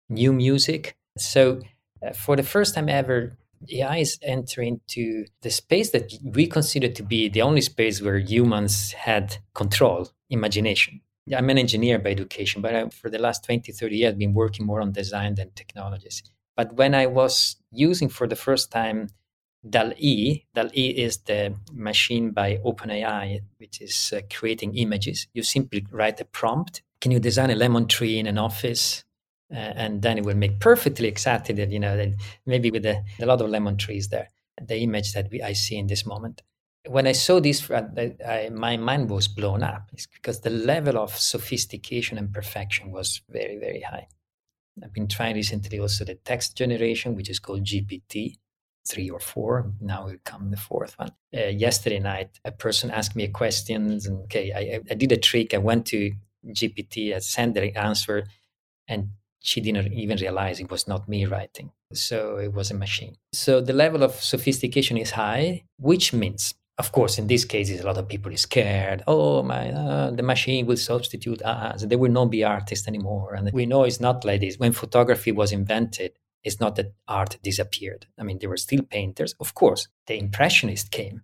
new 0.10 0.34
music. 0.34 0.98
So, 1.18 1.62
uh, 2.06 2.14
for 2.14 2.36
the 2.36 2.44
first 2.44 2.76
time 2.76 2.90
ever, 2.90 3.38
AI 3.72 3.98
is 3.98 4.20
entering 4.22 4.82
into 4.82 5.26
the 5.42 5.50
space 5.50 5.90
that 5.92 6.14
we 6.24 6.48
consider 6.48 6.90
to 6.90 7.04
be 7.04 7.28
the 7.28 7.42
only 7.42 7.62
space 7.62 8.02
where 8.02 8.18
humans 8.18 8.92
had 8.92 9.38
control, 9.54 10.10
imagination. 10.30 11.02
I'm 11.36 11.50
an 11.50 11.58
engineer 11.58 12.00
by 12.00 12.12
education, 12.12 12.62
but 12.62 12.76
I, 12.76 12.90
for 12.90 13.10
the 13.10 13.20
last 13.20 13.44
20, 13.44 13.72
30 13.72 13.98
years, 13.98 14.12
I've 14.12 14.18
been 14.18 14.34
working 14.34 14.66
more 14.66 14.80
on 14.80 14.92
design 14.92 15.36
than 15.36 15.52
technologies. 15.56 16.24
But 16.56 16.74
when 16.74 16.96
I 16.96 17.06
was 17.08 17.58
using 17.72 18.10
for 18.10 18.28
the 18.28 18.36
first 18.36 18.72
time 18.72 19.10
DALL-E, 19.70 20.46
DALL-E 20.54 20.88
is 20.90 21.18
the 21.18 21.56
machine 21.74 22.32
by 22.32 22.58
OpenAI, 22.66 23.42
which 23.58 23.82
is 23.82 24.14
uh, 24.16 24.22
creating 24.32 24.76
images. 24.76 25.28
You 25.34 25.44
simply 25.44 25.86
write 25.92 26.22
a 26.22 26.26
prompt. 26.26 26.82
Can 27.02 27.12
you 27.12 27.20
design 27.20 27.50
a 27.50 27.56
lemon 27.56 27.88
tree 27.88 28.18
in 28.18 28.28
an 28.28 28.38
office? 28.38 29.04
Uh, 29.52 29.56
and 29.56 30.02
then 30.02 30.18
it 30.18 30.26
will 30.26 30.36
make 30.36 30.60
perfectly 30.60 31.08
exactly 31.08 31.56
that 31.56 31.72
you 31.72 31.80
know 31.80 31.96
that 31.96 32.10
maybe 32.46 32.70
with 32.70 32.86
a, 32.86 33.04
a, 33.22 33.26
lot 33.26 33.42
of 33.42 33.50
lemon 33.50 33.78
trees 33.78 34.10
there 34.10 34.30
the 34.62 34.78
image 34.80 35.14
that 35.14 35.30
we, 35.32 35.42
i 35.42 35.54
see 35.54 35.78
in 35.78 35.88
this 35.88 36.06
moment. 36.06 36.42
When 36.88 37.08
i 37.08 37.12
saw 37.12 37.40
this 37.40 37.70
uh, 37.70 37.88
I, 38.28 38.50
my 38.50 38.78
mind 38.78 39.10
was 39.10 39.28
blown 39.28 39.64
up. 39.64 39.90
It's 39.94 40.08
because 40.08 40.42
the 40.42 40.50
level 40.50 40.98
of 40.98 41.18
sophistication 41.18 42.18
and 42.18 42.34
perfection 42.34 42.92
was 42.92 43.22
very 43.30 43.58
very 43.58 43.82
high. 43.82 44.08
I've 44.84 44.94
been 44.94 45.08
trying 45.08 45.36
recently 45.36 45.80
also 45.80 46.06
the 46.06 46.16
text 46.16 46.58
generation 46.58 47.16
which 47.16 47.30
is 47.30 47.40
called 47.40 47.64
gpt 47.64 48.38
three 48.88 49.10
or 49.10 49.20
four. 49.20 49.72
Now 49.82 50.06
will 50.06 50.16
come 50.24 50.50
the 50.50 50.58
fourth 50.58 50.98
one. 50.98 51.12
Uh, 51.34 51.48
yesterday 51.48 52.00
night 52.00 52.40
a 52.44 52.52
person 52.52 52.92
asked 52.92 53.16
me 53.16 53.24
a 53.24 53.30
question 53.30 53.92
and 53.92 54.24
okay 54.24 54.52
I, 54.52 54.82
I 54.92 54.96
did 54.96 55.12
a 55.12 55.18
trick. 55.18 55.54
I 55.54 55.58
went 55.60 55.86
to 55.88 56.12
gpt 56.48 57.14
i 57.14 57.20
sent 57.20 57.56
the 57.56 57.76
answer 57.78 58.26
and 58.88 59.10
she 59.48 59.62
didn't 59.62 59.94
even 59.94 60.18
realize 60.18 60.60
it 60.60 60.70
was 60.70 60.88
not 60.88 61.08
me 61.08 61.26
writing. 61.26 61.72
So 61.94 62.38
it 62.38 62.54
was 62.54 62.70
a 62.70 62.74
machine. 62.74 63.16
So 63.32 63.62
the 63.62 63.74
level 63.74 64.04
of 64.04 64.12
sophistication 64.12 64.98
is 64.98 65.12
high, 65.12 65.64
which 65.78 66.12
means, 66.12 66.54
of 66.78 66.92
course, 66.92 67.18
in 67.18 67.28
these 67.28 67.46
cases, 67.46 67.80
a 67.80 67.86
lot 67.86 67.98
of 67.98 68.10
people 68.10 68.32
are 68.34 68.38
scared. 68.38 69.04
Oh, 69.08 69.44
my, 69.44 69.72
uh, 69.72 70.12
the 70.12 70.24
machine 70.24 70.66
will 70.66 70.78
substitute 70.78 71.42
us. 71.44 71.86
There 71.86 71.98
will 71.98 72.12
not 72.12 72.26
be 72.26 72.44
artists 72.44 72.88
anymore. 72.88 73.36
And 73.36 73.50
we 73.54 73.66
know 73.66 73.84
it's 73.84 74.02
not 74.02 74.26
like 74.26 74.42
this. 74.42 74.60
When 74.60 74.74
photography 74.74 75.32
was 75.32 75.54
invented, 75.54 76.12
it's 76.44 76.60
not 76.60 76.76
that 76.76 76.94
art 77.08 77.38
disappeared. 77.42 78.06
I 78.20 78.24
mean, 78.24 78.40
there 78.40 78.50
were 78.50 78.58
still 78.58 78.82
painters. 78.84 79.34
Of 79.40 79.56
course, 79.56 79.88
the 80.08 80.20
Impressionists 80.20 80.90
came. 80.90 81.22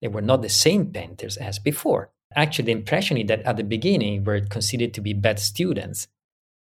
They 0.00 0.08
were 0.08 0.22
not 0.22 0.42
the 0.42 0.48
same 0.48 0.86
painters 0.92 1.36
as 1.36 1.58
before. 1.58 2.10
Actually, 2.34 2.66
the 2.66 2.72
Impressionists 2.72 3.28
that 3.28 3.42
at 3.42 3.58
the 3.58 3.64
beginning 3.64 4.24
were 4.24 4.40
considered 4.40 4.94
to 4.94 5.00
be 5.02 5.12
bad 5.12 5.38
students 5.38 6.08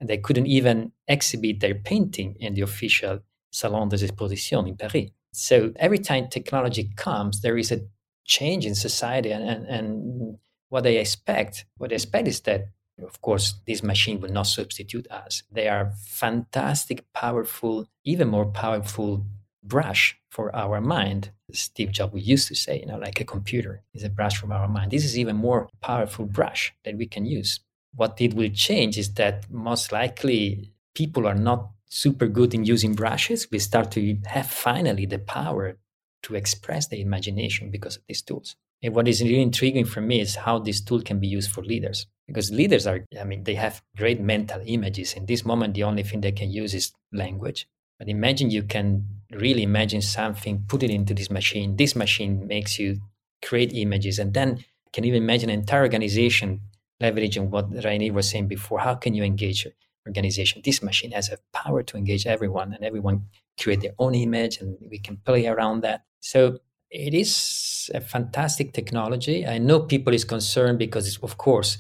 they 0.02 0.18
couldn't 0.18 0.48
even 0.48 0.92
exhibit 1.08 1.60
their 1.60 1.76
painting 1.76 2.36
in 2.40 2.54
the 2.54 2.62
official 2.62 3.20
Salon 3.52 3.90
des 3.90 4.04
Expositions 4.04 4.68
in 4.68 4.76
Paris. 4.76 5.10
So 5.32 5.72
every 5.78 6.00
time 6.00 6.28
technology 6.28 6.92
comes, 6.96 7.42
there 7.42 7.58
is 7.58 7.72
a 7.72 7.82
change 8.26 8.66
in 8.66 8.76
society, 8.76 9.32
and, 9.32 9.44
and, 9.44 9.66
and 9.68 10.38
what 10.70 10.84
they 10.84 10.98
expect, 10.98 11.66
what 11.78 11.90
they 11.90 11.96
expect 11.96 12.28
is 12.28 12.42
that, 12.42 12.70
of 13.02 13.22
course, 13.22 13.56
this 13.68 13.84
machine 13.84 14.20
will 14.20 14.32
not 14.32 14.48
substitute 14.48 15.10
us. 15.12 15.44
They 15.52 15.68
are 15.68 15.92
fantastic, 16.06 17.06
powerful, 17.14 17.88
even 18.04 18.30
more 18.30 18.46
powerful 18.46 19.26
brush 19.64 20.18
for 20.30 20.56
our 20.56 20.82
mind. 20.82 21.32
Steve 21.52 21.92
Jobs 21.92 22.28
used 22.28 22.48
to 22.48 22.56
say, 22.56 22.80
you 22.80 22.86
know, 22.86 22.98
like 22.98 23.20
a 23.20 23.26
computer 23.26 23.84
is 23.94 24.04
a 24.04 24.10
brush 24.10 24.38
from 24.38 24.52
our 24.52 24.68
mind. 24.68 24.92
This 24.92 25.06
is 25.06 25.18
even 25.18 25.36
more 25.36 25.70
powerful 25.82 26.26
brush 26.26 26.74
that 26.84 26.98
we 26.98 27.08
can 27.08 27.26
use 27.26 27.60
what 27.96 28.20
it 28.20 28.34
will 28.34 28.50
change 28.50 28.98
is 28.98 29.14
that 29.14 29.50
most 29.50 29.92
likely 29.92 30.72
people 30.94 31.28
are 31.28 31.36
not 31.36 31.70
super 31.88 32.28
good 32.28 32.54
in 32.54 32.66
using 32.66 32.94
brushes. 32.94 33.48
We 33.52 33.60
start 33.60 33.92
to 33.92 34.18
have 34.26 34.48
finally 34.48 35.06
the 35.06 35.20
power 35.20 35.78
to 36.24 36.36
express 36.36 36.88
the 36.88 37.02
imagination 37.02 37.72
because 37.72 37.98
of 37.98 38.04
these 38.08 38.22
tools. 38.22 38.56
And 38.82 38.94
what 38.94 39.08
is 39.08 39.22
really 39.22 39.42
intriguing 39.42 39.86
for 39.86 40.02
me 40.02 40.20
is 40.20 40.36
how 40.36 40.60
this 40.60 40.82
tool 40.82 41.02
can 41.02 41.20
be 41.20 41.28
used 41.28 41.52
for 41.52 41.64
leaders. 41.64 42.08
Because 42.28 42.52
leaders 42.52 42.88
are, 42.88 43.06
I 43.20 43.24
mean, 43.24 43.44
they 43.44 43.56
have 43.56 43.82
great 43.96 44.20
mental 44.20 44.62
images. 44.66 45.14
In 45.14 45.26
this 45.26 45.46
moment, 45.46 45.76
the 45.76 45.84
only 45.84 46.04
thing 46.04 46.22
they 46.22 46.32
can 46.32 46.52
use 46.52 46.74
is 46.74 46.92
language. 47.14 47.68
But 48.00 48.10
imagine 48.10 48.50
you 48.50 48.64
can 48.64 49.08
really 49.32 49.64
imagine 49.64 50.02
something, 50.02 50.66
put 50.68 50.84
it 50.84 50.90
into 50.90 51.14
this 51.14 51.30
machine. 51.30 51.78
This 51.78 51.96
machine 51.96 52.48
makes 52.48 52.78
you 52.78 53.00
create 53.44 53.72
images 53.74 54.20
and 54.20 54.34
then 54.34 54.66
can 54.92 55.06
even 55.06 55.24
imagine 55.24 55.50
an 55.50 55.60
entire 55.60 55.84
organization 55.84 56.62
leveraging 57.02 57.50
what 57.50 57.72
Reynir 57.72 58.12
was 58.14 58.30
saying 58.30 58.48
before. 58.48 58.80
How 58.80 58.96
can 58.96 59.14
you 59.14 59.24
engage 59.24 59.68
organization? 60.08 60.62
This 60.64 60.82
machine 60.82 61.12
has 61.12 61.30
a 61.30 61.38
power 61.54 61.84
to 61.84 61.98
engage 61.98 62.26
everyone, 62.26 62.74
and 62.74 62.84
everyone 62.84 63.26
create 63.60 63.82
their 63.82 63.96
own 64.00 64.16
image, 64.16 64.60
and 64.60 64.78
we 64.90 65.00
can 65.00 65.18
play 65.18 65.48
around 65.48 65.82
that. 65.82 66.06
So 66.20 66.60
it 66.90 67.14
is 67.14 67.92
a 67.94 68.02
fantastic 68.02 68.74
technology. 68.74 69.46
I 69.46 69.58
know 69.58 69.82
people 69.82 70.14
is 70.14 70.24
concerned 70.24 70.80
because, 70.80 71.18
of 71.22 71.38
course, 71.38 71.78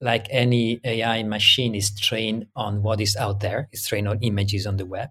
like 0.00 0.26
any 0.30 0.80
AI 0.84 1.22
machine 1.22 1.74
is 1.74 1.94
trained 1.98 2.46
on 2.54 2.82
what 2.82 3.00
is 3.00 3.16
out 3.16 3.40
there. 3.40 3.68
It's 3.72 3.88
trained 3.88 4.08
on 4.08 4.18
images 4.20 4.66
on 4.66 4.76
the 4.76 4.86
web. 4.86 5.10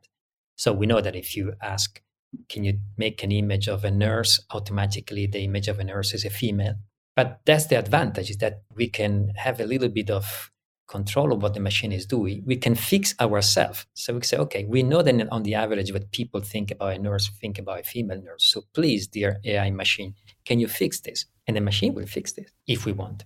So 0.56 0.71
we 0.71 0.86
know 0.86 1.02
that 1.02 1.15
if 1.15 1.36
you 1.36 1.54
ask, 1.62 2.02
can 2.50 2.63
you 2.63 2.80
make 2.98 3.24
an 3.24 3.32
image 3.32 3.67
of 3.67 3.84
a 3.84 3.91
nurse? 3.91 4.39
Automatically, 4.52 5.26
the 5.26 5.39
image 5.39 5.67
of 5.67 5.80
a 5.80 5.84
nurse 5.84 6.13
is 6.13 6.24
a 6.24 6.30
female. 6.30 6.76
But 7.15 7.39
that's 7.45 7.67
the 7.67 7.78
advantage 7.78 8.30
is 8.30 8.38
that 8.38 8.63
we 8.75 8.89
can 8.89 9.34
have 9.36 9.60
a 9.60 9.65
little 9.65 9.89
bit 9.89 10.10
of 10.10 10.51
control 10.88 11.34
of 11.34 11.41
what 11.41 11.54
the 11.54 11.59
machine 11.59 11.91
is 11.91 12.05
doing, 12.05 12.43
we 12.45 12.55
can 12.55 12.76
fix 12.76 13.16
ourselves. 13.20 13.86
So 13.93 14.13
we 14.13 14.22
say, 14.22 14.38
okay, 14.38 14.66
we 14.66 14.84
know 14.84 15.01
that 15.01 15.28
on 15.32 15.43
the 15.43 15.55
average 15.55 15.91
what 15.91 16.11
people 16.11 16.41
think 16.41 16.72
about 16.72 16.93
a 16.93 16.99
nurse 16.99 17.30
think 17.41 17.57
about 17.57 17.80
a 17.80 17.84
female 17.84 18.22
nurse. 18.22 18.45
So 18.45 18.63
please, 18.74 19.07
dear 19.07 19.39
AI 19.43 19.72
machine, 19.72 20.16
can 20.45 20.59
you 20.59 20.68
fix 20.68 21.01
this? 21.01 21.26
And 21.47 21.57
the 21.57 21.61
machine 21.61 21.93
will 21.93 22.05
fix 22.05 22.34
this 22.34 22.49
if 22.68 22.86
we 22.86 22.91
want. 22.91 23.26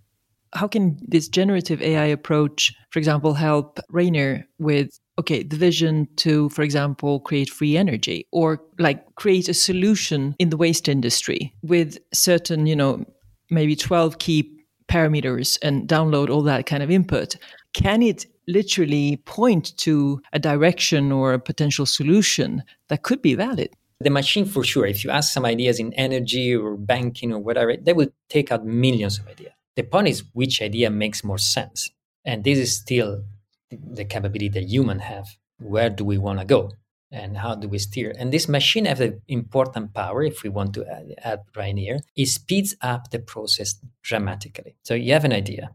How 0.54 0.68
can 0.68 0.98
this 1.08 1.28
generative 1.28 1.82
AI 1.82 2.06
approach, 2.06 2.74
for 2.90 2.98
example, 3.00 3.36
help 3.36 3.80
Reynir 3.92 4.46
with 4.58 4.90
okay, 5.20 5.44
the 5.44 5.58
vision 5.58 6.08
to, 6.16 6.48
for 6.50 6.62
example, 6.62 7.20
create 7.20 7.50
free 7.50 7.76
energy 7.76 8.26
or 8.32 8.62
like 8.80 9.04
create 9.16 9.50
a 9.50 9.54
solution 9.54 10.34
in 10.40 10.50
the 10.50 10.56
waste 10.56 10.88
industry 10.88 11.54
with 11.62 11.98
certain, 12.14 12.66
you 12.66 12.76
know, 12.76 13.04
maybe 13.50 13.76
12 13.76 14.20
key 14.20 14.60
parameters 14.88 15.58
and 15.62 15.88
download 15.88 16.30
all 16.30 16.42
that 16.44 16.66
kind 16.66 16.84
of 16.84 16.92
input, 16.92 17.36
can 17.74 18.02
it 18.02 18.26
literally 18.48 19.18
point 19.26 19.78
to 19.78 20.22
a 20.34 20.40
direction 20.40 21.12
or 21.12 21.34
a 21.34 21.40
potential 21.40 21.86
solution 21.86 22.64
that 22.88 23.04
could 23.04 23.22
be 23.22 23.36
valid? 23.36 23.70
The 24.02 24.10
machine, 24.10 24.46
for 24.46 24.64
sure, 24.64 24.86
if 24.86 25.04
you 25.04 25.10
ask 25.12 25.34
some 25.34 25.46
ideas 25.46 25.80
in 25.80 25.94
energy 25.94 26.56
or 26.56 26.78
banking 26.78 27.34
or 27.34 27.40
whatever, 27.40 27.76
they 27.76 27.94
will 27.94 28.10
take 28.30 28.52
out 28.52 28.66
millions 28.66 29.20
of 29.20 29.28
ideas. 29.28 29.52
The 29.76 29.84
point 29.84 30.08
is 30.08 30.24
which 30.34 30.62
idea 30.62 30.90
makes 30.90 31.24
more 31.24 31.38
sense. 31.38 31.92
And 32.26 32.44
this 32.44 32.58
is 32.58 32.76
still 32.76 33.24
the 33.70 34.06
capability 34.06 34.50
that 34.50 34.64
human 34.70 35.00
have. 35.00 35.28
Where 35.60 35.90
do 35.90 36.06
we 36.06 36.18
want 36.18 36.40
to 36.40 36.46
go? 36.46 36.72
And 37.12 37.38
how 37.38 37.56
do 37.56 37.68
we 37.68 37.80
steer? 37.80 38.14
And 38.18 38.32
this 38.32 38.48
machine 38.48 38.86
has 38.86 39.00
an 39.00 39.22
important 39.28 39.94
power, 39.94 40.24
if 40.24 40.44
we 40.44 40.50
want 40.50 40.74
to 40.76 40.86
add, 40.86 41.16
add 41.24 41.40
Reynir, 41.56 42.02
it 42.16 42.28
speeds 42.28 42.76
up 42.82 43.10
the 43.10 43.20
process 43.20 43.80
dramatically. 44.04 44.76
So 44.84 44.94
you 44.94 45.14
have 45.14 45.26
an 45.26 45.34
idea, 45.34 45.72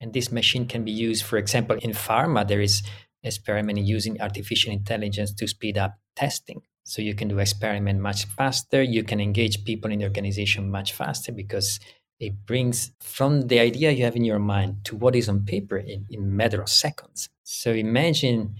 and 0.00 0.12
this 0.12 0.30
machine 0.30 0.66
can 0.66 0.84
be 0.84 0.92
used, 0.92 1.24
for 1.24 1.38
example, 1.38 1.78
in 1.80 1.92
pharma, 1.92 2.46
there 2.46 2.60
is 2.60 2.82
experiment 3.22 3.78
using 3.78 4.20
artificial 4.20 4.72
intelligence 4.72 5.32
to 5.32 5.48
speed 5.48 5.78
up 5.78 5.94
testing. 6.14 6.60
So 6.84 7.00
you 7.00 7.14
can 7.14 7.28
do 7.28 7.38
experiment 7.38 8.00
much 8.00 8.26
faster. 8.26 8.82
You 8.82 9.02
can 9.02 9.20
engage 9.20 9.64
people 9.64 9.90
in 9.90 10.00
the 10.00 10.04
organization 10.04 10.70
much 10.70 10.92
faster 10.92 11.32
because 11.32 11.80
it 12.20 12.44
brings 12.46 12.92
from 13.00 13.48
the 13.48 13.58
idea 13.58 13.90
you 13.90 14.04
have 14.04 14.16
in 14.16 14.24
your 14.24 14.38
mind 14.38 14.84
to 14.84 14.96
what 14.96 15.16
is 15.16 15.28
on 15.28 15.44
paper 15.46 15.78
in, 15.78 16.06
in 16.10 16.36
matter 16.36 16.60
of 16.60 16.68
seconds. 16.68 17.30
So 17.42 17.72
imagine 17.72 18.56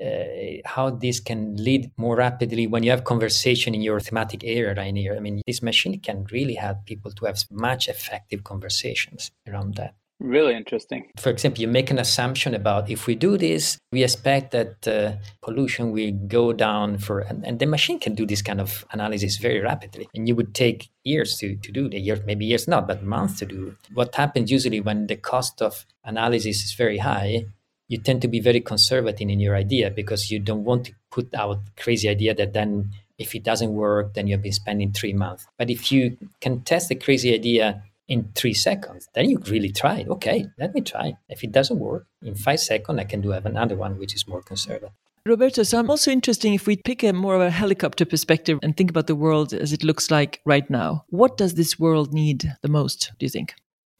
uh, 0.00 0.62
how 0.64 0.90
this 0.90 1.20
can 1.20 1.56
lead 1.56 1.90
more 1.96 2.16
rapidly 2.16 2.66
when 2.66 2.82
you 2.82 2.90
have 2.90 3.04
conversation 3.04 3.74
in 3.74 3.82
your 3.82 4.00
thematic 4.00 4.42
area 4.44 4.74
right 4.74 4.96
here. 4.96 5.14
I 5.16 5.20
mean, 5.20 5.42
this 5.46 5.62
machine 5.62 5.98
can 6.00 6.26
really 6.32 6.54
help 6.54 6.86
people 6.86 7.10
to 7.12 7.26
have 7.26 7.44
much 7.50 7.88
effective 7.88 8.44
conversations 8.44 9.30
around 9.46 9.74
that. 9.74 9.94
Really 10.22 10.54
interesting. 10.54 11.10
For 11.18 11.30
example, 11.30 11.62
you 11.62 11.68
make 11.68 11.90
an 11.90 11.98
assumption 11.98 12.54
about 12.54 12.88
if 12.88 13.08
we 13.08 13.16
do 13.16 13.36
this, 13.36 13.76
we 13.90 14.04
expect 14.04 14.52
that 14.52 14.86
uh, 14.86 15.16
pollution 15.42 15.90
will 15.90 16.12
go 16.12 16.52
down 16.52 16.98
for, 16.98 17.20
and, 17.20 17.44
and, 17.44 17.58
the 17.58 17.66
machine 17.66 17.98
can 17.98 18.14
do 18.14 18.24
this 18.24 18.40
kind 18.40 18.60
of 18.60 18.86
analysis 18.92 19.38
very 19.38 19.58
rapidly. 19.58 20.08
And 20.14 20.28
you 20.28 20.36
would 20.36 20.54
take 20.54 20.90
years 21.02 21.36
to, 21.38 21.56
to 21.56 21.72
do 21.72 21.88
the 21.88 21.98
years, 21.98 22.20
maybe 22.24 22.44
years 22.44 22.68
not, 22.68 22.86
but 22.86 23.02
months 23.02 23.40
to 23.40 23.46
do. 23.46 23.76
What 23.94 24.14
happens 24.14 24.48
usually 24.48 24.80
when 24.80 25.08
the 25.08 25.16
cost 25.16 25.60
of 25.60 25.86
analysis 26.04 26.62
is 26.62 26.72
very 26.74 26.98
high 26.98 27.46
you 27.92 27.98
tend 27.98 28.22
to 28.22 28.28
be 28.28 28.40
very 28.40 28.60
conservative 28.60 29.28
in 29.28 29.38
your 29.38 29.54
idea 29.54 29.90
because 29.90 30.30
you 30.30 30.38
don't 30.38 30.64
want 30.64 30.86
to 30.86 30.92
put 31.10 31.32
out 31.34 31.58
crazy 31.76 32.08
idea 32.08 32.34
that 32.34 32.54
then 32.54 32.90
if 33.18 33.34
it 33.34 33.42
doesn't 33.44 33.72
work 33.74 34.14
then 34.14 34.26
you've 34.26 34.40
been 34.40 34.60
spending 34.64 34.90
three 34.90 35.12
months 35.12 35.46
but 35.58 35.68
if 35.68 35.92
you 35.92 36.16
can 36.40 36.62
test 36.62 36.88
the 36.88 36.94
crazy 36.94 37.34
idea 37.34 37.82
in 38.08 38.18
three 38.34 38.54
seconds 38.54 39.08
then 39.14 39.28
you 39.28 39.38
really 39.54 39.70
try 39.70 39.98
it 39.98 40.08
okay 40.08 40.46
let 40.58 40.74
me 40.74 40.80
try 40.80 41.12
if 41.28 41.44
it 41.44 41.52
doesn't 41.52 41.78
work 41.78 42.06
in 42.22 42.34
five 42.34 42.60
seconds 42.60 42.98
i 42.98 43.04
can 43.04 43.20
do 43.20 43.28
have 43.28 43.44
another 43.44 43.76
one 43.76 43.98
which 43.98 44.14
is 44.14 44.26
more 44.26 44.42
conservative 44.42 44.96
Roberto, 45.24 45.62
so 45.62 45.78
I'm 45.78 45.88
also 45.88 46.10
interested 46.10 46.52
if 46.52 46.66
we 46.66 46.74
pick 46.74 47.04
a 47.04 47.12
more 47.12 47.36
of 47.36 47.42
a 47.42 47.50
helicopter 47.50 48.04
perspective 48.04 48.58
and 48.60 48.76
think 48.76 48.90
about 48.90 49.06
the 49.06 49.14
world 49.14 49.54
as 49.54 49.72
it 49.72 49.84
looks 49.84 50.10
like 50.10 50.40
right 50.44 50.68
now. 50.68 51.04
What 51.10 51.36
does 51.36 51.54
this 51.54 51.78
world 51.78 52.12
need 52.12 52.52
the 52.60 52.68
most, 52.68 53.12
do 53.20 53.26
you 53.26 53.30
think? 53.30 53.54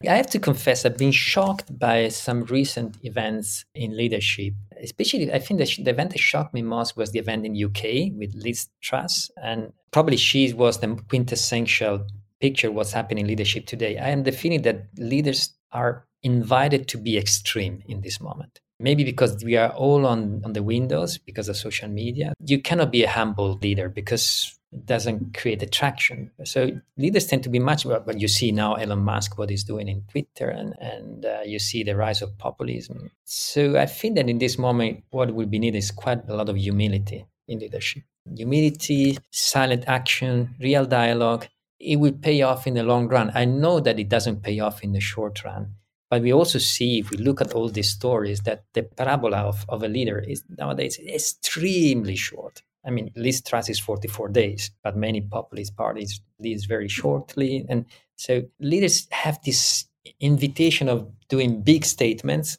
I 0.08 0.16
have 0.16 0.30
to 0.30 0.38
confess, 0.38 0.84
I've 0.84 0.98
been 0.98 1.12
shocked 1.12 1.78
by 1.78 2.08
some 2.08 2.42
recent 2.44 2.96
events 3.04 3.64
in 3.74 3.96
leadership. 3.96 4.54
Especially, 4.82 5.32
I 5.32 5.38
think 5.38 5.60
the, 5.60 5.82
the 5.82 5.90
event 5.90 6.10
that 6.10 6.18
shocked 6.18 6.54
me 6.54 6.62
most 6.62 6.96
was 6.96 7.12
the 7.12 7.20
event 7.20 7.46
in 7.46 7.52
UK 7.54 8.12
with 8.18 8.34
Liz 8.34 8.68
Truss, 8.80 9.30
and 9.40 9.72
probably 9.92 10.16
she 10.16 10.52
was 10.52 10.78
the 10.78 11.00
quintessential 11.08 12.06
picture 12.40 12.72
what's 12.72 12.92
happening 12.92 13.22
in 13.22 13.28
leadership 13.28 13.66
today. 13.66 13.96
I 13.98 14.08
am 14.08 14.24
the 14.24 14.32
feeling 14.32 14.62
that 14.62 14.86
leaders 14.98 15.54
are 15.70 16.04
invited 16.24 16.88
to 16.88 16.98
be 16.98 17.16
extreme 17.16 17.82
in 17.86 18.00
this 18.00 18.20
moment. 18.20 18.60
Maybe 18.80 19.04
because 19.04 19.44
we 19.44 19.56
are 19.56 19.70
all 19.70 20.04
on, 20.06 20.42
on 20.44 20.52
the 20.52 20.62
windows 20.62 21.16
because 21.18 21.48
of 21.48 21.56
social 21.56 21.88
media. 21.88 22.32
You 22.44 22.60
cannot 22.60 22.90
be 22.90 23.04
a 23.04 23.08
humble 23.08 23.58
leader 23.62 23.88
because 23.88 24.58
doesn't 24.84 25.34
create 25.34 25.62
attraction. 25.62 26.30
So 26.44 26.70
leaders 26.96 27.26
tend 27.26 27.42
to 27.42 27.48
be 27.48 27.58
much 27.58 27.84
about 27.84 28.06
what 28.06 28.20
you 28.20 28.28
see 28.28 28.52
now 28.52 28.74
Elon 28.74 29.00
Musk 29.00 29.38
what 29.38 29.50
he's 29.50 29.64
doing 29.64 29.88
in 29.88 30.02
Twitter 30.10 30.48
and 30.48 30.74
and 30.80 31.24
uh, 31.24 31.40
you 31.44 31.58
see 31.58 31.82
the 31.82 31.96
rise 31.96 32.22
of 32.22 32.36
populism. 32.38 33.10
So 33.24 33.78
I 33.78 33.86
think 33.86 34.16
that 34.16 34.28
in 34.28 34.38
this 34.38 34.58
moment 34.58 35.04
what 35.10 35.34
will 35.34 35.46
be 35.46 35.58
needed 35.58 35.78
is 35.78 35.90
quite 35.90 36.28
a 36.28 36.34
lot 36.34 36.48
of 36.48 36.56
humility 36.56 37.26
in 37.48 37.58
leadership. 37.58 38.02
Humility, 38.34 39.18
silent 39.30 39.84
action, 39.86 40.54
real 40.60 40.86
dialogue. 40.86 41.46
It 41.78 41.96
will 41.96 42.12
pay 42.12 42.42
off 42.42 42.66
in 42.66 42.74
the 42.74 42.84
long 42.84 43.08
run. 43.08 43.32
I 43.34 43.44
know 43.44 43.80
that 43.80 43.98
it 43.98 44.08
doesn't 44.08 44.42
pay 44.42 44.60
off 44.60 44.84
in 44.84 44.92
the 44.92 45.00
short 45.00 45.42
run. 45.44 45.74
But 46.08 46.22
we 46.22 46.32
also 46.32 46.58
see, 46.58 46.98
if 46.98 47.10
we 47.10 47.16
look 47.16 47.40
at 47.40 47.54
all 47.54 47.68
these 47.70 47.88
stories, 47.88 48.42
that 48.42 48.64
the 48.74 48.82
parabola 48.82 49.38
of, 49.38 49.64
of 49.68 49.82
a 49.82 49.88
leader 49.88 50.18
is 50.18 50.44
nowadays 50.58 51.00
extremely 51.00 52.16
short 52.16 52.62
I 52.84 52.90
mean, 52.90 53.10
Liz 53.16 53.42
Truss 53.42 53.68
is 53.68 53.78
44 53.78 54.28
days, 54.28 54.70
but 54.82 54.96
many 54.96 55.20
populist 55.20 55.76
parties 55.76 56.20
lead 56.38 56.60
very 56.66 56.88
shortly. 56.88 57.64
And 57.68 57.86
so 58.16 58.42
leaders 58.60 59.06
have 59.10 59.38
this 59.44 59.86
invitation 60.20 60.88
of 60.88 61.08
doing 61.28 61.62
big 61.62 61.84
statements, 61.84 62.58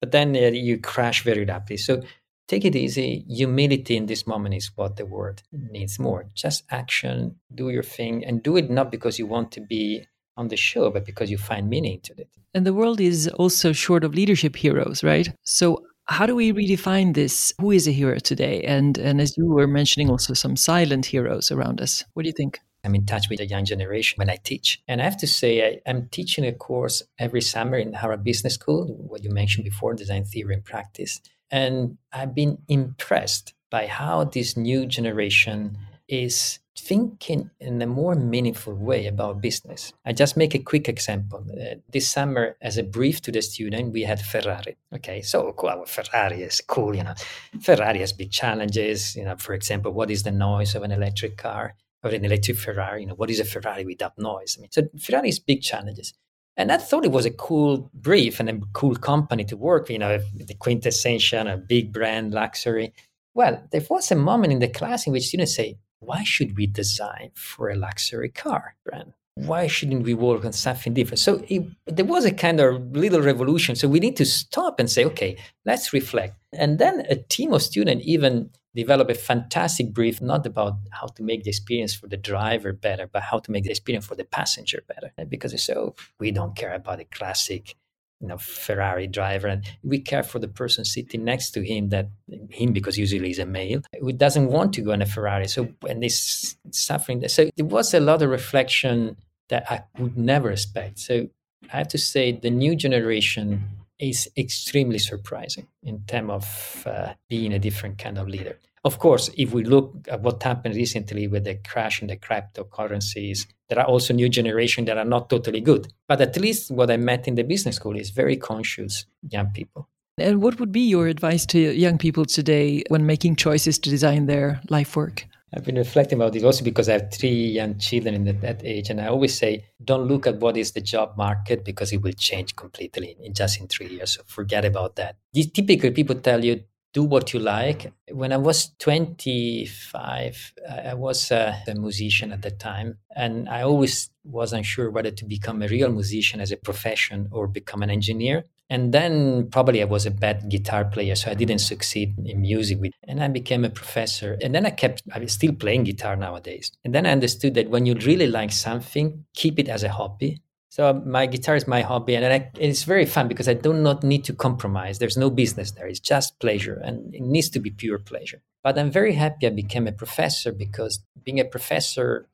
but 0.00 0.12
then 0.12 0.36
uh, 0.36 0.50
you 0.50 0.78
crash 0.78 1.24
very 1.24 1.44
rapidly. 1.44 1.76
So 1.76 2.02
take 2.48 2.64
it 2.64 2.76
easy. 2.76 3.24
Humility 3.28 3.96
in 3.96 4.06
this 4.06 4.26
moment 4.26 4.54
is 4.54 4.70
what 4.76 4.96
the 4.96 5.06
world 5.06 5.42
needs 5.52 5.98
more. 5.98 6.26
Just 6.34 6.64
action, 6.70 7.36
do 7.54 7.70
your 7.70 7.82
thing, 7.82 8.24
and 8.24 8.42
do 8.42 8.56
it 8.56 8.70
not 8.70 8.90
because 8.90 9.18
you 9.18 9.26
want 9.26 9.50
to 9.52 9.60
be 9.60 10.04
on 10.36 10.48
the 10.48 10.56
show, 10.56 10.90
but 10.90 11.04
because 11.04 11.30
you 11.30 11.38
find 11.38 11.68
meaning 11.68 12.00
to 12.02 12.12
it. 12.18 12.28
And 12.54 12.66
the 12.66 12.74
world 12.74 13.00
is 13.00 13.28
also 13.28 13.72
short 13.72 14.04
of 14.04 14.14
leadership 14.14 14.56
heroes, 14.56 15.04
right? 15.04 15.32
So 15.42 15.84
how 16.06 16.26
do 16.26 16.34
we 16.34 16.52
redefine 16.52 17.14
this? 17.14 17.52
Who 17.60 17.70
is 17.70 17.88
a 17.88 17.92
hero 17.92 18.18
today? 18.18 18.62
And 18.62 18.98
and 18.98 19.20
as 19.20 19.36
you 19.36 19.46
were 19.46 19.66
mentioning, 19.66 20.10
also 20.10 20.34
some 20.34 20.56
silent 20.56 21.06
heroes 21.06 21.50
around 21.50 21.80
us. 21.80 22.04
What 22.14 22.24
do 22.24 22.28
you 22.28 22.34
think? 22.36 22.60
I'm 22.84 22.94
in 22.94 23.06
touch 23.06 23.30
with 23.30 23.38
the 23.38 23.46
young 23.46 23.64
generation 23.64 24.16
when 24.18 24.28
I 24.28 24.36
teach. 24.36 24.82
And 24.86 25.00
I 25.00 25.04
have 25.04 25.16
to 25.18 25.26
say, 25.26 25.80
I, 25.86 25.90
am 25.90 26.08
teaching 26.10 26.44
a 26.44 26.52
course 26.52 27.02
every 27.18 27.40
summer 27.40 27.78
in 27.78 27.94
Harvard 27.94 28.22
Business 28.22 28.54
School, 28.54 28.86
what 29.08 29.24
you 29.24 29.30
mentioned 29.30 29.64
before, 29.64 29.94
design 29.94 30.24
theory 30.24 30.54
and 30.54 30.64
practice. 30.64 31.20
And 31.50 31.96
I've 32.12 32.34
been 32.34 32.58
impressed 32.68 33.54
by 33.70 33.86
how 33.86 34.24
this 34.24 34.54
new 34.56 34.84
generation 34.84 35.78
is 36.08 36.58
thinking 36.76 37.50
in 37.60 37.80
a 37.80 37.86
more 37.86 38.14
meaningful 38.14 38.74
way 38.74 39.06
about 39.06 39.40
business. 39.40 39.92
I 40.04 40.12
just 40.12 40.36
make 40.36 40.54
a 40.54 40.58
quick 40.58 40.88
example. 40.88 41.44
Uh, 41.50 41.76
this 41.92 42.10
summer, 42.10 42.56
as 42.60 42.76
a 42.78 42.82
brief 42.82 43.20
to 43.22 43.32
the 43.32 43.42
student, 43.42 43.92
we 43.92 44.02
had 44.02 44.20
Ferrari. 44.20 44.76
Okay, 44.94 45.22
so 45.22 45.52
cool, 45.52 45.84
Ferrari 45.86 46.42
is 46.42 46.60
cool, 46.66 46.96
you 46.96 47.04
know. 47.04 47.14
Ferrari 47.60 48.00
has 48.00 48.12
big 48.12 48.30
challenges. 48.30 49.14
You 49.16 49.24
know, 49.24 49.36
for 49.36 49.54
example, 49.54 49.92
what 49.92 50.10
is 50.10 50.24
the 50.24 50.32
noise 50.32 50.74
of 50.74 50.82
an 50.82 50.92
electric 50.92 51.36
car 51.36 51.74
or 52.02 52.10
an 52.10 52.24
electric 52.24 52.58
Ferrari? 52.58 53.02
You 53.02 53.08
know, 53.08 53.14
what 53.14 53.30
is 53.30 53.40
a 53.40 53.44
Ferrari 53.44 53.84
without 53.84 54.18
noise? 54.18 54.56
I 54.58 54.62
mean, 54.62 54.70
so 54.72 54.82
Ferrari 55.00 55.28
has 55.28 55.38
big 55.38 55.62
challenges. 55.62 56.12
And 56.56 56.70
I 56.70 56.78
thought 56.78 57.04
it 57.04 57.10
was 57.10 57.26
a 57.26 57.30
cool 57.30 57.90
brief 57.94 58.38
and 58.38 58.48
a 58.48 58.60
cool 58.72 58.94
company 58.94 59.44
to 59.44 59.56
work. 59.56 59.90
You 59.90 59.98
know, 59.98 60.18
the 60.34 60.54
quintessential, 60.54 61.48
a 61.48 61.56
big 61.56 61.92
brand, 61.92 62.32
luxury. 62.32 62.92
Well, 63.34 63.66
there 63.72 63.82
was 63.90 64.12
a 64.12 64.16
moment 64.16 64.52
in 64.52 64.60
the 64.60 64.68
class 64.68 65.06
in 65.06 65.12
which 65.12 65.26
students 65.26 65.56
say, 65.56 65.78
why 66.04 66.24
should 66.24 66.56
we 66.56 66.66
design 66.66 67.30
for 67.34 67.70
a 67.70 67.76
luxury 67.76 68.28
car 68.28 68.76
brand? 68.84 69.12
Why 69.36 69.66
shouldn't 69.66 70.04
we 70.04 70.14
work 70.14 70.44
on 70.44 70.52
something 70.52 70.94
different? 70.94 71.18
So 71.18 71.44
it, 71.48 71.66
there 71.86 72.04
was 72.04 72.24
a 72.24 72.30
kind 72.30 72.60
of 72.60 72.96
little 72.96 73.20
revolution. 73.20 73.74
So 73.74 73.88
we 73.88 73.98
need 73.98 74.16
to 74.18 74.24
stop 74.24 74.78
and 74.78 74.88
say, 74.88 75.04
okay, 75.06 75.36
let's 75.64 75.92
reflect. 75.92 76.36
And 76.52 76.78
then 76.78 77.04
a 77.10 77.16
team 77.16 77.52
of 77.52 77.62
students 77.62 78.04
even 78.06 78.50
develop 78.76 79.10
a 79.10 79.14
fantastic 79.14 79.92
brief, 79.92 80.20
not 80.20 80.46
about 80.46 80.74
how 80.90 81.06
to 81.06 81.22
make 81.22 81.42
the 81.42 81.50
experience 81.50 81.94
for 81.94 82.06
the 82.06 82.16
driver 82.16 82.72
better, 82.72 83.08
but 83.12 83.22
how 83.22 83.38
to 83.40 83.50
make 83.50 83.64
the 83.64 83.70
experience 83.70 84.06
for 84.06 84.14
the 84.14 84.24
passenger 84.24 84.82
better. 84.86 85.12
Because 85.28 85.60
so 85.62 85.74
oh, 85.74 85.94
we 86.20 86.30
don't 86.30 86.56
care 86.56 86.74
about 86.74 86.98
the 86.98 87.04
classic 87.04 87.74
you 88.20 88.28
know 88.28 88.38
Ferrari 88.38 89.06
driver, 89.06 89.48
and 89.48 89.64
we 89.82 90.00
care 90.00 90.22
for 90.22 90.38
the 90.38 90.48
person 90.48 90.84
sitting 90.84 91.24
next 91.24 91.50
to 91.52 91.62
him 91.62 91.88
that 91.90 92.08
him 92.50 92.72
because 92.72 92.98
usually 92.98 93.28
he's 93.28 93.38
a 93.38 93.46
male 93.46 93.82
who 94.00 94.12
doesn't 94.12 94.48
want 94.48 94.72
to 94.74 94.80
go 94.80 94.92
in 94.92 95.02
a 95.02 95.06
Ferrari. 95.06 95.48
So 95.48 95.68
and 95.88 96.02
this 96.02 96.56
suffering. 96.70 97.26
So 97.28 97.50
there 97.56 97.66
was 97.66 97.94
a 97.94 98.00
lot 98.00 98.22
of 98.22 98.30
reflection 98.30 99.16
that 99.48 99.70
I 99.70 99.84
would 99.98 100.16
never 100.16 100.50
expect. 100.50 100.98
So 100.98 101.28
I 101.72 101.78
have 101.78 101.88
to 101.88 101.98
say 101.98 102.32
the 102.32 102.50
new 102.50 102.76
generation 102.76 103.64
is 103.98 104.28
extremely 104.36 104.98
surprising 104.98 105.66
in 105.82 106.04
terms 106.04 106.30
of 106.30 106.86
uh, 106.86 107.14
being 107.28 107.52
a 107.52 107.58
different 107.58 107.98
kind 107.98 108.18
of 108.18 108.28
leader. 108.28 108.58
Of 108.84 108.98
course, 108.98 109.30
if 109.38 109.54
we 109.54 109.64
look 109.64 109.94
at 110.10 110.20
what 110.20 110.42
happened 110.42 110.74
recently 110.74 111.26
with 111.26 111.44
the 111.44 111.54
crash 111.54 112.02
in 112.02 112.08
the 112.08 112.18
cryptocurrencies, 112.18 113.46
there 113.70 113.78
are 113.78 113.86
also 113.86 114.12
new 114.12 114.28
generation 114.28 114.84
that 114.84 114.98
are 114.98 115.06
not 115.06 115.30
totally 115.30 115.62
good. 115.62 115.90
But 116.06 116.20
at 116.20 116.36
least 116.36 116.70
what 116.70 116.90
I 116.90 116.98
met 116.98 117.26
in 117.26 117.34
the 117.34 117.44
business 117.44 117.76
school 117.76 117.96
is 117.96 118.10
very 118.10 118.36
conscious 118.36 119.06
young 119.30 119.50
people. 119.52 119.88
And 120.18 120.42
what 120.42 120.60
would 120.60 120.70
be 120.70 120.82
your 120.82 121.06
advice 121.06 121.46
to 121.46 121.58
young 121.58 121.96
people 121.96 122.26
today 122.26 122.84
when 122.88 123.06
making 123.06 123.36
choices 123.36 123.78
to 123.80 123.90
design 123.90 124.26
their 124.26 124.60
life 124.68 124.96
work? 124.96 125.26
I've 125.56 125.64
been 125.64 125.76
reflecting 125.76 126.18
about 126.18 126.32
this 126.32 126.42
also 126.42 126.64
because 126.64 126.88
I 126.88 126.94
have 126.94 127.12
three 127.12 127.30
young 127.30 127.78
children 127.78 128.14
in 128.14 128.40
that 128.40 128.60
age, 128.64 128.90
and 128.90 129.00
I 129.00 129.06
always 129.06 129.38
say, 129.38 129.64
don't 129.82 130.08
look 130.08 130.26
at 130.26 130.40
what 130.40 130.56
is 130.56 130.72
the 130.72 130.80
job 130.80 131.16
market 131.16 131.64
because 131.64 131.92
it 131.92 132.02
will 132.02 132.12
change 132.12 132.56
completely 132.56 133.16
in 133.20 133.34
just 133.34 133.60
in 133.60 133.68
three 133.68 133.88
years. 133.88 134.12
So 134.12 134.22
forget 134.26 134.64
about 134.64 134.96
that. 134.96 135.16
Typically, 135.32 135.92
people 135.92 136.16
tell 136.16 136.44
you 136.44 136.64
do 136.94 137.02
what 137.02 137.34
you 137.34 137.40
like. 137.40 137.92
When 138.10 138.32
I 138.32 138.38
was 138.38 138.70
25, 138.78 140.54
I 140.70 140.94
was 140.94 141.30
a, 141.30 141.60
a 141.68 141.74
musician 141.74 142.32
at 142.32 142.42
the 142.42 142.52
time, 142.52 142.98
and 143.14 143.48
I 143.48 143.62
always 143.62 144.10
was 144.24 144.52
unsure 144.52 144.90
whether 144.90 145.10
to 145.10 145.24
become 145.24 145.60
a 145.60 145.68
real 145.68 145.90
musician 145.90 146.40
as 146.40 146.52
a 146.52 146.56
profession 146.56 147.28
or 147.32 147.48
become 147.48 147.82
an 147.82 147.90
engineer. 147.90 148.44
And 148.70 148.94
then 148.94 149.50
probably 149.50 149.82
I 149.82 149.84
was 149.84 150.06
a 150.06 150.10
bad 150.10 150.48
guitar 150.48 150.84
player, 150.86 151.16
so 151.16 151.30
I 151.30 151.34
didn't 151.34 151.58
succeed 151.58 152.14
in 152.24 152.40
music. 152.40 152.80
With, 152.80 152.92
and 153.06 153.22
I 153.22 153.28
became 153.28 153.64
a 153.64 153.70
professor. 153.70 154.38
And 154.40 154.54
then 154.54 154.64
I 154.64 154.70
kept, 154.70 155.02
I'm 155.12 155.28
still 155.28 155.52
playing 155.52 155.84
guitar 155.84 156.16
nowadays. 156.16 156.72
And 156.84 156.94
then 156.94 157.04
I 157.04 157.10
understood 157.10 157.54
that 157.54 157.68
when 157.68 157.84
you 157.84 157.94
really 157.94 158.28
like 158.28 158.52
something, 158.52 159.26
keep 159.34 159.58
it 159.58 159.68
as 159.68 159.82
a 159.82 159.90
hobby 159.90 160.40
so 160.74 160.92
my 161.06 161.26
guitar 161.26 161.54
is 161.54 161.68
my 161.68 161.82
hobby, 161.82 162.16
and 162.16 162.24
I, 162.24 162.50
it's 162.58 162.82
very 162.82 163.06
fun 163.06 163.28
because 163.28 163.48
I 163.48 163.54
do 163.54 163.72
not 163.72 164.02
need 164.02 164.24
to 164.24 164.32
compromise. 164.32 164.98
There's 164.98 165.16
no 165.16 165.30
business 165.30 165.70
there; 165.70 165.86
it's 165.86 166.00
just 166.00 166.40
pleasure, 166.40 166.80
and 166.82 167.14
it 167.14 167.22
needs 167.22 167.48
to 167.50 167.60
be 167.60 167.70
pure 167.70 168.00
pleasure. 168.00 168.42
But 168.64 168.76
I'm 168.76 168.90
very 168.90 169.12
happy 169.12 169.46
I 169.46 169.50
became 169.50 169.86
a 169.86 169.92
professor 169.92 170.50
because 170.50 170.98
being 171.22 171.38
a 171.38 171.44
professor 171.44 172.28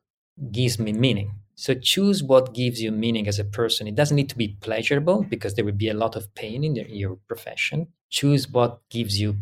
gives 0.51 0.78
me 0.78 0.95
meaning. 0.95 1.32
So 1.55 1.74
choose 1.74 2.22
what 2.22 2.55
gives 2.55 2.80
you 2.80 2.93
meaning 2.93 3.28
as 3.28 3.38
a 3.38 3.45
person. 3.45 3.86
It 3.86 3.95
doesn't 3.95 4.16
need 4.16 4.30
to 4.30 4.38
be 4.38 4.57
pleasurable 4.62 5.22
because 5.28 5.53
there 5.53 5.66
will 5.66 5.72
be 5.86 5.91
a 5.91 6.01
lot 6.05 6.16
of 6.16 6.34
pain 6.34 6.64
in, 6.64 6.78
in 6.78 6.97
your 6.97 7.16
profession. 7.28 7.88
Choose 8.09 8.49
what 8.49 8.80
gives 8.88 9.20
you 9.20 9.36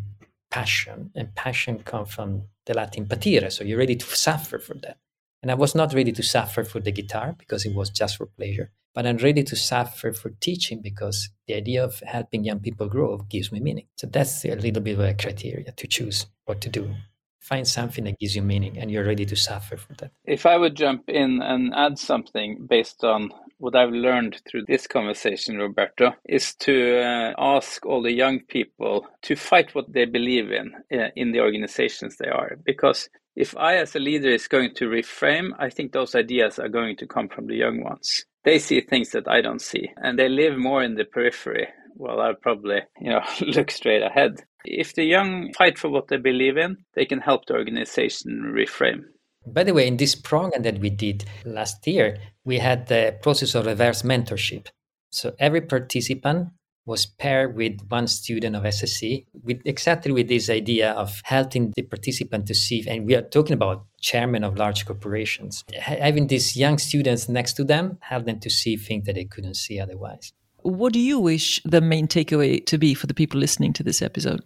passion, 0.51 1.13
and 1.15 1.37
passion 1.37 1.85
comes 1.85 2.13
from 2.13 2.49
the 2.67 2.75
Latin 2.75 3.07
patire. 3.07 3.53
So 3.53 3.63
you're 3.63 3.79
ready 3.79 3.95
to 3.95 4.07
suffer 4.17 4.59
for 4.59 4.75
that. 4.83 4.99
And 5.41 5.53
I 5.53 5.55
was 5.55 5.77
not 5.77 5.95
ready 5.95 6.11
to 6.11 6.23
suffer 6.25 6.65
for 6.65 6.81
the 6.81 6.91
guitar 6.91 7.37
because 7.39 7.65
it 7.65 7.77
was 7.77 7.91
just 7.91 8.17
for 8.17 8.27
pleasure 8.27 8.73
but 8.99 9.07
I'm 9.07 9.19
ready 9.19 9.45
to 9.45 9.55
suffer 9.55 10.13
for 10.13 10.31
teaching 10.41 10.81
because 10.83 11.31
the 11.47 11.55
idea 11.55 11.85
of 11.85 12.01
helping 12.01 12.43
young 12.43 12.59
people 12.59 12.89
grow 12.89 13.19
gives 13.31 13.53
me 13.53 13.61
meaning. 13.61 13.87
So 13.95 14.09
that's 14.09 14.45
a 14.45 14.57
little 14.57 14.83
bit 14.83 14.95
of 14.95 15.05
a 15.05 15.15
criteria 15.15 15.71
to 15.71 15.87
choose 15.87 16.27
what 16.47 16.61
to 16.63 16.69
do. 16.69 16.93
Find 17.39 17.65
something 17.65 18.03
that 18.07 18.19
gives 18.19 18.35
you 18.35 18.43
meaning 18.43 18.77
and 18.77 18.91
you're 18.91 19.07
ready 19.07 19.25
to 19.27 19.37
suffer 19.37 19.77
for 19.77 19.95
that. 19.99 20.11
If 20.25 20.47
I 20.47 20.57
would 20.57 20.75
jump 20.75 21.09
in 21.09 21.41
and 21.41 21.73
add 21.77 21.97
something 21.97 22.67
based 22.69 23.05
on 23.05 23.31
what 23.59 23.77
I've 23.77 23.93
learned 23.93 24.43
through 24.51 24.65
this 24.67 24.89
conversation, 24.89 25.59
Roberto, 25.59 26.15
is 26.29 26.57
to 26.57 26.99
uh, 26.99 27.35
ask 27.39 27.87
all 27.87 28.03
the 28.03 28.13
young 28.13 28.41
people 28.49 29.07
to 29.23 29.37
fight 29.37 29.77
what 29.77 29.93
they 29.93 30.07
believe 30.07 30.51
in 30.51 30.73
uh, 30.93 31.11
in 31.15 31.31
the 31.31 31.39
organizations 31.39 32.17
they 32.17 32.31
are. 32.31 32.59
Because 32.65 33.09
if 33.37 33.57
I, 33.57 33.77
as 33.77 33.95
a 33.95 34.01
leader, 34.01 34.31
is 34.31 34.49
going 34.49 34.75
to 34.75 34.89
reframe, 34.89 35.51
I 35.57 35.71
think 35.71 35.93
those 35.93 36.17
ideas 36.17 36.59
are 36.59 36.69
going 36.69 36.97
to 36.97 37.07
come 37.07 37.29
from 37.29 37.47
the 37.47 37.55
young 37.55 37.85
ones 37.85 38.25
they 38.45 38.59
see 38.59 38.81
things 38.81 39.11
that 39.11 39.29
I 39.29 39.41
don't 39.41 39.61
see, 39.61 39.91
and 39.97 40.19
they 40.19 40.29
live 40.29 40.57
more 40.57 40.83
in 40.83 40.95
the 40.95 41.05
periphery. 41.05 41.69
Well, 41.97 42.21
I'll 42.21 42.35
probably, 42.35 42.81
you 43.01 43.11
know, 43.11 43.23
look 43.41 43.71
straight 43.71 44.03
ahead. 44.03 44.43
If 44.65 44.95
the 44.95 45.05
young 45.05 45.53
fight 45.55 45.79
for 45.79 45.89
what 45.89 46.09
they 46.09 46.17
believe 46.17 46.57
in, 46.57 46.77
they 46.95 47.05
can 47.05 47.21
help 47.21 47.47
the 47.47 47.55
organization 47.55 48.53
reframe. 48.55 49.05
By 49.47 49.65
the 49.65 49.75
way, 49.75 49.87
in 49.87 49.97
this 49.97 50.15
program 50.15 50.63
that 50.63 50.79
we 50.79 50.91
did 50.91 51.25
last 51.45 51.87
year, 51.87 52.19
we 52.45 52.59
had 52.59 52.87
the 52.87 53.17
process 53.23 53.55
of 53.55 53.67
reverse 53.67 54.03
mentorship. 54.03 54.69
So 55.11 55.35
every 55.39 55.63
participant 55.63 56.49
was 56.89 57.07
paired 57.07 57.57
with 57.57 57.81
one 57.89 58.07
student 58.07 58.57
of 58.57 58.63
SSE 58.63 59.27
with 59.45 59.61
exactly 59.65 60.13
with 60.13 60.29
this 60.29 60.49
idea 60.49 60.93
of 60.93 61.21
helping 61.25 61.73
the 61.77 61.83
participant 61.83 62.47
to 62.47 62.55
see, 62.55 62.85
and 62.89 63.07
we 63.07 63.15
are 63.15 63.23
talking 63.23 63.55
about 63.55 63.87
chairmen 64.01 64.45
of 64.45 64.57
large 64.57 64.87
corporations, 64.87 65.65
having 65.79 66.27
these 66.27 66.57
young 66.57 66.79
students 66.79 67.29
next 67.29 67.55
to 67.55 67.65
them, 67.65 67.99
help 68.01 68.25
them 68.25 68.41
to 68.41 68.51
see 68.51 68.77
things 68.77 69.07
that 69.07 69.15
they 69.15 69.25
couldn't 69.25 69.55
see 69.55 69.81
otherwise. 69.81 70.33
What 70.63 70.93
do 70.93 71.01
you 71.01 71.21
wish 71.21 71.61
the 71.65 71.81
main 71.81 72.09
takeaway 72.09 72.65
to 72.67 72.79
be 72.79 72.95
for 72.95 73.07
the 73.07 73.15
people 73.15 73.41
listening 73.41 73.73
to 73.75 73.83
this 73.83 74.03
episode? 74.03 74.43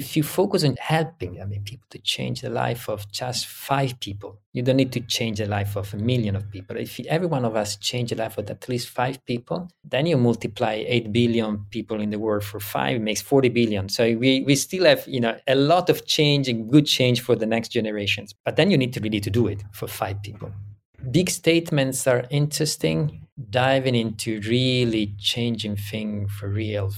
If 0.00 0.16
you 0.16 0.22
focus 0.22 0.64
on 0.64 0.76
helping 0.76 1.40
i 1.40 1.44
mean 1.44 1.62
people 1.62 1.86
to 1.90 1.98
change 1.98 2.40
the 2.40 2.50
life 2.50 2.88
of 2.88 3.10
just 3.12 3.46
five 3.46 3.98
people 4.00 4.38
you 4.54 4.62
don't 4.62 4.76
need 4.76 4.92
to 4.92 5.00
change 5.00 5.38
the 5.38 5.46
life 5.46 5.76
of 5.76 5.94
a 5.94 5.96
million 5.96 6.36
of 6.36 6.50
people. 6.50 6.76
If 6.76 7.00
every 7.06 7.26
one 7.26 7.46
of 7.46 7.56
us 7.56 7.76
change 7.76 8.10
the 8.10 8.16
life 8.16 8.36
of 8.36 8.50
at 8.50 8.68
least 8.68 8.88
five 8.88 9.24
people 9.24 9.68
then 9.84 10.06
you 10.06 10.16
multiply 10.18 10.84
8 10.86 11.12
billion 11.12 11.64
people 11.70 12.00
in 12.00 12.10
the 12.10 12.18
world 12.18 12.44
for 12.44 12.60
five 12.60 12.96
it 12.96 13.02
makes 13.02 13.22
40 13.22 13.48
billion. 13.48 13.88
So 13.88 14.04
we, 14.16 14.42
we 14.42 14.54
still 14.56 14.84
have 14.84 15.06
you 15.08 15.20
know 15.20 15.38
a 15.46 15.54
lot 15.54 15.88
of 15.88 16.06
change 16.06 16.48
and 16.48 16.70
good 16.70 16.86
change 16.86 17.22
for 17.22 17.34
the 17.34 17.46
next 17.46 17.68
generations 17.68 18.34
but 18.44 18.56
then 18.56 18.70
you 18.70 18.76
need 18.76 18.92
to 18.92 19.00
really 19.00 19.20
to 19.20 19.30
do 19.30 19.46
it 19.46 19.62
for 19.72 19.88
five 19.88 20.22
people. 20.22 20.52
Big 21.10 21.30
statements 21.30 22.06
are 22.06 22.24
interesting 22.30 23.26
diving 23.48 23.94
into 23.94 24.40
really 24.46 25.14
changing 25.18 25.76
thing 25.76 26.28
for 26.28 26.48
real 26.48 26.92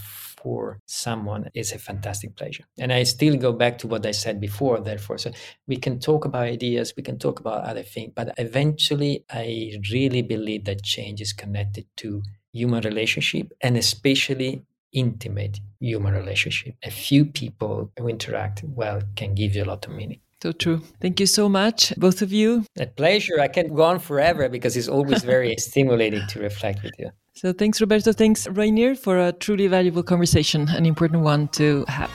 for 0.45 0.79
someone 0.85 1.49
is 1.55 1.73
a 1.73 1.79
fantastic 1.79 2.37
pleasure. 2.37 2.65
And 2.79 2.93
I 2.93 3.05
still 3.05 3.37
go 3.37 3.53
back 3.53 3.79
to 3.79 3.87
what 3.89 4.05
I 4.05 4.11
said 4.11 4.41
before, 4.41 4.79
therefore. 4.79 5.17
So 5.17 5.31
we 5.67 5.79
can 5.79 5.99
talk 5.99 6.27
about 6.27 6.43
ideas, 6.43 6.93
we 6.97 7.03
can 7.03 7.19
talk 7.19 7.41
about 7.41 7.65
other 7.65 7.83
things, 7.83 8.13
but 8.15 8.35
eventually 8.37 9.25
I 9.31 9.81
really 9.91 10.21
believe 10.21 10.67
that 10.67 10.83
change 10.83 11.23
is 11.23 11.33
connected 11.33 11.87
to 11.97 12.23
human 12.53 12.83
relationship 12.83 13.53
and 13.63 13.79
especially 13.79 14.63
intimate 14.93 15.61
human 15.81 16.13
relationship. 16.13 16.75
A 16.85 16.91
few 16.91 17.25
people 17.25 17.91
who 17.99 18.09
interact 18.09 18.63
well 18.65 19.01
can 19.17 19.35
give 19.35 19.57
you 19.57 19.65
a 19.65 19.71
lot 19.73 19.87
of 19.87 19.93
meaning. 19.93 20.21
So 20.45 20.53
true. 20.53 20.83
Thank 21.01 21.21
you 21.21 21.27
so 21.27 21.49
much, 21.49 21.95
both 21.97 22.21
of 22.21 22.31
you. 22.31 22.67
A 22.79 22.85
pleasure. 22.85 23.41
I 23.41 23.49
can 23.49 23.75
go 23.75 23.83
on 23.85 23.99
forever 23.99 24.47
because 24.51 24.77
it's 24.77 24.89
always 24.89 25.25
very 25.25 25.57
stimulating 25.59 26.21
to 26.29 26.39
reflect 26.39 26.83
with 26.83 26.93
you. 26.99 27.09
So 27.35 27.55
thanks, 27.55 27.81
Roberto. 27.81 28.13
Thanks, 28.13 28.47
Reynir, 28.47 28.95
for 28.95 29.19
a 29.19 29.33
truly 29.33 29.69
valuable 29.69 30.03
conversation, 30.03 30.69
an 30.69 30.85
important 30.85 31.23
one 31.23 31.49
to 31.57 31.87
have. 31.89 32.11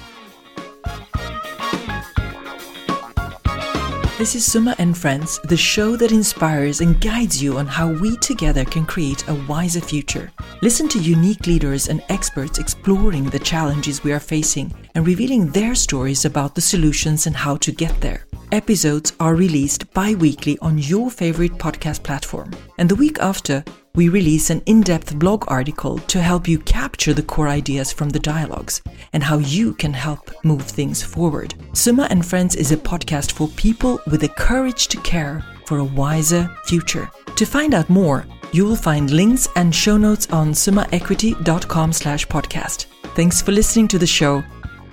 This 4.20 4.36
is 4.36 4.44
Summa 4.44 4.76
and 4.80 4.98
Friends, 4.98 5.40
the 5.46 5.56
show 5.56 5.96
that 5.96 6.12
inspires 6.12 6.82
and 6.82 7.00
guides 7.00 7.42
you 7.42 7.58
on 7.58 7.66
how 7.66 7.94
we 8.02 8.18
together 8.18 8.66
can 8.66 8.86
create 8.86 9.26
a 9.30 9.46
wiser 9.48 9.80
future. 9.80 10.30
Listen 10.62 10.90
to 10.90 11.00
unique 11.00 11.48
leaders 11.48 11.88
and 11.88 12.04
experts 12.10 12.60
exploring 12.60 13.30
the 13.30 13.40
challenges 13.40 14.04
we 14.04 14.12
are 14.12 14.20
facing 14.20 14.74
and 14.94 15.08
revealing 15.08 15.48
their 15.52 15.74
stories 15.74 16.26
about 16.26 16.54
the 16.54 16.60
solutions 16.60 17.28
and 17.28 17.36
how 17.38 17.56
to 17.56 17.72
get 17.72 17.98
there. 18.02 18.26
Episodes 18.52 19.14
are 19.22 19.36
released 19.36 19.90
bi 19.94 20.16
weekly 20.16 20.58
on 20.62 20.78
your 20.78 21.10
favorite 21.10 21.54
podcast 21.54 22.04
platform. 22.04 22.52
And 22.78 22.90
the 22.90 22.96
week 22.96 23.20
after, 23.20 23.64
we 24.00 24.08
release 24.08 24.50
an 24.50 24.62
in 24.66 24.80
depth 24.80 25.20
blog 25.20 25.44
article 25.50 25.98
to 25.98 26.22
help 26.22 26.48
you 26.48 26.58
capture 26.60 27.14
the 27.14 27.22
core 27.22 27.50
ideas 27.50 27.92
from 27.92 28.08
the 28.08 28.26
dialogues 28.34 28.82
and 29.12 29.22
how 29.22 29.40
you 29.40 29.74
can 29.74 29.92
help 29.92 30.32
move 30.46 30.62
things 30.62 31.04
forward. 31.04 31.54
Summa 31.74 32.08
and 32.10 32.26
Friends 32.26 32.56
is 32.56 32.72
a 32.72 32.78
podcast 32.78 33.34
for 33.34 33.50
people 33.50 34.00
with 34.10 34.22
the 34.22 34.30
courage 34.30 34.88
to 34.88 34.98
care 35.02 35.44
for 35.66 35.80
a 35.80 35.84
wiser 35.84 36.50
future. 36.64 37.12
To 37.36 37.46
find 37.46 37.74
out 37.74 37.90
more, 37.90 38.26
you 38.54 38.64
will 38.64 38.78
find 38.78 39.12
links 39.12 39.50
and 39.58 39.76
show 39.76 39.98
notes 39.98 40.30
on 40.30 40.52
summaequity.com 40.52 41.92
slash 41.92 42.26
podcast. 42.26 42.86
Thanks 43.18 43.42
for 43.42 43.52
listening 43.52 43.90
to 43.90 44.00
the 44.00 44.08
show. 44.08 44.42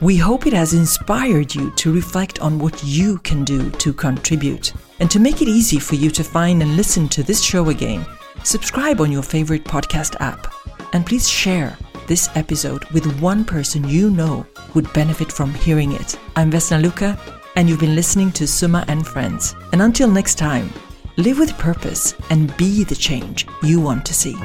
We 0.00 0.16
hope 0.16 0.48
it 0.48 0.52
has 0.52 0.74
inspired 0.74 1.54
you 1.54 1.70
to 1.76 1.94
reflect 1.94 2.40
on 2.40 2.59
what 2.59 2.82
you 2.82 3.18
can 3.18 3.44
do 3.44 3.70
to 3.70 3.92
contribute. 3.92 4.72
And 4.98 5.09
to 5.12 5.20
make 5.20 5.42
it 5.42 5.48
easy 5.48 5.78
for 5.78 5.94
you 5.94 6.11
to 6.11 6.24
find 6.24 6.61
and 6.61 6.76
listen 6.76 7.09
to 7.11 7.22
this 7.22 7.40
show 7.40 7.68
again, 7.68 8.04
subscribe 8.47 9.01
on 9.01 9.11
your 9.11 9.24
favorite 9.24 9.64
podcast 9.64 10.14
app, 10.20 10.55
and 10.92 11.05
please 11.05 11.28
share 11.28 11.76
this 12.07 12.28
episode 12.36 12.84
with 12.90 13.20
one 13.20 13.44
person 13.44 13.88
you 13.88 14.09
know 14.09 14.47
would 14.74 14.90
benefit 14.92 15.32
from 15.32 15.53
hearing 15.53 15.90
it. 15.90 16.16
I'm 16.36 16.53
Vesna 16.53 16.80
Luca, 16.80 17.18
and 17.57 17.68
you've 17.68 17.80
been 17.80 17.97
listening 17.97 18.30
to 18.32 18.47
Summa 18.47 18.84
and 18.86 19.05
Friends. 19.05 19.57
And 19.72 19.82
until 19.82 20.09
next 20.09 20.36
time, 20.36 20.72
live 21.16 21.40
with 21.40 21.59
purpose 21.59 22.14
and 22.30 22.57
be 22.57 22.84
the 22.84 22.94
change 22.94 23.49
you 23.64 23.80
want 23.80 24.07
to 24.07 24.14
see. 24.14 24.36